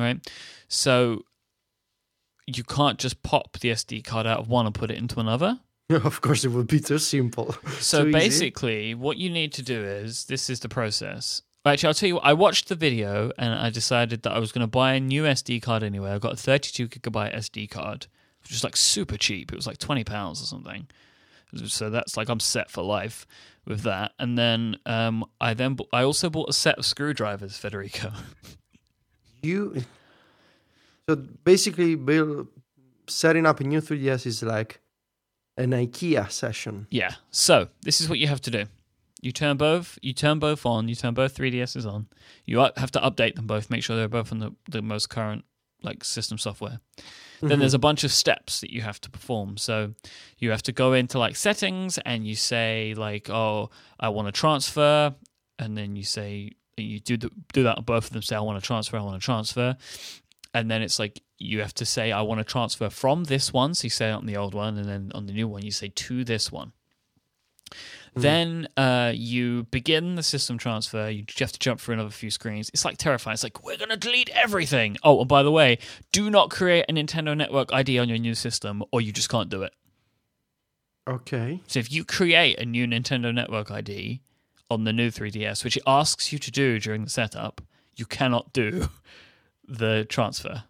right? 0.00 0.18
So 0.66 1.25
you 2.46 2.64
can't 2.64 2.98
just 2.98 3.22
pop 3.22 3.58
the 3.58 3.70
SD 3.70 4.04
card 4.04 4.26
out 4.26 4.38
of 4.38 4.48
one 4.48 4.66
and 4.66 4.74
put 4.74 4.90
it 4.90 4.98
into 4.98 5.20
another. 5.20 5.60
Of 5.88 6.20
course, 6.20 6.44
it 6.44 6.48
would 6.48 6.66
be 6.66 6.80
too 6.80 6.98
simple. 6.98 7.54
So 7.78 8.02
Too 8.02 8.08
easy. 8.08 8.18
basically, 8.18 8.94
what 8.96 9.18
you 9.18 9.30
need 9.30 9.52
to 9.52 9.62
do 9.62 9.84
is 9.84 10.24
this 10.24 10.50
is 10.50 10.58
the 10.58 10.68
process. 10.68 11.42
Actually, 11.64 11.86
I'll 11.86 11.94
tell 11.94 12.08
you 12.08 12.14
what, 12.16 12.24
I 12.24 12.32
watched 12.32 12.68
the 12.68 12.74
video 12.74 13.30
and 13.38 13.54
I 13.54 13.70
decided 13.70 14.22
that 14.22 14.32
I 14.32 14.40
was 14.40 14.50
going 14.50 14.62
to 14.62 14.68
buy 14.68 14.94
a 14.94 15.00
new 15.00 15.22
SD 15.22 15.62
card 15.62 15.84
anyway. 15.84 16.10
I 16.10 16.18
got 16.18 16.32
a 16.32 16.36
32 16.36 16.88
gigabyte 16.88 17.34
SD 17.36 17.70
card, 17.70 18.08
which 18.42 18.50
was 18.50 18.64
like 18.64 18.76
super 18.76 19.16
cheap. 19.16 19.52
It 19.52 19.56
was 19.56 19.68
like 19.68 19.78
20 19.78 20.02
pounds 20.02 20.42
or 20.42 20.46
something. 20.46 20.88
So 21.66 21.88
that's 21.88 22.16
like 22.16 22.28
I'm 22.28 22.40
set 22.40 22.68
for 22.68 22.82
life 22.82 23.24
with 23.64 23.82
that. 23.82 24.10
And 24.18 24.36
then 24.36 24.78
um, 24.86 25.24
I 25.40 25.54
then 25.54 25.76
I 25.92 26.02
also 26.02 26.28
bought 26.30 26.48
a 26.48 26.52
set 26.52 26.78
of 26.78 26.84
screwdrivers, 26.84 27.56
Federico. 27.56 28.10
You. 29.42 29.84
So 31.08 31.16
basically, 31.16 31.94
build 31.94 32.48
setting 33.08 33.46
up 33.46 33.60
a 33.60 33.64
new 33.64 33.80
3ds 33.80 34.26
is 34.26 34.42
like 34.42 34.80
an 35.56 35.70
IKEA 35.70 36.30
session. 36.30 36.86
Yeah. 36.90 37.12
So 37.30 37.68
this 37.82 38.00
is 38.00 38.08
what 38.08 38.18
you 38.18 38.26
have 38.26 38.40
to 38.42 38.50
do. 38.50 38.64
You 39.22 39.32
turn 39.32 39.56
both. 39.56 39.98
You 40.02 40.12
turn 40.12 40.38
both 40.38 40.66
on. 40.66 40.88
You 40.88 40.94
turn 40.94 41.14
both 41.14 41.36
3DSs 41.36 41.86
on. 41.86 42.06
You 42.44 42.58
have 42.58 42.90
to 42.92 43.00
update 43.00 43.34
them 43.36 43.46
both. 43.46 43.70
Make 43.70 43.82
sure 43.82 43.96
they're 43.96 44.08
both 44.08 44.30
on 44.30 44.40
the, 44.40 44.54
the 44.68 44.82
most 44.82 45.08
current 45.08 45.44
like 45.82 46.04
system 46.04 46.38
software. 46.38 46.80
Then 47.40 47.50
mm-hmm. 47.50 47.60
there's 47.60 47.74
a 47.74 47.78
bunch 47.78 48.04
of 48.04 48.12
steps 48.12 48.60
that 48.60 48.72
you 48.72 48.82
have 48.82 49.00
to 49.02 49.10
perform. 49.10 49.56
So 49.56 49.94
you 50.38 50.50
have 50.50 50.62
to 50.64 50.72
go 50.72 50.92
into 50.92 51.18
like 51.18 51.36
settings 51.36 51.98
and 51.98 52.26
you 52.26 52.34
say 52.34 52.94
like, 52.96 53.30
oh, 53.30 53.70
I 53.98 54.08
want 54.10 54.28
to 54.28 54.32
transfer, 54.32 55.14
and 55.58 55.76
then 55.76 55.96
you 55.96 56.04
say 56.04 56.52
you 56.76 57.00
do 57.00 57.16
the, 57.16 57.30
do 57.52 57.62
that 57.62 57.78
on 57.78 57.84
both 57.84 58.06
of 58.06 58.12
them. 58.12 58.22
Say 58.22 58.36
I 58.36 58.40
want 58.40 58.60
to 58.60 58.66
transfer. 58.66 58.96
I 58.96 59.02
want 59.02 59.20
to 59.20 59.24
transfer, 59.24 59.76
and 60.56 60.70
then 60.70 60.80
it's 60.80 60.98
like 60.98 61.22
you 61.36 61.60
have 61.60 61.74
to 61.74 61.84
say 61.84 62.10
I 62.10 62.22
want 62.22 62.40
to 62.40 62.44
transfer 62.44 62.88
from 62.88 63.24
this 63.24 63.52
one. 63.52 63.74
So 63.74 63.84
you 63.84 63.90
say 63.90 64.08
it 64.08 64.12
on 64.12 64.24
the 64.24 64.38
old 64.38 64.54
one, 64.54 64.78
and 64.78 64.88
then 64.88 65.12
on 65.14 65.26
the 65.26 65.32
new 65.32 65.46
one 65.46 65.62
you 65.62 65.70
say 65.70 65.88
to 65.88 66.24
this 66.24 66.50
one. 66.50 66.72
Then 68.14 68.66
uh, 68.78 69.12
you 69.14 69.64
begin 69.64 70.14
the 70.14 70.22
system 70.22 70.56
transfer. 70.56 71.10
You 71.10 71.24
just 71.24 71.40
have 71.40 71.52
to 71.52 71.58
jump 71.58 71.78
through 71.78 71.94
another 71.94 72.08
few 72.08 72.30
screens. 72.30 72.70
It's 72.70 72.86
like 72.86 72.96
terrifying. 72.96 73.34
It's 73.34 73.42
like 73.42 73.62
we're 73.62 73.76
gonna 73.76 73.98
delete 73.98 74.30
everything. 74.30 74.96
Oh, 75.02 75.20
and 75.20 75.28
by 75.28 75.42
the 75.42 75.52
way, 75.52 75.76
do 76.12 76.30
not 76.30 76.48
create 76.48 76.86
a 76.88 76.94
Nintendo 76.94 77.36
Network 77.36 77.70
ID 77.74 77.98
on 77.98 78.08
your 78.08 78.16
new 78.16 78.34
system, 78.34 78.82
or 78.90 79.02
you 79.02 79.12
just 79.12 79.28
can't 79.28 79.50
do 79.50 79.62
it. 79.62 79.74
Okay. 81.06 81.60
So 81.66 81.78
if 81.78 81.92
you 81.92 82.02
create 82.06 82.58
a 82.58 82.64
new 82.64 82.86
Nintendo 82.86 83.34
Network 83.34 83.70
ID 83.70 84.22
on 84.70 84.84
the 84.84 84.94
new 84.94 85.10
3DS, 85.10 85.62
which 85.62 85.76
it 85.76 85.82
asks 85.86 86.32
you 86.32 86.38
to 86.38 86.50
do 86.50 86.80
during 86.80 87.04
the 87.04 87.10
setup, 87.10 87.60
you 87.94 88.06
cannot 88.06 88.54
do 88.54 88.88
the 89.68 90.06
transfer. 90.08 90.64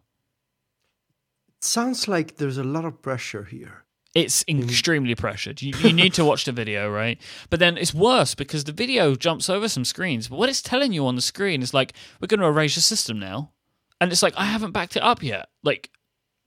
It 1.49 1.65
Sounds 1.65 2.09
like 2.09 2.37
there's 2.37 2.59
a 2.59 2.65
lot 2.65 2.85
of 2.85 3.03
pressure 3.03 3.45
here. 3.45 3.85
It's 4.15 4.45
extremely 4.49 5.15
pressured. 5.15 5.61
You, 5.61 5.75
you 5.77 5.93
need 5.93 6.15
to 6.15 6.25
watch 6.25 6.47
the 6.47 6.53
video, 6.53 6.91
right? 6.91 7.21
But 7.51 7.61
then 7.61 7.77
it's 7.77 7.93
worse 7.93 8.35
because 8.35 8.65
the 8.65 8.73
video 8.73 9.15
jumps 9.15 9.51
over 9.51 9.69
some 9.69 9.85
screens. 9.85 10.29
But 10.29 10.39
what 10.39 10.49
it's 10.49 10.63
telling 10.63 10.95
you 10.95 11.07
on 11.07 11.17
the 11.17 11.23
screen 11.23 11.61
is 11.61 11.75
like, 11.75 11.93
we're 12.19 12.29
going 12.29 12.41
to 12.41 12.47
erase 12.47 12.77
your 12.77 12.83
system 12.83 13.19
now. 13.19 13.53
And 14.01 14.11
it's 14.11 14.23
like, 14.23 14.33
I 14.37 14.47
haven't 14.47 14.73
backed 14.73 14.97
it 14.97 15.03
up 15.03 15.23
yet. 15.23 15.51
Like, 15.63 15.91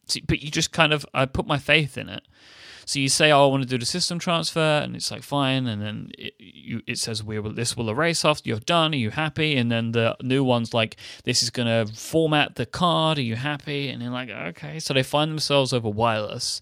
see, 0.07 0.21
but 0.21 0.41
you 0.41 0.49
just 0.49 0.71
kind 0.71 0.91
of, 0.91 1.05
I 1.13 1.27
put 1.27 1.45
my 1.45 1.59
faith 1.59 1.95
in 1.95 2.09
it. 2.09 2.23
So 2.89 2.97
you 2.97 3.07
say, 3.07 3.31
"Oh, 3.31 3.43
I 3.43 3.51
want 3.51 3.61
to 3.61 3.69
do 3.69 3.77
the 3.77 3.85
system 3.85 4.17
transfer," 4.17 4.81
and 4.83 4.95
it's 4.95 5.11
like 5.11 5.21
fine, 5.21 5.67
and 5.67 5.79
then 5.79 6.11
it, 6.17 6.33
you, 6.39 6.81
it 6.87 6.97
says, 6.97 7.23
"We 7.23 7.37
will 7.37 7.53
this 7.53 7.77
will 7.77 7.87
erase 7.87 8.25
off. 8.25 8.41
You're 8.43 8.57
done. 8.57 8.93
Are 8.93 8.97
you 8.97 9.11
happy?" 9.11 9.57
And 9.57 9.71
then 9.71 9.91
the 9.91 10.17
new 10.23 10.43
one's 10.43 10.73
like, 10.73 10.95
"This 11.23 11.43
is 11.43 11.51
going 11.51 11.67
to 11.67 11.93
format 11.93 12.55
the 12.55 12.65
card. 12.65 13.19
Are 13.19 13.21
you 13.21 13.35
happy?" 13.35 13.89
And 13.89 14.01
you're 14.01 14.11
like, 14.11 14.31
"Okay." 14.31 14.79
So 14.79 14.95
they 14.95 15.03
find 15.03 15.29
themselves 15.29 15.71
over 15.71 15.87
wireless, 15.87 16.61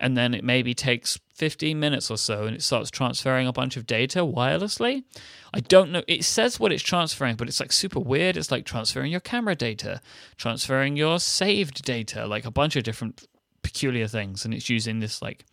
and 0.00 0.16
then 0.16 0.32
it 0.32 0.42
maybe 0.42 0.72
takes 0.72 1.20
15 1.34 1.78
minutes 1.78 2.10
or 2.10 2.16
so, 2.16 2.44
and 2.44 2.56
it 2.56 2.62
starts 2.62 2.90
transferring 2.90 3.46
a 3.46 3.52
bunch 3.52 3.76
of 3.76 3.86
data 3.86 4.20
wirelessly. 4.20 5.04
I 5.52 5.60
don't 5.60 5.92
know. 5.92 6.04
It 6.08 6.24
says 6.24 6.58
what 6.58 6.72
it's 6.72 6.82
transferring, 6.82 7.36
but 7.36 7.48
it's 7.48 7.60
like 7.60 7.72
super 7.72 8.00
weird. 8.00 8.38
It's 8.38 8.50
like 8.50 8.64
transferring 8.64 9.12
your 9.12 9.20
camera 9.20 9.54
data, 9.54 10.00
transferring 10.38 10.96
your 10.96 11.20
saved 11.20 11.84
data, 11.84 12.26
like 12.26 12.46
a 12.46 12.50
bunch 12.50 12.76
of 12.76 12.82
different 12.82 13.26
peculiar 13.62 14.08
things, 14.08 14.46
and 14.46 14.54
it's 14.54 14.70
using 14.70 15.00
this 15.00 15.20
like 15.20 15.44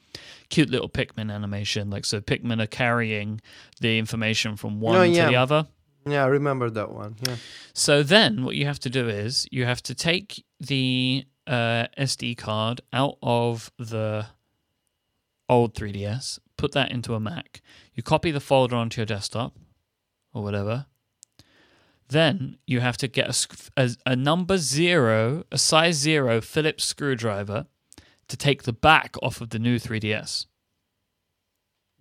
cute 0.49 0.70
little 0.70 0.89
Pikmin 0.89 1.32
animation. 1.32 1.89
Like 1.89 2.05
so, 2.05 2.22
Pikmin 2.22 2.61
are 2.61 2.68
carrying 2.68 3.41
the 3.82 3.97
information 3.97 4.55
from 4.57 4.80
one 4.80 4.95
Oh, 4.97 5.03
yeah. 5.03 5.26
to 5.26 5.32
the 5.32 5.36
other. 5.38 5.68
Yeah, 6.05 6.24
I 6.24 6.28
remember 6.28 6.70
that 6.70 6.91
one. 6.91 7.16
Yeah. 7.26 7.38
So 7.74 8.03
then, 8.03 8.43
what 8.43 8.55
you 8.55 8.66
have 8.66 8.80
to 8.80 8.89
do 8.89 9.07
is 9.07 9.47
you 9.51 9.66
have 9.66 9.82
to 9.84 9.95
take 9.95 10.43
the 10.59 11.26
uh, 11.47 11.88
SD 11.97 12.38
card 12.38 12.82
out 12.91 13.18
of 13.24 13.72
the 13.80 14.26
old 15.49 15.76
3DS, 15.76 16.39
put 16.57 16.72
that 16.74 16.91
into 16.91 17.14
a 17.16 17.20
Mac. 17.20 17.61
You 17.93 18.03
copy 18.03 18.32
the 18.32 18.39
folder 18.39 18.76
onto 18.76 18.99
your 18.99 19.05
desktop 19.05 19.53
or 20.34 20.43
whatever. 20.43 20.88
Then 22.09 22.57
you 22.68 22.80
have 22.82 22.97
to 22.97 23.07
get 23.07 23.30
a, 23.30 23.57
a, 23.78 23.89
a 24.11 24.16
number 24.16 24.57
zero, 24.57 25.43
a 25.51 25.57
size 25.57 25.95
zero 25.95 26.41
Phillips 26.41 26.84
screwdriver 26.86 27.66
to 28.28 28.38
take 28.38 28.64
the 28.64 28.74
back 28.74 29.16
off 29.22 29.42
of 29.42 29.50
the 29.50 29.60
new 29.60 29.78
3DS. 29.78 30.46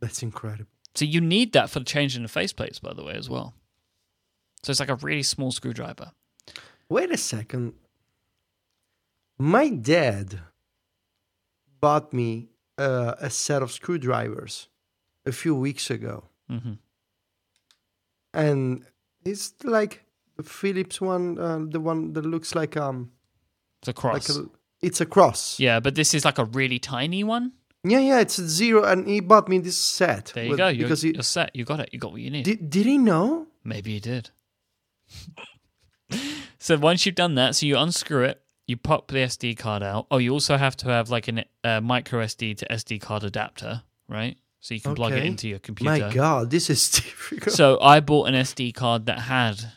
That's 0.01 0.23
incredible. 0.23 0.71
So 0.95 1.05
you 1.05 1.21
need 1.21 1.53
that 1.53 1.71
for 1.71 1.79
the 1.79 1.85
changing 1.85 2.23
the 2.23 2.29
faceplates, 2.29 2.81
by 2.81 2.93
the 2.93 3.03
way, 3.05 3.15
as 3.15 3.29
well. 3.31 3.55
So 4.63 4.71
it's 4.71 4.81
like 4.81 4.89
a 4.91 4.97
really 4.97 5.23
small 5.23 5.51
screwdriver. 5.53 6.13
Wait 6.89 7.11
a 7.11 7.17
second. 7.17 7.75
My 9.39 9.71
dad 9.71 10.41
bought 11.81 12.13
me 12.13 12.51
uh, 12.79 13.15
a 13.19 13.31
set 13.31 13.63
of 13.63 13.73
screwdrivers 13.73 14.69
a 15.27 15.33
few 15.33 15.55
weeks 15.55 15.91
ago, 15.91 16.25
hmm 16.49 16.75
and 18.35 18.85
it's 19.25 19.53
like 19.65 20.05
the 20.37 20.43
Phillips 20.43 21.01
one, 21.01 21.39
uh, 21.39 21.59
the 21.69 21.81
one 21.81 22.13
that 22.15 22.25
looks 22.25 22.55
like 22.55 22.77
um 22.77 23.13
It's 23.81 23.89
a 23.89 23.93
cross. 23.93 24.29
like 24.29 24.47
a 24.47 24.49
it's 24.83 25.01
a 25.01 25.07
cross. 25.07 25.59
yeah, 25.59 25.81
but 25.81 25.95
this 25.95 26.13
is 26.15 26.25
like 26.25 26.39
a 26.39 26.45
really 26.45 26.79
tiny 26.79 27.25
one. 27.25 27.53
Yeah, 27.85 27.99
yeah, 27.99 28.21
it's 28.21 28.39
a 28.39 28.49
zero, 28.49 28.85
and 28.85 29.09
he 29.09 29.21
bought 29.21 29.49
me 29.49 29.59
this 29.59 29.77
set. 29.77 30.33
There 30.35 30.45
you 30.45 30.51
with- 30.51 30.59
go. 30.59 30.69
You're, 30.69 30.85
because 30.87 31.03
he 31.03 31.13
you're 31.15 31.23
set. 31.23 31.55
You 31.55 31.65
got 31.65 31.81
it. 31.81 31.91
You 31.93 31.99
got 31.99 32.13
what 32.13 32.21
you 32.21 32.31
need. 32.31 32.45
did. 32.45 32.71
Did 32.71 32.87
he 32.87 32.99
know? 32.99 33.47
Maybe 33.65 33.95
he 33.95 34.01
did. 34.01 34.31
so 36.59 36.77
once 36.79 37.07
you've 37.07 37.15
done 37.15 37.35
that, 37.37 37.57
so 37.57 37.67
you 37.67 37.77
unscrew 37.77 38.25
it, 38.25 38.41
you 38.67 38.77
pop 38.77 39.09
the 39.09 39.19
SD 39.19 39.57
card 39.59 39.83
out. 39.83 40.07
Oh, 40.11 40.19
you 40.19 40.33
also 40.33 40.57
have 40.57 40.77
to 40.79 40.89
have 40.89 41.11
like 41.11 41.29
a 41.29 41.45
uh, 41.65 41.81
micro 41.81 42.25
SD 42.25 42.57
to 42.59 42.67
SD 42.67 43.01
card 43.01 43.25
adapter, 43.25 43.83
right? 44.09 44.37
So 44.61 44.75
you 44.75 44.81
can 44.81 44.95
plug 44.95 45.13
it 45.13 45.25
into 45.25 45.49
your 45.49 45.59
computer. 45.59 46.07
My 46.07 46.13
God, 46.15 46.51
this 46.51 46.71
is 46.71 46.89
difficult. 46.93 47.55
So 47.55 47.81
I 47.81 47.99
bought 47.99 48.29
an 48.29 48.35
SD 48.35 48.75
card 48.75 49.07
that 49.07 49.19
had, 49.21 49.73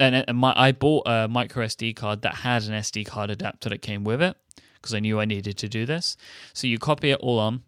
and 0.00 0.24
uh, 0.26 0.32
my 0.32 0.52
I 0.56 0.72
bought 0.72 1.06
a 1.06 1.28
micro 1.28 1.64
SD 1.66 1.94
card 1.94 2.22
that 2.22 2.36
had 2.36 2.64
an 2.64 2.72
SD 2.72 3.06
card 3.06 3.30
adapter 3.30 3.68
that 3.68 3.82
came 3.82 4.02
with 4.02 4.20
it 4.22 4.36
because 4.74 4.94
I 4.94 4.98
knew 5.00 5.20
I 5.20 5.26
needed 5.26 5.58
to 5.58 5.68
do 5.68 5.86
this. 5.86 6.16
So 6.54 6.66
you 6.66 6.78
copy 6.78 7.10
it 7.10 7.20
all 7.20 7.38
on 7.38 7.62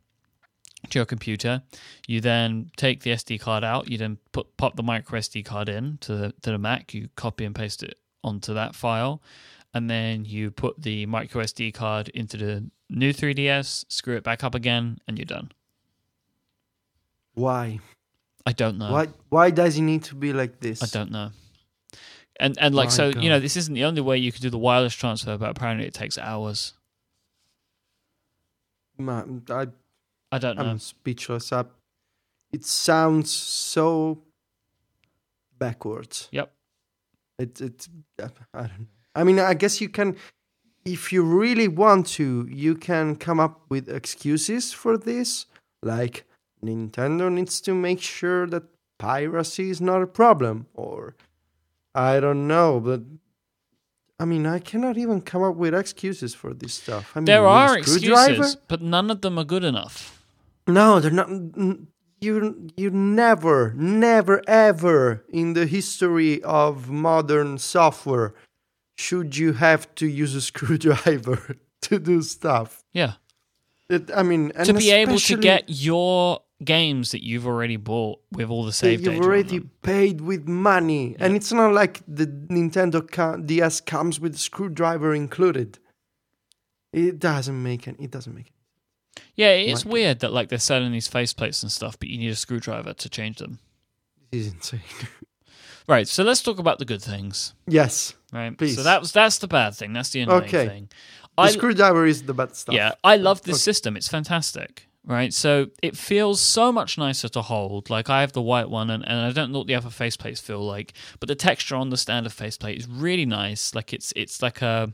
to 0.91 0.99
your 0.99 1.07
computer. 1.07 1.63
You 2.09 2.21
then 2.21 2.71
take 2.77 3.03
the 3.03 3.11
SD 3.11 3.41
card 3.41 3.63
out. 3.63 3.91
You 3.91 3.99
then 3.99 4.19
put 4.33 4.57
pop 4.57 4.77
the 4.77 4.83
micro 4.83 5.21
SD 5.21 5.45
card 5.45 5.69
in 5.69 5.99
to 5.99 6.15
the 6.15 6.35
to 6.43 6.51
the 6.51 6.59
Mac. 6.59 6.95
You 6.95 7.09
copy 7.17 7.45
and 7.45 7.55
paste 7.55 7.83
it 7.83 7.99
onto 8.25 8.55
that 8.55 8.75
file, 8.75 9.23
and 9.75 9.91
then 9.91 10.25
you 10.25 10.51
put 10.51 10.81
the 10.83 11.07
micro 11.07 11.43
SD 11.45 11.75
card 11.75 12.09
into 12.09 12.37
the 12.37 12.71
new 12.89 13.13
3DS. 13.13 13.85
Screw 13.89 14.17
it 14.17 14.25
back 14.25 14.43
up 14.43 14.55
again, 14.55 14.99
and 15.07 15.19
you're 15.19 15.27
done. 15.27 15.53
Why? 17.35 17.81
I 18.45 18.53
don't 18.53 18.79
know. 18.79 18.93
Why? 18.93 19.09
Why 19.29 19.51
does 19.51 19.77
it 19.79 19.83
need 19.83 20.05
to 20.05 20.15
be 20.15 20.33
like 20.33 20.61
this? 20.61 20.83
I 20.83 20.87
don't 20.87 21.11
know. 21.11 21.31
And 22.43 22.59
and 22.59 22.75
like 22.75 22.89
My 22.89 22.91
so, 22.91 23.13
God. 23.13 23.23
you 23.23 23.31
know, 23.31 23.39
this 23.39 23.57
isn't 23.57 23.73
the 23.73 23.85
only 23.85 24.01
way 24.01 24.19
you 24.19 24.33
can 24.33 24.43
do 24.43 24.51
the 24.51 24.59
wireless 24.59 24.95
transfer, 24.95 25.39
but 25.39 25.49
apparently 25.49 25.87
it 25.87 25.95
takes 25.95 26.19
hours. 26.19 26.75
Man, 28.99 29.43
I, 29.49 29.69
I 30.33 30.39
don't 30.39 30.57
know. 30.57 30.65
I'm 30.65 30.81
speechless. 30.81 31.53
I, 31.53 31.65
it 32.53 32.65
sounds 32.65 33.31
so 33.31 34.19
backwards. 35.57 36.29
Yep. 36.33 36.53
It 37.39 37.61
it 37.61 37.89
I 38.19 38.27
don't 38.55 38.81
know. 38.81 38.87
I 39.15 39.23
mean, 39.23 39.39
I 39.39 39.55
guess 39.55 39.81
you 39.81 39.89
can, 39.89 40.17
if 40.85 41.13
you 41.13 41.23
really 41.23 41.69
want 41.69 42.09
to, 42.19 42.49
you 42.51 42.75
can 42.75 43.15
come 43.15 43.39
up 43.39 43.61
with 43.69 43.89
excuses 43.89 44.73
for 44.73 44.99
this, 44.99 45.47
like 45.81 46.25
Nintendo 46.65 47.31
needs 47.31 47.61
to 47.61 47.73
make 47.75 48.01
sure 48.01 48.49
that 48.49 48.65
piracy 48.99 49.71
is 49.71 49.81
not 49.81 50.03
a 50.03 50.07
problem, 50.09 50.67
or 50.75 51.15
I 51.95 52.21
don't 52.21 52.47
know, 52.47 52.81
but. 52.81 53.03
I 54.21 54.25
mean, 54.25 54.47
I 54.47 54.61
cannot 54.61 54.97
even 54.99 55.21
come 55.21 55.43
up 55.43 55.57
with 55.57 55.75
excuses 55.75 56.33
for 56.33 56.55
this 56.55 56.75
stuff. 56.75 57.11
I 57.17 57.21
mean, 57.21 57.25
there 57.25 57.45
are 57.45 57.77
excuses, 57.77 58.57
but 58.69 58.81
none 58.81 59.11
of 59.11 59.21
them 59.21 59.37
are 59.37 59.45
good 59.45 59.65
enough. 59.65 60.23
No, 60.69 61.01
they're 61.01 61.11
not. 61.11 61.29
You 62.21 62.71
you 62.77 62.91
never, 62.91 63.73
never, 63.75 64.43
ever 64.47 65.25
in 65.29 65.55
the 65.55 65.67
history 65.67 66.41
of 66.45 66.89
modern 66.89 67.59
software 67.59 68.35
should 68.97 69.37
you 69.37 69.55
have 69.55 69.93
to 69.97 70.07
use 70.07 70.37
a 70.37 70.41
screwdriver 70.51 71.57
to 71.83 71.99
do 71.99 72.23
stuff. 72.23 72.85
Yeah. 72.93 73.15
It, 73.89 74.11
I 74.15 74.23
mean, 74.23 74.53
and 74.55 74.67
to 74.67 74.75
be 74.75 74.93
able 74.93 75.19
to 75.19 75.37
get 75.37 75.65
your 75.67 76.43
games 76.65 77.11
that 77.13 77.25
you've 77.25 77.47
already 77.47 77.77
bought 77.77 78.21
with 78.33 78.49
all 78.51 78.65
the 78.65 78.73
save 78.73 79.01
you've 79.03 79.23
already 79.23 79.61
paid 79.83 80.21
with 80.21 80.47
money, 80.49 81.17
and 81.19 81.35
it's 81.37 81.53
not 81.53 81.73
like 81.73 82.01
the 82.09 82.27
Nintendo 82.27 83.47
DS 83.47 83.81
comes 83.81 84.19
with 84.21 84.37
screwdriver 84.39 85.15
included. 85.15 85.79
It 86.93 87.19
doesn't 87.19 87.63
make 87.63 87.89
any. 87.89 88.05
It 88.05 88.11
doesn't 88.11 88.35
make 88.35 88.47
any. 88.47 89.23
Yeah, 89.35 89.51
it 89.53 89.69
is 89.71 89.85
Like- 89.85 89.93
weird 89.93 90.19
that 90.21 90.33
like 90.33 90.49
they're 90.49 90.59
selling 90.59 90.93
these 90.93 91.09
faceplates 91.09 91.63
and 91.63 91.73
stuff, 91.73 91.99
but 91.99 92.09
you 92.09 92.19
need 92.19 92.31
a 92.31 92.37
screwdriver 92.37 92.93
to 92.95 93.09
change 93.09 93.39
them. 93.39 93.59
This 94.31 94.47
is 94.47 94.53
insane. 94.53 94.81
Right. 95.89 96.07
So 96.07 96.23
let's 96.23 96.41
talk 96.43 96.61
about 96.61 96.79
the 96.79 96.85
good 96.85 97.03
things. 97.03 97.55
yes, 97.67 98.15
Right. 98.33 98.57
Please. 98.57 98.77
So 98.77 98.85
that 98.85 99.01
was 99.01 99.11
that's 99.11 99.39
the 99.39 99.49
bad 99.49 99.75
thing. 99.75 99.93
That's 99.93 100.11
the 100.11 100.21
annoying 100.21 100.45
Okay. 100.45 100.69
thing. 100.69 100.89
the 101.37 101.43
I 101.43 101.51
screwdriver 101.51 102.07
is 102.07 102.23
the 102.23 102.33
bad 102.33 102.55
stuff. 102.55 102.73
Yeah, 102.75 102.93
I 103.03 103.17
love 103.17 103.43
this 103.43 103.57
Okay. 103.57 103.63
system. 103.63 103.97
It's 103.97 104.07
fantastic. 104.09 104.87
Right, 105.05 105.35
so 105.35 105.67
it 105.83 105.97
feels 105.97 106.41
so 106.41 106.71
much 106.71 106.97
nicer 106.97 107.29
to 107.31 107.43
hold. 107.43 107.91
Like 107.91 108.09
I 108.09 108.21
have 108.21 108.33
the 108.33 108.41
white 108.43 108.71
one, 108.71 108.89
and, 108.89 109.05
and 109.07 109.21
I 109.27 109.33
don't 109.33 109.51
know 109.51 109.59
what 109.59 109.67
the 109.67 109.75
other 109.75 109.89
faceplates 109.89 110.41
feel 110.41 110.65
like, 110.65 110.93
but 111.19 111.27
the 111.29 111.35
texture 111.35 111.75
on 111.75 111.91
the 111.91 111.97
standard 111.97 112.33
faceplate 112.33 112.79
is 112.79 112.87
really 112.89 113.27
nice. 113.27 113.75
Like 113.75 113.93
it's 113.93 114.13
it's 114.15 114.41
like 114.41 114.63
a 114.63 114.93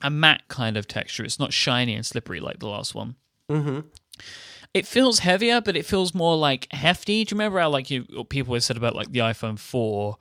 a 0.00 0.10
matte 0.10 0.42
kind 0.48 0.76
of 0.76 0.88
texture. 0.88 1.22
It's 1.24 1.38
not 1.38 1.52
shiny 1.52 1.94
and 1.94 2.04
slippery 2.04 2.40
like 2.40 2.58
the 2.58 2.66
last 2.66 2.96
one. 2.96 3.14
hmm 3.48 3.80
It 4.74 4.88
feels 4.88 5.20
heavier, 5.20 5.60
but 5.60 5.76
it 5.76 5.86
feels 5.86 6.14
more 6.14 6.36
like 6.36 6.66
hefty. 6.72 7.24
Do 7.24 7.32
you 7.34 7.38
remember 7.38 7.60
how 7.60 7.70
like 7.70 7.90
you 7.90 8.02
people 8.28 8.50
always 8.50 8.64
said 8.64 8.76
about 8.76 8.96
like 8.96 9.12
the 9.12 9.20
iPhone 9.20 9.56
four? 9.56 10.16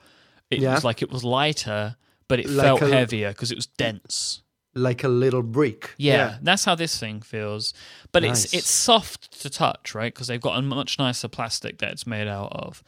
It 0.52 0.60
Yeah. 0.60 0.76
was 0.76 0.84
like 0.84 1.02
it 1.02 1.10
was 1.12 1.24
lighter, 1.24 1.95
but 2.28 2.39
it 2.39 2.45
Like 2.47 2.66
felt 2.66 2.82
a- 2.84 2.88
heavier 2.89 3.30
because 3.30 3.52
it 3.52 3.56
was 3.56 3.66
dense. 3.66 4.43
Like 4.74 5.04
a 5.04 5.10
little 5.10 5.44
brick. 5.44 5.94
Yeah, 5.98 6.38
that's 6.42 6.64
how 6.66 6.76
this 6.76 6.98
thing 6.98 7.22
feels. 7.22 7.74
But 8.12 8.24
Nice. 8.24 8.46
it's 8.46 8.54
it's 8.54 8.70
soft 8.72 9.42
to 9.42 9.50
touch, 9.50 9.94
right? 9.94 10.14
Because 10.14 10.28
they've 10.28 10.40
got 10.40 10.58
a 10.58 10.62
much 10.62 10.98
nicer 10.98 11.28
plastic 11.28 11.80
that 11.80 11.92
it's 11.92 12.08
made 12.08 12.28
out 12.28 12.52
of. 12.54 12.82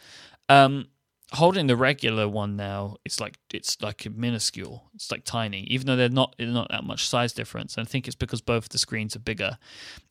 Um, 0.47 0.87
holding 1.33 1.67
the 1.67 1.75
regular 1.75 2.29
one 2.29 2.55
now, 2.55 2.95
it's 3.03 3.19
like 3.19 3.37
it's 3.53 3.81
like 3.81 4.07
minuscule. 4.15 4.83
It's 4.95 5.11
like 5.11 5.25
tiny, 5.25 5.61
even 5.63 5.87
though 5.87 5.97
they're 5.97 6.07
not 6.07 6.35
they're 6.37 6.47
not 6.47 6.69
that 6.69 6.85
much 6.85 7.05
size 7.07 7.33
difference. 7.33 7.75
And 7.75 7.85
I 7.85 7.89
think 7.89 8.07
it's 8.07 8.15
because 8.15 8.39
both 8.39 8.69
the 8.69 8.77
screens 8.77 9.13
are 9.17 9.19
bigger. 9.19 9.57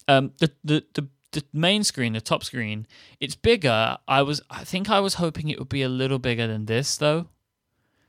Um, 0.08 0.32
the 0.38 0.52
the 0.62 0.84
the 0.92 1.08
the 1.30 1.42
main 1.54 1.84
screen, 1.84 2.12
the 2.12 2.20
top 2.20 2.44
screen, 2.44 2.86
it's 3.18 3.34
bigger. 3.34 3.96
I 4.06 4.20
was 4.20 4.42
I 4.50 4.64
think 4.64 4.90
I 4.90 5.00
was 5.00 5.14
hoping 5.14 5.48
it 5.48 5.58
would 5.58 5.70
be 5.70 5.80
a 5.82 5.88
little 5.88 6.18
bigger 6.18 6.46
than 6.46 6.66
this 6.66 6.98
though, 6.98 7.28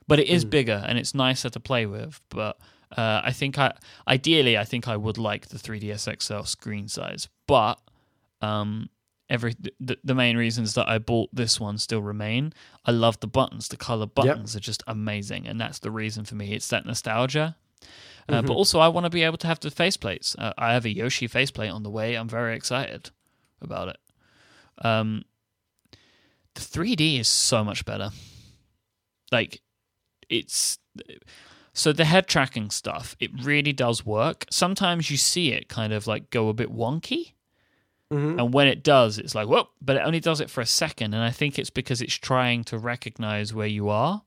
but 0.05 0.19
it 0.19 0.27
is 0.27 0.43
Mm. 0.43 0.49
bigger 0.49 0.83
and 0.85 0.97
it's 0.97 1.15
nicer 1.15 1.49
to 1.49 1.59
play 1.61 1.85
with. 1.85 2.19
But 2.27 2.57
Uh, 2.95 3.21
I 3.23 3.31
think 3.31 3.57
I 3.57 3.73
ideally 4.07 4.57
I 4.57 4.63
think 4.65 4.87
I 4.87 4.95
would 4.97 5.17
like 5.17 5.47
the 5.47 5.57
3ds 5.57 6.21
XL 6.21 6.43
screen 6.43 6.87
size, 6.87 7.27
but 7.47 7.79
um, 8.41 8.89
every 9.29 9.55
the, 9.79 9.97
the 10.03 10.13
main 10.13 10.37
reasons 10.37 10.73
that 10.75 10.87
I 10.87 10.99
bought 10.99 11.29
this 11.33 11.59
one 11.59 11.77
still 11.77 12.01
remain. 12.01 12.53
I 12.85 12.91
love 12.91 13.19
the 13.19 13.27
buttons. 13.27 13.67
The 13.69 13.77
color 13.77 14.05
buttons 14.05 14.55
are 14.55 14.59
just 14.59 14.83
amazing, 14.87 15.47
and 15.47 15.59
that's 15.59 15.79
the 15.79 15.91
reason 15.91 16.23
for 16.25 16.35
me. 16.35 16.53
It's 16.53 16.67
that 16.69 16.85
nostalgia. 16.85 17.55
Uh, 18.29 18.41
But 18.47 18.53
also, 18.53 18.79
I 18.79 18.87
want 18.87 19.05
to 19.05 19.09
be 19.09 19.23
able 19.23 19.37
to 19.39 19.47
have 19.47 19.59
the 19.59 19.69
faceplates. 19.69 20.35
Uh, 20.37 20.53
I 20.57 20.73
have 20.73 20.85
a 20.85 20.89
Yoshi 20.95 21.27
faceplate 21.27 21.71
on 21.71 21.83
the 21.83 21.89
way. 21.89 22.15
I'm 22.15 22.29
very 22.29 22.55
excited 22.55 23.09
about 23.61 23.87
it. 23.89 23.97
Um, 24.85 25.23
the 26.53 26.61
3D 26.61 27.19
is 27.19 27.27
so 27.27 27.63
much 27.63 27.83
better. 27.85 28.11
Like, 29.31 29.61
it's 30.29 30.77
so 31.73 31.91
the 31.91 32.05
head 32.05 32.27
tracking 32.27 32.69
stuff. 32.69 33.15
It 33.19 33.31
really 33.43 33.73
does 33.73 34.05
work. 34.05 34.45
Sometimes 34.51 35.09
you 35.11 35.17
see 35.17 35.51
it 35.51 35.67
kind 35.69 35.91
of 35.93 36.07
like 36.07 36.29
go 36.29 36.49
a 36.49 36.53
bit 36.53 36.71
wonky, 36.71 37.33
Mhm. 38.11 38.39
and 38.39 38.53
when 38.53 38.67
it 38.67 38.83
does, 38.83 39.17
it's 39.17 39.33
like 39.35 39.47
whoop. 39.47 39.69
But 39.81 39.95
it 39.97 40.03
only 40.05 40.19
does 40.19 40.39
it 40.41 40.49
for 40.49 40.61
a 40.61 40.65
second, 40.65 41.13
and 41.13 41.23
I 41.23 41.31
think 41.31 41.57
it's 41.57 41.69
because 41.71 42.01
it's 42.01 42.13
trying 42.15 42.63
to 42.65 42.77
recognize 42.77 43.53
where 43.53 43.67
you 43.67 43.89
are. 43.89 44.21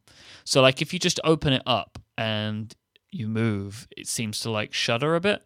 So, 0.44 0.61
like, 0.62 0.80
if 0.82 0.92
you 0.92 0.99
just 0.99 1.20
open 1.24 1.53
it 1.53 1.62
up 1.66 1.99
and 2.18 2.74
you 3.11 3.28
move, 3.28 3.86
it 3.97 4.07
seems 4.09 4.40
to 4.40 4.51
like 4.51 4.72
shudder 4.74 5.14
a 5.14 5.20
bit, 5.20 5.44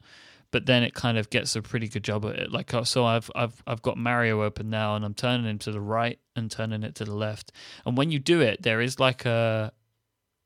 but 0.50 0.66
then 0.66 0.82
it 0.82 0.94
kind 0.94 1.18
of 1.18 1.28
gets 1.30 1.54
a 1.54 1.62
pretty 1.62 1.86
good 1.88 2.02
job 2.04 2.24
at 2.24 2.36
it. 2.38 2.50
Like, 2.52 2.72
uh, 2.72 2.84
so 2.84 3.04
I've 3.04 3.30
I've 3.34 3.62
I've 3.66 3.82
got 3.82 3.98
Mario 3.98 4.42
open 4.42 4.70
now, 4.70 4.96
and 4.96 5.04
I'm 5.04 5.14
turning 5.14 5.46
him 5.46 5.58
to 5.60 5.72
the 5.72 5.80
right 5.80 6.18
and 6.34 6.50
turning 6.50 6.82
it 6.82 6.94
to 6.96 7.04
the 7.04 7.14
left. 7.14 7.52
And 7.84 7.96
when 7.98 8.10
you 8.10 8.18
do 8.18 8.40
it, 8.40 8.62
there 8.62 8.80
is 8.80 8.98
like 8.98 9.24
a 9.26 9.72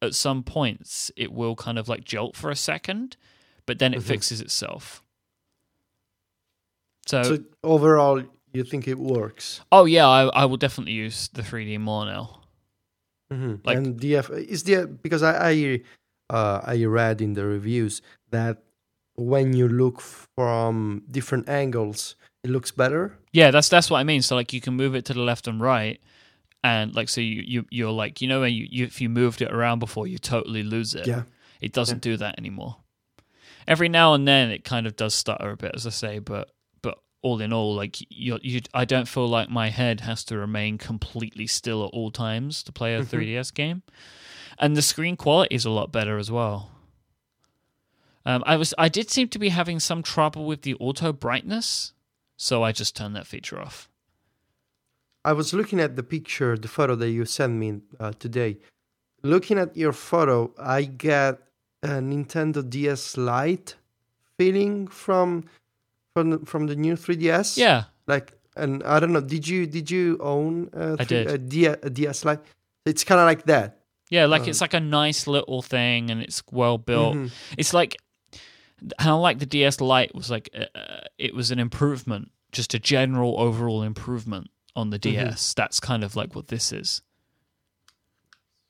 at 0.05 0.15
some 0.15 0.43
points 0.43 1.11
it 1.17 1.33
will 1.33 1.57
kind 1.57 1.79
of 1.79 1.89
like 1.89 2.05
jolt 2.05 2.37
for 2.37 2.51
a 2.51 2.57
second, 2.57 3.17
but 3.67 3.79
then 3.79 3.95
it 3.95 4.01
Mhm. 4.01 4.05
fixes 4.05 4.41
itself. 4.41 5.03
So, 7.07 7.23
So 7.23 7.39
overall, 7.63 8.23
you 8.53 8.65
think 8.65 8.89
it 8.89 8.99
works? 8.99 9.61
oh 9.73 9.85
yeah, 9.85 10.07
I 10.09 10.23
I 10.43 10.45
will 10.47 10.57
definitely 10.57 10.93
use 10.95 11.29
the 11.33 11.43
3D 11.43 11.79
more 11.79 12.07
now. 12.07 12.41
Mm-hmm. 13.33 13.55
Like- 13.65 13.77
and 13.77 13.99
DF 14.01 14.31
is 14.49 14.63
there 14.65 14.87
because 14.87 15.23
I 15.23 15.51
I, 15.51 15.81
uh, 16.31 16.61
I 16.65 16.85
read 16.85 17.21
in 17.21 17.35
the 17.35 17.45
reviews 17.45 18.01
that 18.31 18.63
when 19.17 19.53
you 19.55 19.69
look 19.69 20.01
from 20.01 21.03
different 21.11 21.49
angles, 21.49 22.17
it 22.43 22.51
looks 22.51 22.71
better. 22.71 23.17
Yeah, 23.33 23.51
that's 23.51 23.69
that's 23.69 23.91
what 23.91 23.99
I 24.01 24.05
mean. 24.05 24.23
So 24.23 24.35
like 24.37 24.53
you 24.53 24.61
can 24.61 24.75
move 24.75 24.95
it 24.95 25.05
to 25.07 25.15
the 25.15 25.21
left 25.23 25.47
and 25.47 25.61
right, 25.61 26.01
and 26.65 26.93
like 26.97 27.09
so 27.09 27.21
you 27.21 27.43
you 27.47 27.67
you're 27.71 27.93
like 27.93 28.21
you 28.21 28.27
know 28.27 28.41
when 28.41 28.53
you, 28.53 28.67
you 28.69 28.85
if 28.87 29.01
you 29.01 29.09
moved 29.09 29.41
it 29.43 29.53
around 29.53 29.79
before 29.79 30.09
you 30.09 30.19
totally 30.19 30.65
lose 30.65 30.97
it. 30.97 31.07
Yeah. 31.07 31.23
It 31.61 31.73
doesn't 31.73 32.03
do 32.03 32.17
that 32.17 32.37
anymore. 32.39 32.77
Every 33.69 33.89
now 33.89 34.13
and 34.15 34.27
then 34.27 34.51
it 34.51 34.65
kind 34.65 34.87
of 34.87 34.97
does 34.97 35.15
stutter 35.15 35.51
a 35.51 35.57
bit, 35.57 35.73
as 35.75 35.87
I 35.87 35.91
say, 35.91 36.19
but 36.19 36.51
but 36.83 36.99
all 37.23 37.41
in 37.41 37.53
all, 37.53 37.75
like 37.75 37.97
you 38.11 38.39
you 38.43 38.61
I 38.75 38.85
don't 38.85 39.07
feel 39.09 39.29
like 39.29 39.49
my 39.49 39.71
head 39.71 40.01
has 40.01 40.25
to 40.25 40.37
remain 40.37 40.77
completely 40.79 41.47
still 41.47 41.85
at 41.85 41.91
all 41.93 42.11
times 42.11 42.63
to 42.65 42.73
play 42.73 42.95
a 42.97 43.01
Mhm. 43.03 43.07
3DS 43.07 43.55
game, 43.55 43.83
and 44.59 44.77
the 44.77 44.83
screen 44.83 45.17
quality 45.17 45.55
is 45.55 45.65
a 45.65 45.71
lot 45.71 45.93
better 45.93 46.19
as 46.19 46.31
well. 46.31 46.71
Um, 48.27 48.43
I 48.47 48.57
was 48.57 48.75
I 48.79 48.89
did 48.89 49.11
seem 49.11 49.29
to 49.29 49.39
be 49.39 49.51
having 49.51 49.81
some 49.81 50.03
trouble 50.03 50.45
with 50.47 50.63
the 50.63 50.75
auto 50.77 51.13
brightness, 51.13 51.93
so 52.37 52.63
I 52.63 52.73
just 52.73 52.97
turned 52.97 53.15
that 53.17 53.27
feature 53.27 53.61
off. 53.61 53.89
I 55.25 55.33
was 55.33 55.55
looking 55.55 55.81
at 55.81 55.97
the 55.97 56.03
picture, 56.03 56.57
the 56.57 56.69
photo 56.69 56.95
that 56.97 57.11
you 57.11 57.25
sent 57.25 57.55
me 57.55 57.81
uh, 57.99 58.13
today. 58.19 58.59
Looking 59.23 59.59
at 59.59 59.77
your 59.77 59.93
photo, 59.93 60.53
I 60.59 60.83
get 60.85 61.39
a 61.83 61.89
Nintendo 62.01 62.69
DS 62.69 63.17
Lite 63.17 63.77
feeling 64.39 64.87
from 64.89 65.45
from 66.15 66.31
the- 66.31 66.39
from 66.47 66.67
the 66.67 66.77
new 66.77 66.95
3DS. 66.97 67.57
Yeah, 67.57 67.85
like 68.07 68.33
and 68.57 68.83
I 68.85 69.01
don't 69.01 69.13
know. 69.13 69.21
Did 69.23 69.49
you 69.49 69.67
did 69.67 69.91
you 69.91 70.19
own 70.21 70.69
a, 70.75 70.97
I 70.99 71.05
did. 71.05 71.27
a, 71.29 71.39
D- 71.39 71.67
a 71.67 71.91
DS 71.91 72.25
Lite? 72.25 72.41
It's 72.85 73.03
kind 73.05 73.19
of 73.21 73.25
like 73.27 73.45
that. 73.47 73.81
yeah, 74.11 74.27
like 74.27 74.43
Um, 74.43 74.49
it's 74.51 74.61
like 74.61 74.75
a 74.75 74.81
nice 74.81 75.27
little 75.27 75.63
thing, 75.63 76.11
and 76.11 76.21
it's 76.21 76.43
well 76.53 76.77
built. 76.79 77.17
Mhm. 77.17 77.31
It's 77.57 77.73
like 77.73 77.97
how 78.99 79.19
like 79.19 79.39
the 79.39 79.47
DS 79.47 79.81
Lite 79.81 80.15
was 80.15 80.31
like 80.31 80.51
uh, 80.55 81.01
it 81.19 81.35
was 81.35 81.51
an 81.51 81.59
improvement, 81.59 82.31
just 82.53 82.75
a 82.75 82.79
general 82.79 83.41
overall 83.41 83.83
improvement 83.83 84.51
on 84.77 84.91
the. 84.91 84.99
DS. 84.99 85.55
That's 85.55 85.81
kind 85.81 86.05
of 86.05 86.17
like 86.17 86.35
what 86.35 86.49
this 86.49 86.73
is. 86.73 87.03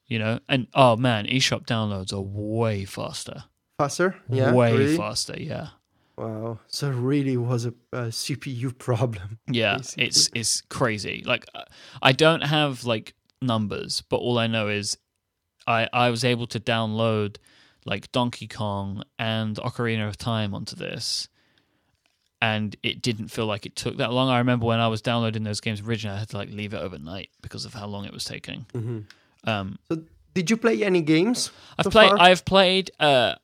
You 0.06 0.18
know, 0.18 0.40
and 0.48 0.66
oh 0.74 0.96
man, 0.96 1.26
eShop 1.26 1.66
downloads 1.66 2.12
are 2.12 2.20
way 2.20 2.84
faster. 2.84 3.44
Faster? 3.78 4.14
Yeah. 4.28 4.52
way 4.52 4.76
really? 4.76 4.96
faster. 4.96 5.34
Yeah, 5.40 5.68
Wow. 6.16 6.60
So 6.68 6.90
it 6.90 6.94
really 6.94 7.36
was 7.36 7.66
a, 7.66 7.74
a 7.92 8.06
CPU 8.08 8.76
problem. 8.78 9.38
yeah. 9.48 9.76
Basically. 9.76 10.04
It's 10.06 10.30
it's 10.34 10.60
crazy. 10.62 11.22
Like 11.26 11.46
uh, 11.54 11.64
I 12.02 12.12
don't 12.12 12.42
have 12.42 12.84
like 12.84 13.14
numbers, 13.42 14.02
but 14.08 14.16
all 14.16 14.38
I 14.38 14.46
know 14.46 14.68
is 14.68 14.96
I 15.66 15.88
I 15.92 16.10
was 16.10 16.24
able 16.24 16.46
to 16.48 16.60
download 16.60 17.36
like 17.84 18.12
Donkey 18.12 18.46
Kong 18.46 19.02
and 19.18 19.56
Ocarina 19.56 20.08
of 20.08 20.16
Time 20.16 20.54
onto 20.54 20.76
this. 20.76 21.28
And 22.42 22.76
it 22.82 23.00
didn't 23.00 23.28
feel 23.28 23.46
like 23.46 23.64
it 23.64 23.74
took 23.74 23.96
that 23.96 24.12
long. 24.12 24.28
I 24.28 24.38
remember 24.38 24.66
when 24.66 24.78
I 24.80 24.88
was 24.88 25.00
downloading 25.00 25.44
those 25.44 25.60
games 25.60 25.80
originally, 25.80 26.16
I 26.16 26.18
had 26.20 26.28
to 26.30 26.36
like 26.36 26.50
leave 26.50 26.74
it 26.74 26.78
overnight 26.78 27.30
because 27.40 27.64
of 27.64 27.72
how 27.74 27.86
long 27.86 28.04
it 28.04 28.12
was 28.12 28.24
taking. 28.24 28.66
hmm 28.72 29.00
Um, 29.44 29.78
So 29.88 30.02
did 30.34 30.50
you 30.50 30.56
play 30.58 30.82
any 30.84 31.00
games? 31.00 31.50
I've 31.78 31.84
so 31.84 31.90
played. 31.90 32.10
far? 32.10 32.20
I've 32.20 32.44
played 32.44 32.90
uh, 33.00 33.36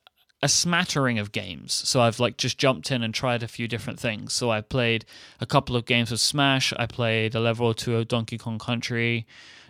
a 0.43 0.47
smattering 0.49 1.17
of 1.19 1.31
games. 1.31 1.73
So 1.73 2.01
I've 2.01 2.19
like 2.19 2.37
just 2.37 2.57
jumped 2.59 2.91
in 2.91 3.01
and 3.01 3.13
tried 3.13 3.41
a 3.43 3.47
few 3.47 3.67
different 3.67 3.99
things. 3.99 4.33
So 4.33 4.51
I 4.51 4.61
played 4.61 5.05
a 5.39 5.45
couple 5.47 5.75
of 5.75 5.85
games 5.85 6.11
of 6.11 6.19
Smash. 6.19 6.71
I 6.77 6.85
played 6.85 7.33
a 7.33 7.39
level 7.39 7.65
or 7.67 7.73
two 7.73 7.95
of 7.95 8.07
Donkey 8.07 8.37
Kong 8.37 8.59
Country, 8.59 9.25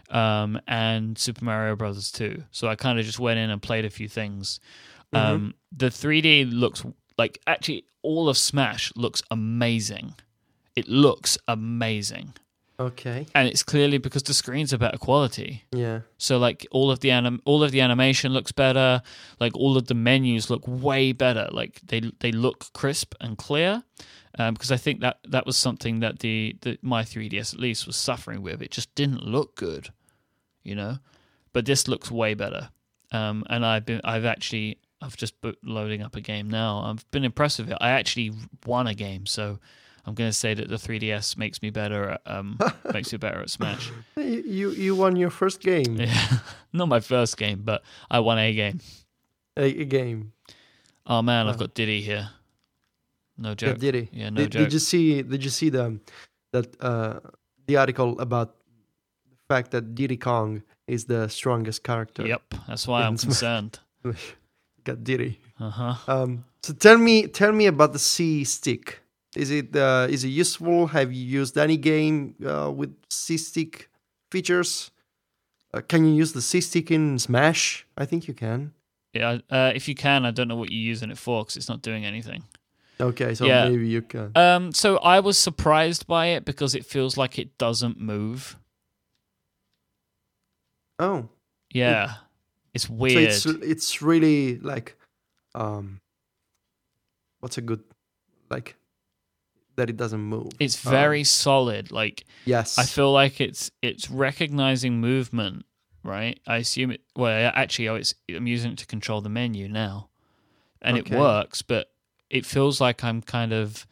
um, 0.10 0.60
and 0.68 1.18
Super 1.18 1.46
Mario 1.46 1.76
Brothers 1.78 2.12
2. 2.12 2.44
So 2.52 2.68
I 2.68 2.76
kind 2.76 3.00
of 3.00 3.06
just 3.06 3.20
went 3.20 3.40
in 3.40 3.50
and 3.50 3.62
played 3.62 3.86
a 3.86 3.90
few 3.90 4.10
things. 4.10 4.60
Um, 5.14 5.54
the 5.76 5.88
3D 5.90 6.50
looks 6.52 6.84
like 7.22 7.40
actually 7.46 7.86
all 8.02 8.30
of 8.30 8.38
Smash 8.38 8.92
looks 8.96 9.22
amazing. 9.30 10.16
It 10.76 10.88
looks 10.88 11.38
amazing. 11.48 12.34
Okay. 12.80 13.28
And 13.36 13.48
it's 13.48 13.62
clearly 13.62 14.00
because 14.00 14.24
the 14.24 14.34
screens 14.34 14.74
are 14.74 14.80
better 14.80 14.98
quality. 14.98 15.66
Yeah. 15.72 16.00
So 16.18 16.40
like 16.40 16.66
all 16.72 16.90
of 16.90 17.02
the 17.02 17.12
anim- 17.12 17.44
all 17.46 17.64
of 17.64 17.70
the 17.70 17.82
animation 17.82 18.34
looks 18.34 18.52
better. 18.52 19.04
Like 19.40 19.56
all 19.56 19.78
of 19.78 19.86
the 19.86 19.94
menus 19.94 20.50
look 20.50 20.64
way 20.68 21.12
better. 21.12 21.48
Like 21.52 21.80
they 21.86 22.00
they 22.24 22.32
look 22.32 22.74
crisp 22.74 23.14
and 23.22 23.38
clear. 23.38 23.84
Um, 24.40 24.56
because 24.56 24.72
I 24.72 24.78
think 24.78 25.02
that 25.02 25.20
that 25.28 25.46
was 25.46 25.58
something 25.58 26.00
that 26.00 26.20
the, 26.20 26.56
the 26.62 26.80
my 26.82 27.04
3ds 27.04 27.54
at 27.54 27.60
least 27.60 27.86
was 27.86 27.98
suffering 27.98 28.42
with. 28.42 28.62
It 28.62 28.72
just 28.72 28.96
didn't 28.96 29.24
look 29.24 29.56
good, 29.56 29.90
you 30.64 30.74
know. 30.74 30.98
But 31.54 31.66
this 31.66 31.88
looks 31.88 32.10
way 32.10 32.34
better. 32.34 32.70
Um, 33.12 33.44
and 33.50 33.64
I've 33.64 33.86
been 33.86 34.02
I've 34.04 34.26
actually 34.26 34.80
I've 35.02 35.18
just 35.18 35.42
put 35.42 35.58
loading 35.64 36.02
up 36.02 36.16
a 36.16 36.22
game 36.22 36.50
now. 36.50 36.84
I've 36.86 37.10
been 37.12 37.24
impressed 37.24 37.60
with 37.60 37.72
it. 37.72 37.78
I 37.82 37.90
actually 37.90 38.32
won 38.66 38.88
a 38.88 38.94
game, 38.94 39.26
so 39.26 39.60
I'm 40.06 40.14
going 40.14 40.30
to 40.30 40.34
say 40.34 40.54
that 40.54 40.68
the 40.68 40.76
3ds 40.76 41.38
makes 41.38 41.62
me 41.62 41.70
better 41.72 42.12
at 42.12 42.22
um 42.26 42.60
makes 42.94 43.12
me 43.12 43.18
better 43.18 43.40
at 43.42 43.50
Smash. 43.50 43.92
You 44.16 44.24
you, 44.46 44.72
you 44.72 44.96
won 44.96 45.16
your 45.16 45.30
first 45.32 45.60
game. 45.62 45.96
Yeah, 45.98 46.38
not 46.74 46.88
my 46.88 47.00
first 47.00 47.38
game, 47.38 47.62
but 47.64 47.82
I 48.10 48.20
won 48.20 48.38
a 48.38 48.54
game. 48.54 48.80
A, 49.58 49.64
a 49.82 49.86
game. 49.86 50.34
Oh 51.06 51.22
man, 51.22 51.48
I've 51.48 51.58
got 51.58 51.74
Diddy 51.74 52.02
here. 52.02 52.30
No 53.38 53.50
Yeah, 53.50 53.56
joke. 53.56 53.80
did 53.80 53.96
he? 53.96 54.10
Yeah, 54.14 54.30
no 54.30 54.42
did, 54.42 54.52
joke. 54.52 54.64
did 54.64 54.74
you 54.74 54.80
see? 54.80 55.22
Did 55.24 55.44
you 55.44 55.50
see 55.50 55.70
the 55.70 56.00
that 56.54 56.68
uh, 56.80 57.20
the 57.66 57.78
article 57.78 58.20
about 58.20 58.56
the 59.30 59.38
fact 59.50 59.72
that 59.72 59.96
Diddy 59.96 60.18
Kong 60.18 60.62
is 60.88 61.06
the 61.06 61.28
strongest 61.28 61.84
character? 61.84 62.26
Yep, 62.28 62.42
that's 62.68 62.88
why 62.88 63.02
I'm 63.04 63.18
concerned. 63.18 63.80
Got 64.84 65.04
Diddy. 65.04 65.40
Uh 65.60 65.70
huh. 65.70 65.96
Um, 66.08 66.46
so 66.64 66.74
tell 66.74 66.98
me, 66.98 67.28
tell 67.28 67.52
me 67.52 67.68
about 67.68 67.94
the 67.94 68.00
C 68.00 68.44
stick. 68.44 69.00
Is 69.36 69.52
it 69.52 69.76
uh, 69.76 70.08
is 70.10 70.24
it 70.24 70.30
useful? 70.30 70.88
Have 70.88 71.14
you 71.14 71.24
used 71.24 71.58
any 71.58 71.78
game 71.78 72.36
uh, 72.46 72.72
with 72.72 72.94
C 73.10 73.38
stick 73.38 73.90
features? 74.32 74.92
Uh, 75.74 75.82
can 75.82 76.04
you 76.06 76.14
use 76.14 76.34
the 76.34 76.42
C 76.42 76.60
stick 76.62 76.92
in 76.92 77.18
Smash? 77.20 77.86
I 77.98 78.06
think 78.06 78.28
you 78.28 78.34
can. 78.34 78.74
Yeah, 79.14 79.40
uh, 79.50 79.72
if 79.76 79.88
you 79.88 79.96
can, 79.96 80.26
I 80.26 80.32
don't 80.32 80.48
know 80.48 80.56
what 80.56 80.72
you're 80.72 80.82
using 80.90 81.12
it 81.12 81.18
for 81.18 81.44
because 81.44 81.58
it's 81.58 81.70
not 81.70 81.82
doing 81.82 82.06
anything. 82.06 82.44
Okay, 83.00 83.36
so 83.36 83.46
Yeah. 83.46 83.68
maybe 83.70 83.88
you 83.88 84.02
can. 84.02 84.32
Um, 84.36 84.72
so 84.74 84.98
I 84.98 85.20
was 85.20 85.38
surprised 85.38 86.08
by 86.08 86.28
it 86.28 86.46
because 86.46 86.76
it 86.76 86.86
feels 86.86 87.18
like 87.18 87.38
it 87.40 87.58
doesn't 87.58 88.00
move. 88.00 88.58
Oh, 91.00 91.30
Yeah, 91.74 92.16
it's 92.74 92.90
weird. 92.90 93.34
so 93.34 93.50
it's 93.52 93.64
it's 93.64 94.02
really 94.02 94.58
like, 94.60 94.98
um, 95.56 96.00
what's 97.40 97.58
a 97.58 97.62
good 97.62 97.84
like 98.50 98.76
that 99.76 99.90
it 99.90 99.98
doesn't 99.98 100.20
move. 100.22 100.52
it's 100.60 100.86
Um, 100.86 100.92
very 100.92 101.24
solid. 101.24 101.92
Like 101.92 102.26
yes. 102.46 102.78
I 102.78 102.84
feel 102.84 103.12
like 103.12 103.40
it's 103.42 103.72
it's 103.82 104.10
recognizing 104.10 105.00
movement, 105.00 105.66
right? 106.04 106.40
I 106.46 106.58
assume 106.58 106.92
it. 106.92 107.02
Well, 107.16 107.52
actually, 107.56 107.88
oh, 107.90 107.96
it's 107.96 108.14
I'm 108.30 108.48
using 108.48 108.72
it 108.74 108.78
to 108.80 108.86
control 108.86 109.22
the 109.22 109.30
menu 109.30 109.68
now. 109.68 110.10
and 110.84 110.98
Okay. 110.98 111.16
it 111.16 111.20
works, 111.20 111.62
but 111.62 111.92
it 112.30 112.46
feels 112.46 112.82
like 112.82 113.04
I'm 113.04 113.22
kind 113.22 113.54
of. 113.54 113.86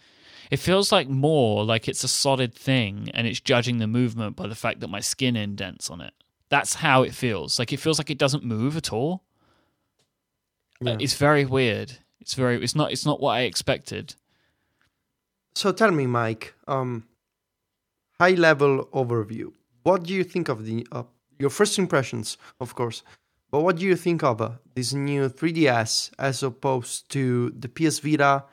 It 0.49 0.57
feels 0.57 0.91
like 0.91 1.07
more 1.07 1.63
like 1.63 1.87
it's 1.87 2.03
a 2.03 2.07
solid 2.07 2.55
thing, 2.55 3.09
and 3.13 3.27
it's 3.27 3.39
judging 3.39 3.77
the 3.77 3.85
movement 3.85 4.35
by 4.35 4.47
the 4.47 4.55
fact 4.55 4.79
that 4.79 4.87
my 4.89 4.99
skin 4.99 5.35
indents 5.35 5.91
on 5.91 6.01
it. 6.01 6.13
That's 6.49 6.75
how 6.75 7.03
it 7.03 7.13
feels. 7.13 7.59
Like 7.59 7.71
it 7.73 7.79
feels 7.79 7.97
like 7.99 8.09
it 8.09 8.17
doesn't 8.17 8.43
move 8.43 8.75
at 8.77 8.91
all. 8.91 9.23
Uh, 10.81 10.91
Yeah. 10.91 10.97
It's 10.99 11.15
very 11.15 11.45
weird. 11.45 11.97
It's 12.21 12.33
very. 12.35 12.63
It's 12.63 12.75
not. 12.75 12.91
It's 12.91 13.05
not 13.05 13.19
what 13.21 13.33
I 13.37 13.41
expected. 13.41 14.15
So 15.55 15.71
tell 15.71 15.91
me, 15.91 16.05
Mike, 16.07 16.53
um, 16.67 17.03
high 18.19 18.35
level 18.35 18.85
overview. 18.93 19.51
What 19.83 20.03
do 20.03 20.13
you 20.13 20.23
think 20.23 20.49
of 20.49 20.65
the 20.65 20.87
uh, 20.91 21.03
your 21.37 21.49
first 21.49 21.77
impressions, 21.79 22.37
of 22.59 22.75
course, 22.75 23.03
but 23.51 23.61
what 23.61 23.77
do 23.77 23.85
you 23.85 23.95
think 23.95 24.23
of 24.23 24.41
uh, 24.41 24.51
this 24.75 24.93
new 24.93 25.29
3DS 25.29 26.11
as 26.19 26.43
opposed 26.43 27.09
to 27.11 27.49
the 27.51 27.67
PS 27.69 27.99
Vita 27.99 28.43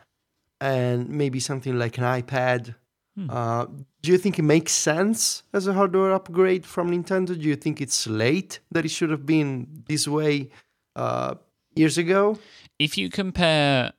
and 0.60 1.08
maybe 1.08 1.38
something 1.40 1.78
like 1.78 1.98
an 1.98 2.04
iPad? 2.04 2.74
Hmm. 3.16 3.30
Uh, 3.30 3.66
do 4.02 4.12
you 4.12 4.18
think 4.18 4.38
it 4.38 4.42
makes 4.42 4.72
sense 4.72 5.42
as 5.52 5.66
a 5.66 5.72
hardware 5.72 6.12
upgrade 6.12 6.64
from 6.66 6.90
Nintendo? 6.90 7.28
Do 7.28 7.48
you 7.48 7.56
think 7.56 7.80
it's 7.80 8.06
late 8.06 8.60
that 8.70 8.84
it 8.84 8.90
should 8.90 9.10
have 9.10 9.24
been 9.24 9.84
this 9.88 10.06
way 10.06 10.50
uh, 10.94 11.34
years 11.74 11.98
ago? 11.98 12.38
if 12.78 12.98
you 12.98 13.10
compare 13.10 13.92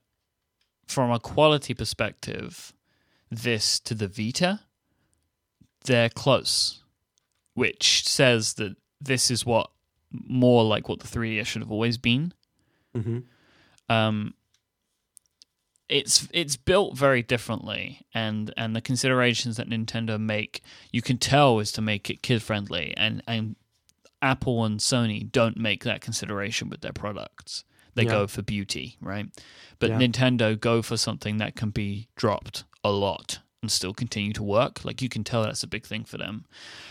from 0.88 1.12
a 1.12 1.20
quality 1.20 1.74
perspective 1.74 2.74
this 3.30 3.80
to 3.82 3.94
the 3.94 4.08
Vita, 4.08 4.62
they're 5.86 6.10
close, 6.10 6.84
which 7.54 8.08
says 8.08 8.54
that 8.56 8.76
this 9.02 9.30
is 9.30 9.46
what 9.46 9.72
more 10.12 10.64
like 10.64 10.88
what 10.88 11.00
the 11.00 11.08
3DS 11.08 11.46
should 11.46 11.62
have 11.62 11.72
always 11.72 11.98
been. 11.98 12.34
Mm-hmm. 12.96 13.20
Um, 13.90 14.34
it's 15.90 16.28
it's 16.34 16.58
built 16.58 16.98
very 16.98 17.24
differently, 17.24 18.02
and 18.14 18.54
and 18.58 18.76
the 18.76 18.82
considerations 18.82 19.58
that 19.58 19.70
Nintendo 19.70 20.20
make, 20.20 20.62
you 20.92 21.02
can 21.02 21.18
tell, 21.18 21.60
is 21.60 21.72
to 21.74 21.82
make 21.82 22.10
it 22.10 22.22
kid 22.22 22.42
friendly, 22.42 22.94
and 22.98 23.24
and 23.28 23.56
Apple 24.22 24.66
and 24.66 24.80
Sony 24.80 25.30
don't 25.32 25.58
make 25.58 25.84
that 25.84 26.02
consideration 26.02 26.70
with 26.70 26.82
their 26.82 26.94
products. 26.94 27.64
They 27.96 28.04
Yeah. 28.04 28.12
go 28.12 28.28
for 28.28 28.42
beauty, 28.42 28.98
right? 29.02 29.28
But 29.80 29.90
Yeah. 29.92 29.98
Nintendo 30.00 30.60
go 30.60 30.82
for 30.82 30.98
something 30.98 31.38
that 31.38 31.56
can 31.56 31.70
be 31.70 32.08
dropped 32.16 32.64
a 32.84 32.92
lot 32.92 33.40
and 33.62 33.72
still 33.72 33.94
continue 33.94 34.34
to 34.34 34.44
work. 34.44 34.86
Like 34.86 35.02
you 35.02 35.10
can 35.10 35.24
tell 35.24 35.44
that's 35.44 35.64
a 35.64 35.68
big 35.68 35.86
thing 35.86 36.04
for 36.04 36.18
them. 36.18 36.46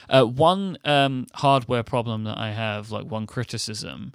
Uh, 0.09 0.24
one 0.24 0.78
um, 0.84 1.26
hardware 1.34 1.82
problem 1.82 2.24
that 2.24 2.38
I 2.38 2.51
have, 2.53 2.90
like 2.90 3.07
one 3.07 3.26
criticism, 3.26 4.12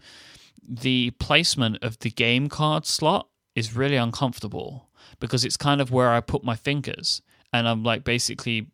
the 0.68 1.12
placement 1.12 1.78
of 1.82 2.00
the 2.00 2.12
game 2.12 2.50
card 2.50 2.86
slot 2.86 3.28
is 3.56 3.76
really 3.76 3.96
uncomfortable 3.98 4.90
because 5.20 5.44
it's 5.46 5.58
kind 5.58 5.82
of 5.82 5.92
where 5.92 6.10
I 6.10 6.22
put 6.22 6.44
my 6.44 6.56
fingers 6.56 7.22
and 7.52 7.68
I'm 7.68 7.84
like 7.84 8.04
basically 8.04 8.68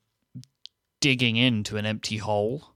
digging 1.01 1.35
into 1.35 1.77
an 1.77 1.85
empty 1.85 2.17
hole. 2.17 2.73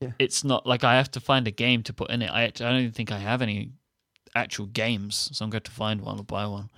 Yeah. 0.00 0.12
It's 0.18 0.42
not 0.44 0.66
like 0.66 0.82
I 0.84 0.96
have 0.96 1.10
to 1.12 1.20
find 1.20 1.46
a 1.46 1.50
game 1.50 1.82
to 1.84 1.92
put 1.92 2.10
in 2.10 2.22
it. 2.22 2.30
I, 2.30 2.44
I 2.44 2.48
don't 2.50 2.76
even 2.80 2.92
think 2.92 3.12
I 3.12 3.18
have 3.18 3.42
any 3.42 3.72
actual 4.34 4.66
games, 4.66 5.28
so 5.32 5.44
I'm 5.44 5.50
going 5.50 5.62
to 5.62 5.70
find 5.70 6.00
one 6.00 6.18
or 6.18 6.24
buy 6.24 6.46
one. 6.46 6.70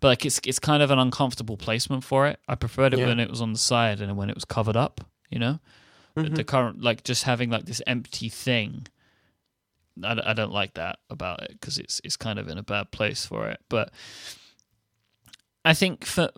But 0.00 0.08
like 0.08 0.24
it's 0.24 0.40
it's 0.46 0.58
kind 0.58 0.82
of 0.82 0.90
an 0.90 0.98
uncomfortable 0.98 1.58
placement 1.58 2.04
for 2.04 2.26
it. 2.26 2.38
I 2.48 2.54
preferred 2.54 2.94
it 2.94 3.00
Yeah. 3.00 3.06
when 3.08 3.20
it 3.20 3.28
was 3.28 3.42
on 3.42 3.52
the 3.52 3.58
side 3.58 4.00
and 4.00 4.16
when 4.16 4.30
it 4.30 4.34
was 4.34 4.46
covered 4.46 4.76
up, 4.76 5.02
you 5.30 5.38
know? 5.38 5.60
Mhm. 6.16 6.34
the 6.34 6.42
current 6.42 6.82
like 6.82 7.04
just 7.04 7.22
having 7.22 7.50
like 7.50 7.66
this 7.66 7.80
empty 7.86 8.28
thing 8.28 8.88
I, 10.02 10.18
I 10.24 10.32
don't 10.34 10.52
like 10.52 10.74
that 10.74 10.98
about 11.08 11.42
it 11.42 11.52
because 11.52 11.78
it's 11.78 12.00
it's 12.04 12.16
kind 12.16 12.38
of 12.38 12.48
in 12.48 12.58
a 12.58 12.62
bad 12.62 12.90
place 12.90 13.24
for 13.26 13.48
it 13.48 13.60
but 13.68 13.90
i 15.64 15.74
think 15.74 16.04
for 16.04 16.30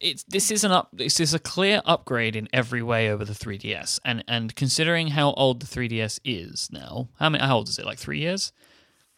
it's 0.00 0.24
this 0.24 0.50
is 0.50 0.64
an 0.64 0.72
up 0.72 0.90
this 0.92 1.18
is 1.20 1.32
a 1.32 1.38
clear 1.38 1.80
upgrade 1.84 2.36
in 2.36 2.48
every 2.52 2.82
way 2.82 3.10
over 3.10 3.24
the 3.24 3.32
3ds 3.32 3.98
and 4.04 4.22
and 4.28 4.54
considering 4.54 5.08
how 5.08 5.32
old 5.32 5.60
the 5.60 5.66
3ds 5.66 6.20
is 6.24 6.68
now 6.70 7.08
how 7.18 7.28
many 7.28 7.42
how 7.42 7.56
old 7.56 7.68
is 7.68 7.78
it 7.78 7.86
like 7.86 7.98
three 7.98 8.20
years 8.20 8.52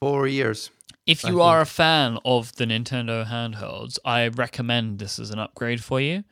Four 0.00 0.28
years. 0.28 0.70
if 1.06 1.24
I 1.24 1.30
you 1.30 1.40
are 1.42 1.60
a 1.60 1.66
fan 1.66 2.18
of 2.24 2.54
the 2.54 2.66
Nintendo 2.66 3.26
handhelds, 3.26 3.98
I 4.04 4.28
recommend 4.28 5.00
this 5.00 5.18
as 5.18 5.30
an 5.30 5.40
upgrade 5.40 5.82
for 5.82 6.00
you 6.00 6.22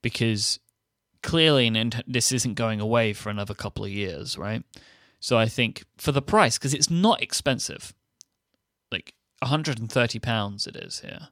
because 0.00 0.58
clearly 1.22 1.70
this 2.06 2.32
isn't 2.32 2.54
going 2.54 2.80
away 2.80 3.12
for 3.12 3.28
another 3.28 3.52
couple 3.54 3.84
of 3.84 3.90
years, 3.90 4.38
right? 4.38 4.62
So 5.24 5.38
I 5.38 5.46
think 5.46 5.84
for 5.96 6.12
the 6.12 6.20
price, 6.20 6.58
because 6.58 6.74
it's 6.74 6.90
not 6.90 7.22
expensive, 7.22 7.94
like 8.92 9.14
130 9.38 10.18
pounds 10.18 10.66
it 10.66 10.76
is 10.76 11.00
here. 11.00 11.28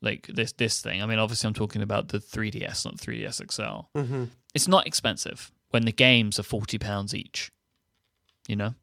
Like 0.00 0.28
this 0.28 0.52
this 0.52 0.80
thing. 0.80 1.02
I 1.02 1.04
mean, 1.04 1.18
obviously 1.18 1.46
I'm 1.46 1.52
talking 1.52 1.82
about 1.82 2.08
the 2.08 2.20
3DS, 2.20 2.86
not 2.86 2.96
3DS 2.96 3.52
XL. 3.52 3.98
Mm-hmm. 3.98 4.24
It's 4.54 4.66
not 4.66 4.86
expensive 4.86 5.52
when 5.68 5.84
the 5.84 5.92
games 5.92 6.38
are 6.38 6.42
40 6.42 6.78
pounds 6.78 7.14
each. 7.14 7.52
You 8.48 8.56
know? 8.56 8.74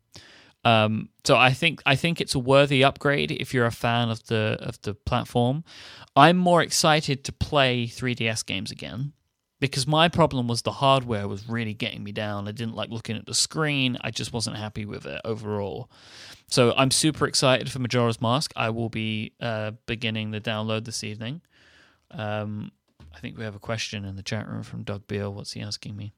Um, 0.63 1.09
so 1.23 1.36
I 1.36 1.51
think 1.51 1.82
I 1.88 1.95
think 1.95 2.21
it's 2.21 2.36
a 2.36 2.39
worthy 2.39 2.84
upgrade 2.84 3.32
if 3.32 3.51
you're 3.51 3.65
a 3.65 3.71
fan 3.71 4.11
of 4.11 4.23
the 4.27 4.59
of 4.61 4.80
the 4.84 4.93
platform. 4.93 5.63
I'm 6.15 6.38
more 6.38 6.61
excited 6.61 7.23
to 7.23 7.32
play 7.32 7.88
3DS 7.88 8.45
games 8.45 8.69
again 8.69 9.13
because 9.60 9.86
my 9.86 10.07
problem 10.07 10.47
was 10.47 10.62
the 10.62 10.72
hardware 10.72 11.28
was 11.28 11.47
really 11.49 11.74
getting 11.74 12.03
me 12.03 12.12
down. 12.12 12.47
I 12.47 12.51
didn't 12.51 12.76
like 12.76 12.89
looking 12.89 13.18
at 13.18 13.26
the 13.26 13.34
screen. 13.34 13.97
I 14.01 14.12
just 14.12 14.32
wasn't 14.32 14.57
happy 14.57 14.86
with 14.86 15.05
it 15.05 15.22
overall. 15.26 15.89
So 16.47 16.74
I'm 16.78 16.91
super 16.91 17.28
excited 17.28 17.72
for 17.72 17.80
Majora's 17.80 18.22
Mask. 18.22 18.53
I 18.55 18.70
will 18.70 18.89
be 18.89 19.34
uh, 19.41 19.72
beginning 19.86 20.32
the 20.32 20.41
download 20.41 20.86
this 20.86 21.03
evening. 21.03 21.41
Um, 22.12 22.72
I 23.14 23.20
think 23.20 23.38
we 23.38 23.43
have 23.43 23.55
a 23.55 23.60
question 23.60 24.05
in 24.05 24.16
the 24.16 24.24
chat 24.24 24.47
room 24.47 24.64
from 24.64 24.84
Doug 24.84 25.07
Beal. 25.07 25.34
What's 25.34 25.51
he 25.53 25.62
asking 25.62 25.95
me? 25.95 26.14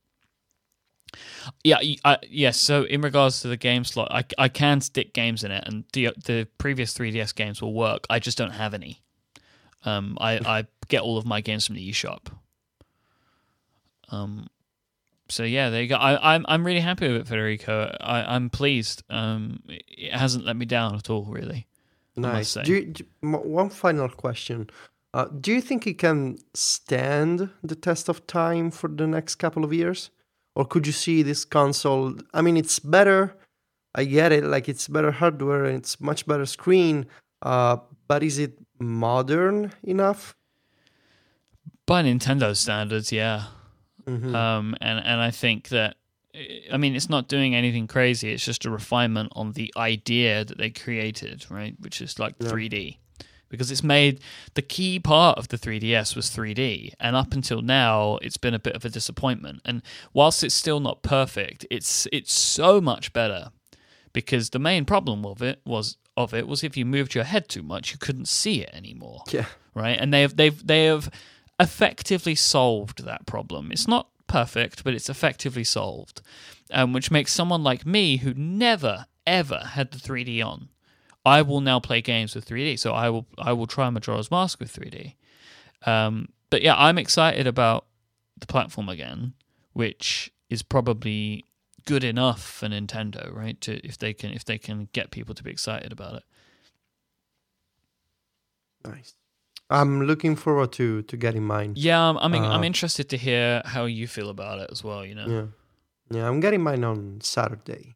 Yeah, 1.63 1.79
yes. 2.29 2.57
So 2.57 2.83
in 2.83 3.01
regards 3.01 3.41
to 3.41 3.49
the 3.49 3.57
game 3.57 3.83
slot, 3.83 4.09
I, 4.11 4.23
I 4.37 4.47
can 4.47 4.79
stick 4.79 5.13
games 5.13 5.43
in 5.43 5.51
it, 5.51 5.63
and 5.67 5.83
the 5.91 6.11
the 6.23 6.47
previous 6.57 6.93
3DS 6.97 7.35
games 7.35 7.61
will 7.61 7.73
work. 7.73 8.05
I 8.09 8.19
just 8.19 8.37
don't 8.37 8.51
have 8.51 8.73
any. 8.73 9.01
Um, 9.83 10.17
I 10.21 10.39
I 10.45 10.67
get 10.87 11.01
all 11.01 11.17
of 11.17 11.25
my 11.25 11.41
games 11.41 11.67
from 11.67 11.75
the 11.75 11.91
eShop. 11.91 12.27
Um, 14.11 14.47
so 15.29 15.43
yeah, 15.43 15.69
there 15.69 15.81
you 15.81 15.87
go. 15.87 15.95
I, 15.95 16.35
I'm 16.35 16.45
I'm 16.47 16.65
really 16.65 16.81
happy 16.81 17.07
with 17.07 17.21
it, 17.21 17.27
Federico. 17.27 17.95
I, 18.01 18.35
I'm 18.35 18.49
pleased. 18.49 19.03
Um, 19.09 19.63
it 19.67 20.13
hasn't 20.13 20.45
let 20.45 20.55
me 20.55 20.65
down 20.65 20.95
at 20.95 21.09
all, 21.09 21.25
really. 21.25 21.67
Nice. 22.17 22.55
Do 22.55 22.73
you, 22.73 22.85
do, 22.87 23.05
one 23.21 23.69
final 23.69 24.09
question. 24.09 24.69
Uh, 25.13 25.25
do 25.25 25.51
you 25.51 25.61
think 25.61 25.87
it 25.87 25.97
can 25.97 26.37
stand 26.53 27.49
the 27.63 27.75
test 27.75 28.09
of 28.09 28.27
time 28.27 28.71
for 28.71 28.89
the 28.89 29.07
next 29.07 29.35
couple 29.35 29.63
of 29.63 29.73
years? 29.73 30.09
Or 30.55 30.65
could 30.65 30.85
you 30.85 30.93
see 30.93 31.23
this 31.23 31.45
console? 31.45 32.15
I 32.33 32.41
mean, 32.41 32.57
it's 32.57 32.79
better. 32.79 33.35
I 33.95 34.05
get 34.05 34.31
it. 34.31 34.43
Like, 34.43 34.67
it's 34.69 34.87
better 34.87 35.11
hardware 35.11 35.65
and 35.65 35.77
it's 35.77 35.99
much 35.99 36.25
better 36.25 36.45
screen. 36.45 37.07
Uh, 37.41 37.77
but 38.07 38.23
is 38.23 38.37
it 38.37 38.57
modern 38.79 39.73
enough? 39.83 40.35
By 41.85 42.03
Nintendo 42.03 42.55
standards, 42.55 43.11
yeah. 43.11 43.45
Mhm. 44.19 44.35
um, 44.35 44.75
and 44.81 44.99
and 44.99 45.21
I 45.21 45.31
think 45.31 45.69
that 45.69 45.95
I 46.71 46.77
mean 46.77 46.95
it's 46.95 47.09
not 47.09 47.27
doing 47.27 47.55
anything 47.55 47.87
crazy. 47.87 48.31
It's 48.31 48.45
just 48.45 48.65
a 48.65 48.69
refinement 48.69 49.33
on 49.35 49.51
the 49.53 49.73
idea 49.77 50.45
that 50.45 50.57
they 50.57 50.69
created, 50.69 51.45
right? 51.49 51.75
Which 51.79 52.01
is 52.01 52.19
like 52.19 52.35
Yeah. 52.39 52.49
3D, 52.49 52.97
because 53.49 53.69
it's 53.71 53.83
made 53.83 54.21
the 54.53 54.61
key 54.61 54.97
part 54.99 55.37
of 55.37 55.49
the 55.49 55.57
3DS 55.57 56.15
was 56.15 56.29
3D, 56.29 56.93
and 56.99 57.15
up 57.15 57.33
until 57.33 57.61
now 57.61 58.17
it's 58.21 58.37
been 58.37 58.53
a 58.53 58.59
bit 58.59 58.75
of 58.75 58.85
a 58.85 58.89
disappointment. 58.89 59.61
And 59.65 59.81
whilst 60.13 60.43
it's 60.43 60.55
still 60.55 60.79
not 60.79 61.01
perfect, 61.03 61.65
it's 61.69 62.07
it's 62.13 62.31
so 62.33 62.79
much 62.79 63.11
better 63.13 63.51
because 64.13 64.49
the 64.51 64.59
main 64.59 64.85
problem 64.85 65.25
of 65.25 65.41
it 65.41 65.61
was 65.65 65.97
of 66.17 66.33
it 66.33 66.47
was 66.47 66.63
if 66.63 66.75
you 66.77 66.85
moved 66.85 67.15
your 67.15 67.23
head 67.25 67.47
too 67.49 67.63
much, 67.63 67.91
you 67.91 67.97
couldn't 67.97 68.27
see 68.27 68.61
it 68.61 68.69
anymore 68.73 69.23
yeah. 69.31 69.45
right? 69.73 69.97
And 69.99 70.13
they 70.13 70.21
have 70.21 70.35
they've 70.37 70.65
they 70.65 70.85
have 70.85 71.09
effectively 71.61 72.35
solved 72.35 73.05
that 73.05 73.25
problem. 73.25 73.71
It's 73.71 73.87
not 73.87 74.09
perfect, 74.27 74.83
but 74.83 74.93
it's 74.93 75.09
effectively 75.09 75.63
solved, 75.63 76.21
um, 76.71 76.91
which 76.91 77.11
makes 77.11 77.31
someone 77.31 77.63
like 77.63 77.85
me 77.85 78.17
who 78.17 78.33
never 78.33 79.05
ever 79.27 79.59
had 79.73 79.91
the 79.91 79.99
3D 79.99 80.43
on. 80.43 80.69
I 81.23 81.43
will 81.43 81.61
now 81.61 81.79
play 81.79 82.01
games 82.01 82.33
with 82.33 82.47
3D, 82.47 82.79
so 82.79 82.93
I 82.93 83.09
will 83.09 83.27
I 83.37 83.53
will 83.53 83.67
try 83.67 83.89
Majora's 83.89 84.31
Mask 84.31 84.59
with 84.59 84.75
3D. 84.75 85.13
Um, 85.85 86.29
but 86.49 86.63
yeah, 86.63 86.75
I'm 86.75 86.97
excited 86.97 87.45
about 87.45 87.85
the 88.39 88.47
platform 88.47 88.89
again, 88.89 89.33
which 89.73 90.31
is 90.49 90.63
probably 90.63 91.45
good 91.85 92.03
enough 92.03 92.41
for 92.43 92.67
Nintendo, 92.67 93.33
right? 93.33 93.61
To 93.61 93.85
if 93.85 93.99
they 93.99 94.13
can 94.13 94.31
if 94.31 94.45
they 94.45 94.57
can 94.57 94.89
get 94.93 95.11
people 95.11 95.35
to 95.35 95.43
be 95.43 95.51
excited 95.51 95.91
about 95.91 96.15
it. 96.15 96.23
Nice. 98.83 99.13
I'm 99.71 100.01
looking 100.05 100.35
forward 100.35 100.71
to 100.73 101.01
to 101.03 101.17
getting 101.17 101.43
mine. 101.43 101.73
Yeah, 101.75 102.09
I'm 102.09 102.17
I'm, 102.17 102.33
I'm 102.35 102.61
Uh, 102.61 102.65
interested 102.65 103.07
to 103.09 103.17
hear 103.17 103.61
how 103.65 103.85
you 103.85 104.07
feel 104.07 104.29
about 104.29 104.59
it 104.59 104.69
as 104.71 104.83
well. 104.83 105.05
You 105.05 105.15
know, 105.15 105.27
Yeah. 105.27 105.47
Yeah, 106.17 106.27
I'm 106.29 106.39
getting 106.41 106.61
mine 106.61 106.83
on 106.83 107.21
Saturday. 107.21 107.95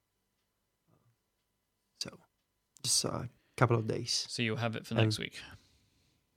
So, 2.00 2.10
just 2.84 3.04
a 3.06 3.30
couple 3.58 3.76
of 3.78 3.88
days. 3.88 4.26
So 4.30 4.42
you'll 4.42 4.58
have 4.58 4.76
it 4.78 4.86
for 4.88 4.94
Um, 4.96 5.02
next 5.02 5.20
week. 5.20 5.34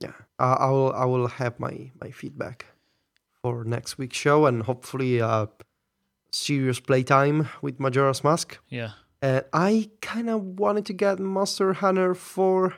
Yeah, 0.01 0.13
uh, 0.39 0.55
I 0.59 0.69
will. 0.69 0.93
I 0.93 1.05
will 1.05 1.27
have 1.27 1.59
my 1.59 1.91
my 2.01 2.11
feedback 2.11 2.65
for 3.41 3.63
next 3.65 3.97
week's 3.97 4.17
show, 4.17 4.45
and 4.45 4.63
hopefully, 4.63 5.21
uh, 5.21 5.47
serious 6.31 6.79
playtime 6.79 7.47
with 7.61 7.79
Majora's 7.79 8.23
Mask. 8.23 8.59
Yeah. 8.69 8.91
And 9.21 9.43
I 9.51 9.89
kind 10.01 10.29
of 10.29 10.41
wanted 10.59 10.85
to 10.85 10.93
get 10.93 11.19
Monster 11.19 11.73
Hunter 11.73 12.13
4, 12.15 12.75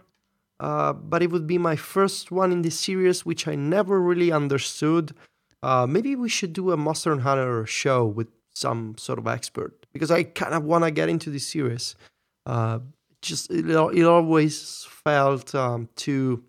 uh, 0.68 0.94
but 0.94 1.20
it 1.24 1.30
would 1.34 1.48
be 1.48 1.58
my 1.58 1.76
first 1.76 2.32
one 2.32 2.52
in 2.56 2.62
this 2.62 2.78
series, 2.80 3.26
which 3.26 3.48
I 3.48 3.56
never 3.56 3.96
really 4.10 4.32
understood. 4.32 5.06
Uh, 5.64 5.86
maybe 5.96 6.16
we 6.16 6.30
should 6.30 6.54
do 6.54 6.72
a 6.72 6.78
Monster 6.78 7.18
Hunter 7.20 7.66
show 7.66 8.06
with 8.18 8.28
some 8.54 8.96
sort 8.98 9.20
of 9.20 9.26
expert 9.28 9.74
because 9.94 10.12
I 10.12 10.24
kind 10.24 10.54
of 10.54 10.64
want 10.64 10.84
to 10.84 10.92
get 10.92 11.10
into 11.10 11.30
this 11.30 11.48
series. 11.48 11.96
Uh, 12.46 12.80
just 13.22 13.52
it, 13.52 13.66
it 13.70 14.06
always 14.06 14.86
felt 15.04 15.54
um, 15.56 15.90
too 15.96 16.44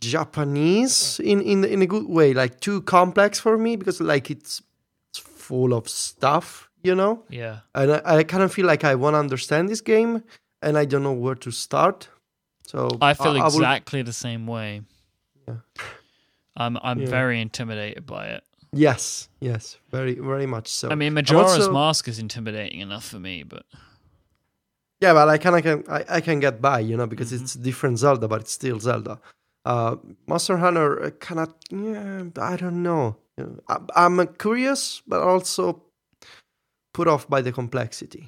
Japanese 0.00 1.20
in 1.20 1.40
in 1.40 1.64
in 1.64 1.82
a 1.82 1.86
good 1.86 2.08
way, 2.08 2.32
like 2.34 2.60
too 2.60 2.80
complex 2.82 3.38
for 3.40 3.58
me 3.58 3.76
because 3.76 4.00
like 4.00 4.30
it's 4.30 4.62
it's 5.10 5.18
full 5.18 5.72
of 5.74 5.88
stuff, 5.88 6.68
you 6.82 6.94
know 6.94 7.24
Yeah. 7.30 7.60
and 7.74 7.92
I, 7.92 8.00
I 8.18 8.24
kind 8.24 8.42
of 8.42 8.52
feel 8.52 8.66
like 8.66 8.84
I 8.84 8.94
want 8.94 9.14
to 9.14 9.18
understand 9.18 9.68
this 9.68 9.80
game, 9.80 10.22
and 10.62 10.78
I 10.78 10.84
don't 10.84 11.02
know 11.02 11.12
where 11.24 11.34
to 11.36 11.50
start. 11.50 12.08
So 12.68 12.88
I 13.00 13.14
feel 13.14 13.32
will- 13.34 13.46
exactly 13.46 14.02
the 14.02 14.12
same 14.12 14.46
way. 14.46 14.82
Yeah. 15.46 15.56
I'm 16.56 16.76
I'm 16.82 17.00
Yeah. 17.00 17.08
very 17.18 17.40
intimidated 17.40 18.04
by 18.06 18.26
it. 18.36 18.42
yes, 18.72 19.28
yes, 19.40 19.78
very, 19.90 20.14
very 20.32 20.46
much 20.46 20.68
so. 20.68 20.90
I 20.90 20.94
mean, 20.94 21.14
Majora's 21.14 21.52
also- 21.52 21.72
Mask 21.72 22.06
is 22.08 22.18
intimidating 22.18 22.80
enough 22.80 23.06
for 23.08 23.18
me, 23.18 23.42
but 23.42 23.64
yeah, 25.00 25.14
but 25.14 25.28
I 25.28 25.38
kind 25.38 25.56
of 25.56 25.62
can, 25.62 25.84
I, 25.98 26.16
I 26.16 26.20
can 26.20 26.40
get 26.40 26.60
by, 26.60 26.80
you 26.80 26.96
know, 26.96 27.06
because 27.06 27.32
Mhm. 27.32 27.40
it's 27.42 27.54
different 27.54 27.98
Zelda, 27.98 28.26
but 28.28 28.40
it's 28.42 28.52
still 28.52 28.78
Zelda. 28.80 29.18
Uh, 29.64 29.96
Monster 30.26 30.56
Hunter 30.58 31.10
kind 31.20 31.40
of, 31.40 31.48
yeah, 31.70 32.24
I 32.52 32.56
don't 32.56 32.82
know. 32.82 33.16
You 33.38 33.62
I, 33.68 33.76
I'm 34.04 34.26
curious, 34.36 35.02
but 35.06 35.20
also 35.22 35.82
put 36.92 37.06
off 37.08 37.28
by 37.28 37.40
the 37.42 37.52
complexity. 37.52 38.24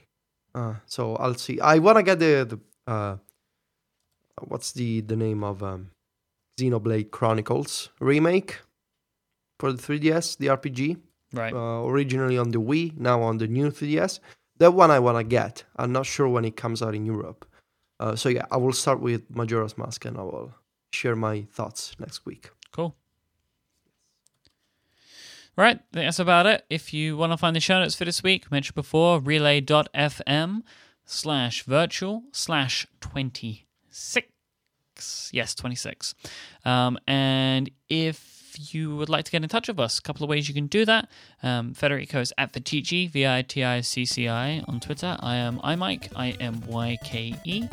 Uh, 0.55 0.75
so 0.87 1.17
I'll 1.17 1.35
see. 1.35 1.61
I 1.61 1.79
want 1.81 1.97
to 1.99 2.03
get 2.03 2.19
the 2.19 2.33
the 2.53 2.59
uh, 2.93 3.17
what's 4.49 4.73
the 4.73 5.01
the 5.01 5.17
name 5.17 5.43
of 5.45 5.63
um, 5.63 5.91
Xenoblade 6.59 7.11
Chronicles 7.11 7.91
remake 8.01 8.59
for 9.59 9.73
the 9.73 9.83
3DS, 9.83 10.39
the 10.39 10.47
RPG. 10.47 10.97
right. 11.35 11.53
Uh, 11.53 11.85
originally 11.85 12.39
on 12.39 12.51
the 12.51 12.61
Wii, 12.61 12.97
now 12.99 13.23
on 13.23 13.39
the 13.39 13.47
new 13.47 13.71
3DS. 13.71 14.21
That 14.59 14.73
one 14.75 14.91
I 14.91 14.99
want 14.99 15.19
to 15.19 15.25
get. 15.25 15.65
I'm 15.77 15.93
not 15.93 16.07
sure 16.07 16.29
when 16.29 16.45
it 16.45 16.57
comes 16.57 16.83
out 16.83 16.95
in 16.95 17.07
Europe. 17.07 17.47
Uh, 17.99 18.17
so 18.17 18.29
yeah, 18.29 18.47
I 18.51 18.57
will 18.57 18.73
start 18.73 19.01
with 19.01 19.23
Majora's 19.35 19.77
Mask 19.77 20.05
and 20.05 20.17
I 20.17 20.23
will 20.23 20.55
share 20.93 21.17
my 21.17 21.47
thoughts 21.53 21.95
next 21.99 22.25
week. 22.27 22.51
Cool. 22.73 22.97
Right, 25.57 25.81
that's 25.93 26.19
about 26.19 26.47
it. 26.47 26.65
If 26.71 26.95
you 26.95 27.17
want 27.17 27.33
to 27.33 27.37
find 27.37 27.55
the 27.55 27.61
show 27.61 27.81
notes 27.81 27.95
for 27.95 28.05
this 28.07 28.23
week, 28.23 28.51
mentioned 28.51 28.75
before, 28.75 29.21
relay.fm 29.21 30.63
slash 31.05 31.65
virtual 31.65 32.23
slash 32.33 32.87
26. 35.01 35.31
Yes, 35.33 35.55
26. 35.55 36.15
Um, 36.65 36.99
and 37.07 37.71
if 37.89 38.57
you 38.73 38.97
would 38.97 39.09
like 39.09 39.25
to 39.25 39.31
get 39.31 39.43
in 39.43 39.49
touch 39.49 39.69
with 39.69 39.79
us, 39.79 39.99
a 39.99 40.03
couple 40.03 40.25
of 40.25 40.31
ways 40.31 40.49
you 40.49 40.55
can 40.55 40.67
do 40.67 40.85
that. 40.85 41.09
Um, 41.43 41.73
Federico 41.73 42.21
is 42.21 42.33
at 42.37 42.53
Viticci, 42.53 43.09
V 43.11 43.27
I 43.27 43.43
T 43.43 43.65
I 43.65 43.81
C 43.81 44.05
C 44.05 44.29
I 44.29 44.61
on 44.67 44.81
Twitter. 44.81 45.17
I 45.21 45.37
am 45.37 45.59
iMyke, 45.61 46.09
I 46.17 46.31
M 46.41 46.63
Y 46.67 46.99
K 47.05 47.35
E. 47.45 47.69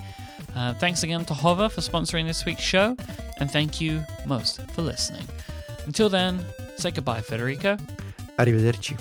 Uh, 0.55 0.73
thanks 0.75 1.03
again 1.03 1.25
to 1.25 1.33
Hover 1.33 1.69
for 1.69 1.81
sponsoring 1.81 2.25
this 2.25 2.45
week's 2.45 2.61
show, 2.61 2.95
and 3.39 3.51
thank 3.51 3.81
you 3.81 4.03
most 4.25 4.61
for 4.71 4.81
listening. 4.81 5.27
Until 5.85 6.09
then, 6.09 6.43
say 6.77 6.91
goodbye, 6.91 7.21
Federico. 7.21 7.77
Arrivederci. 8.37 8.97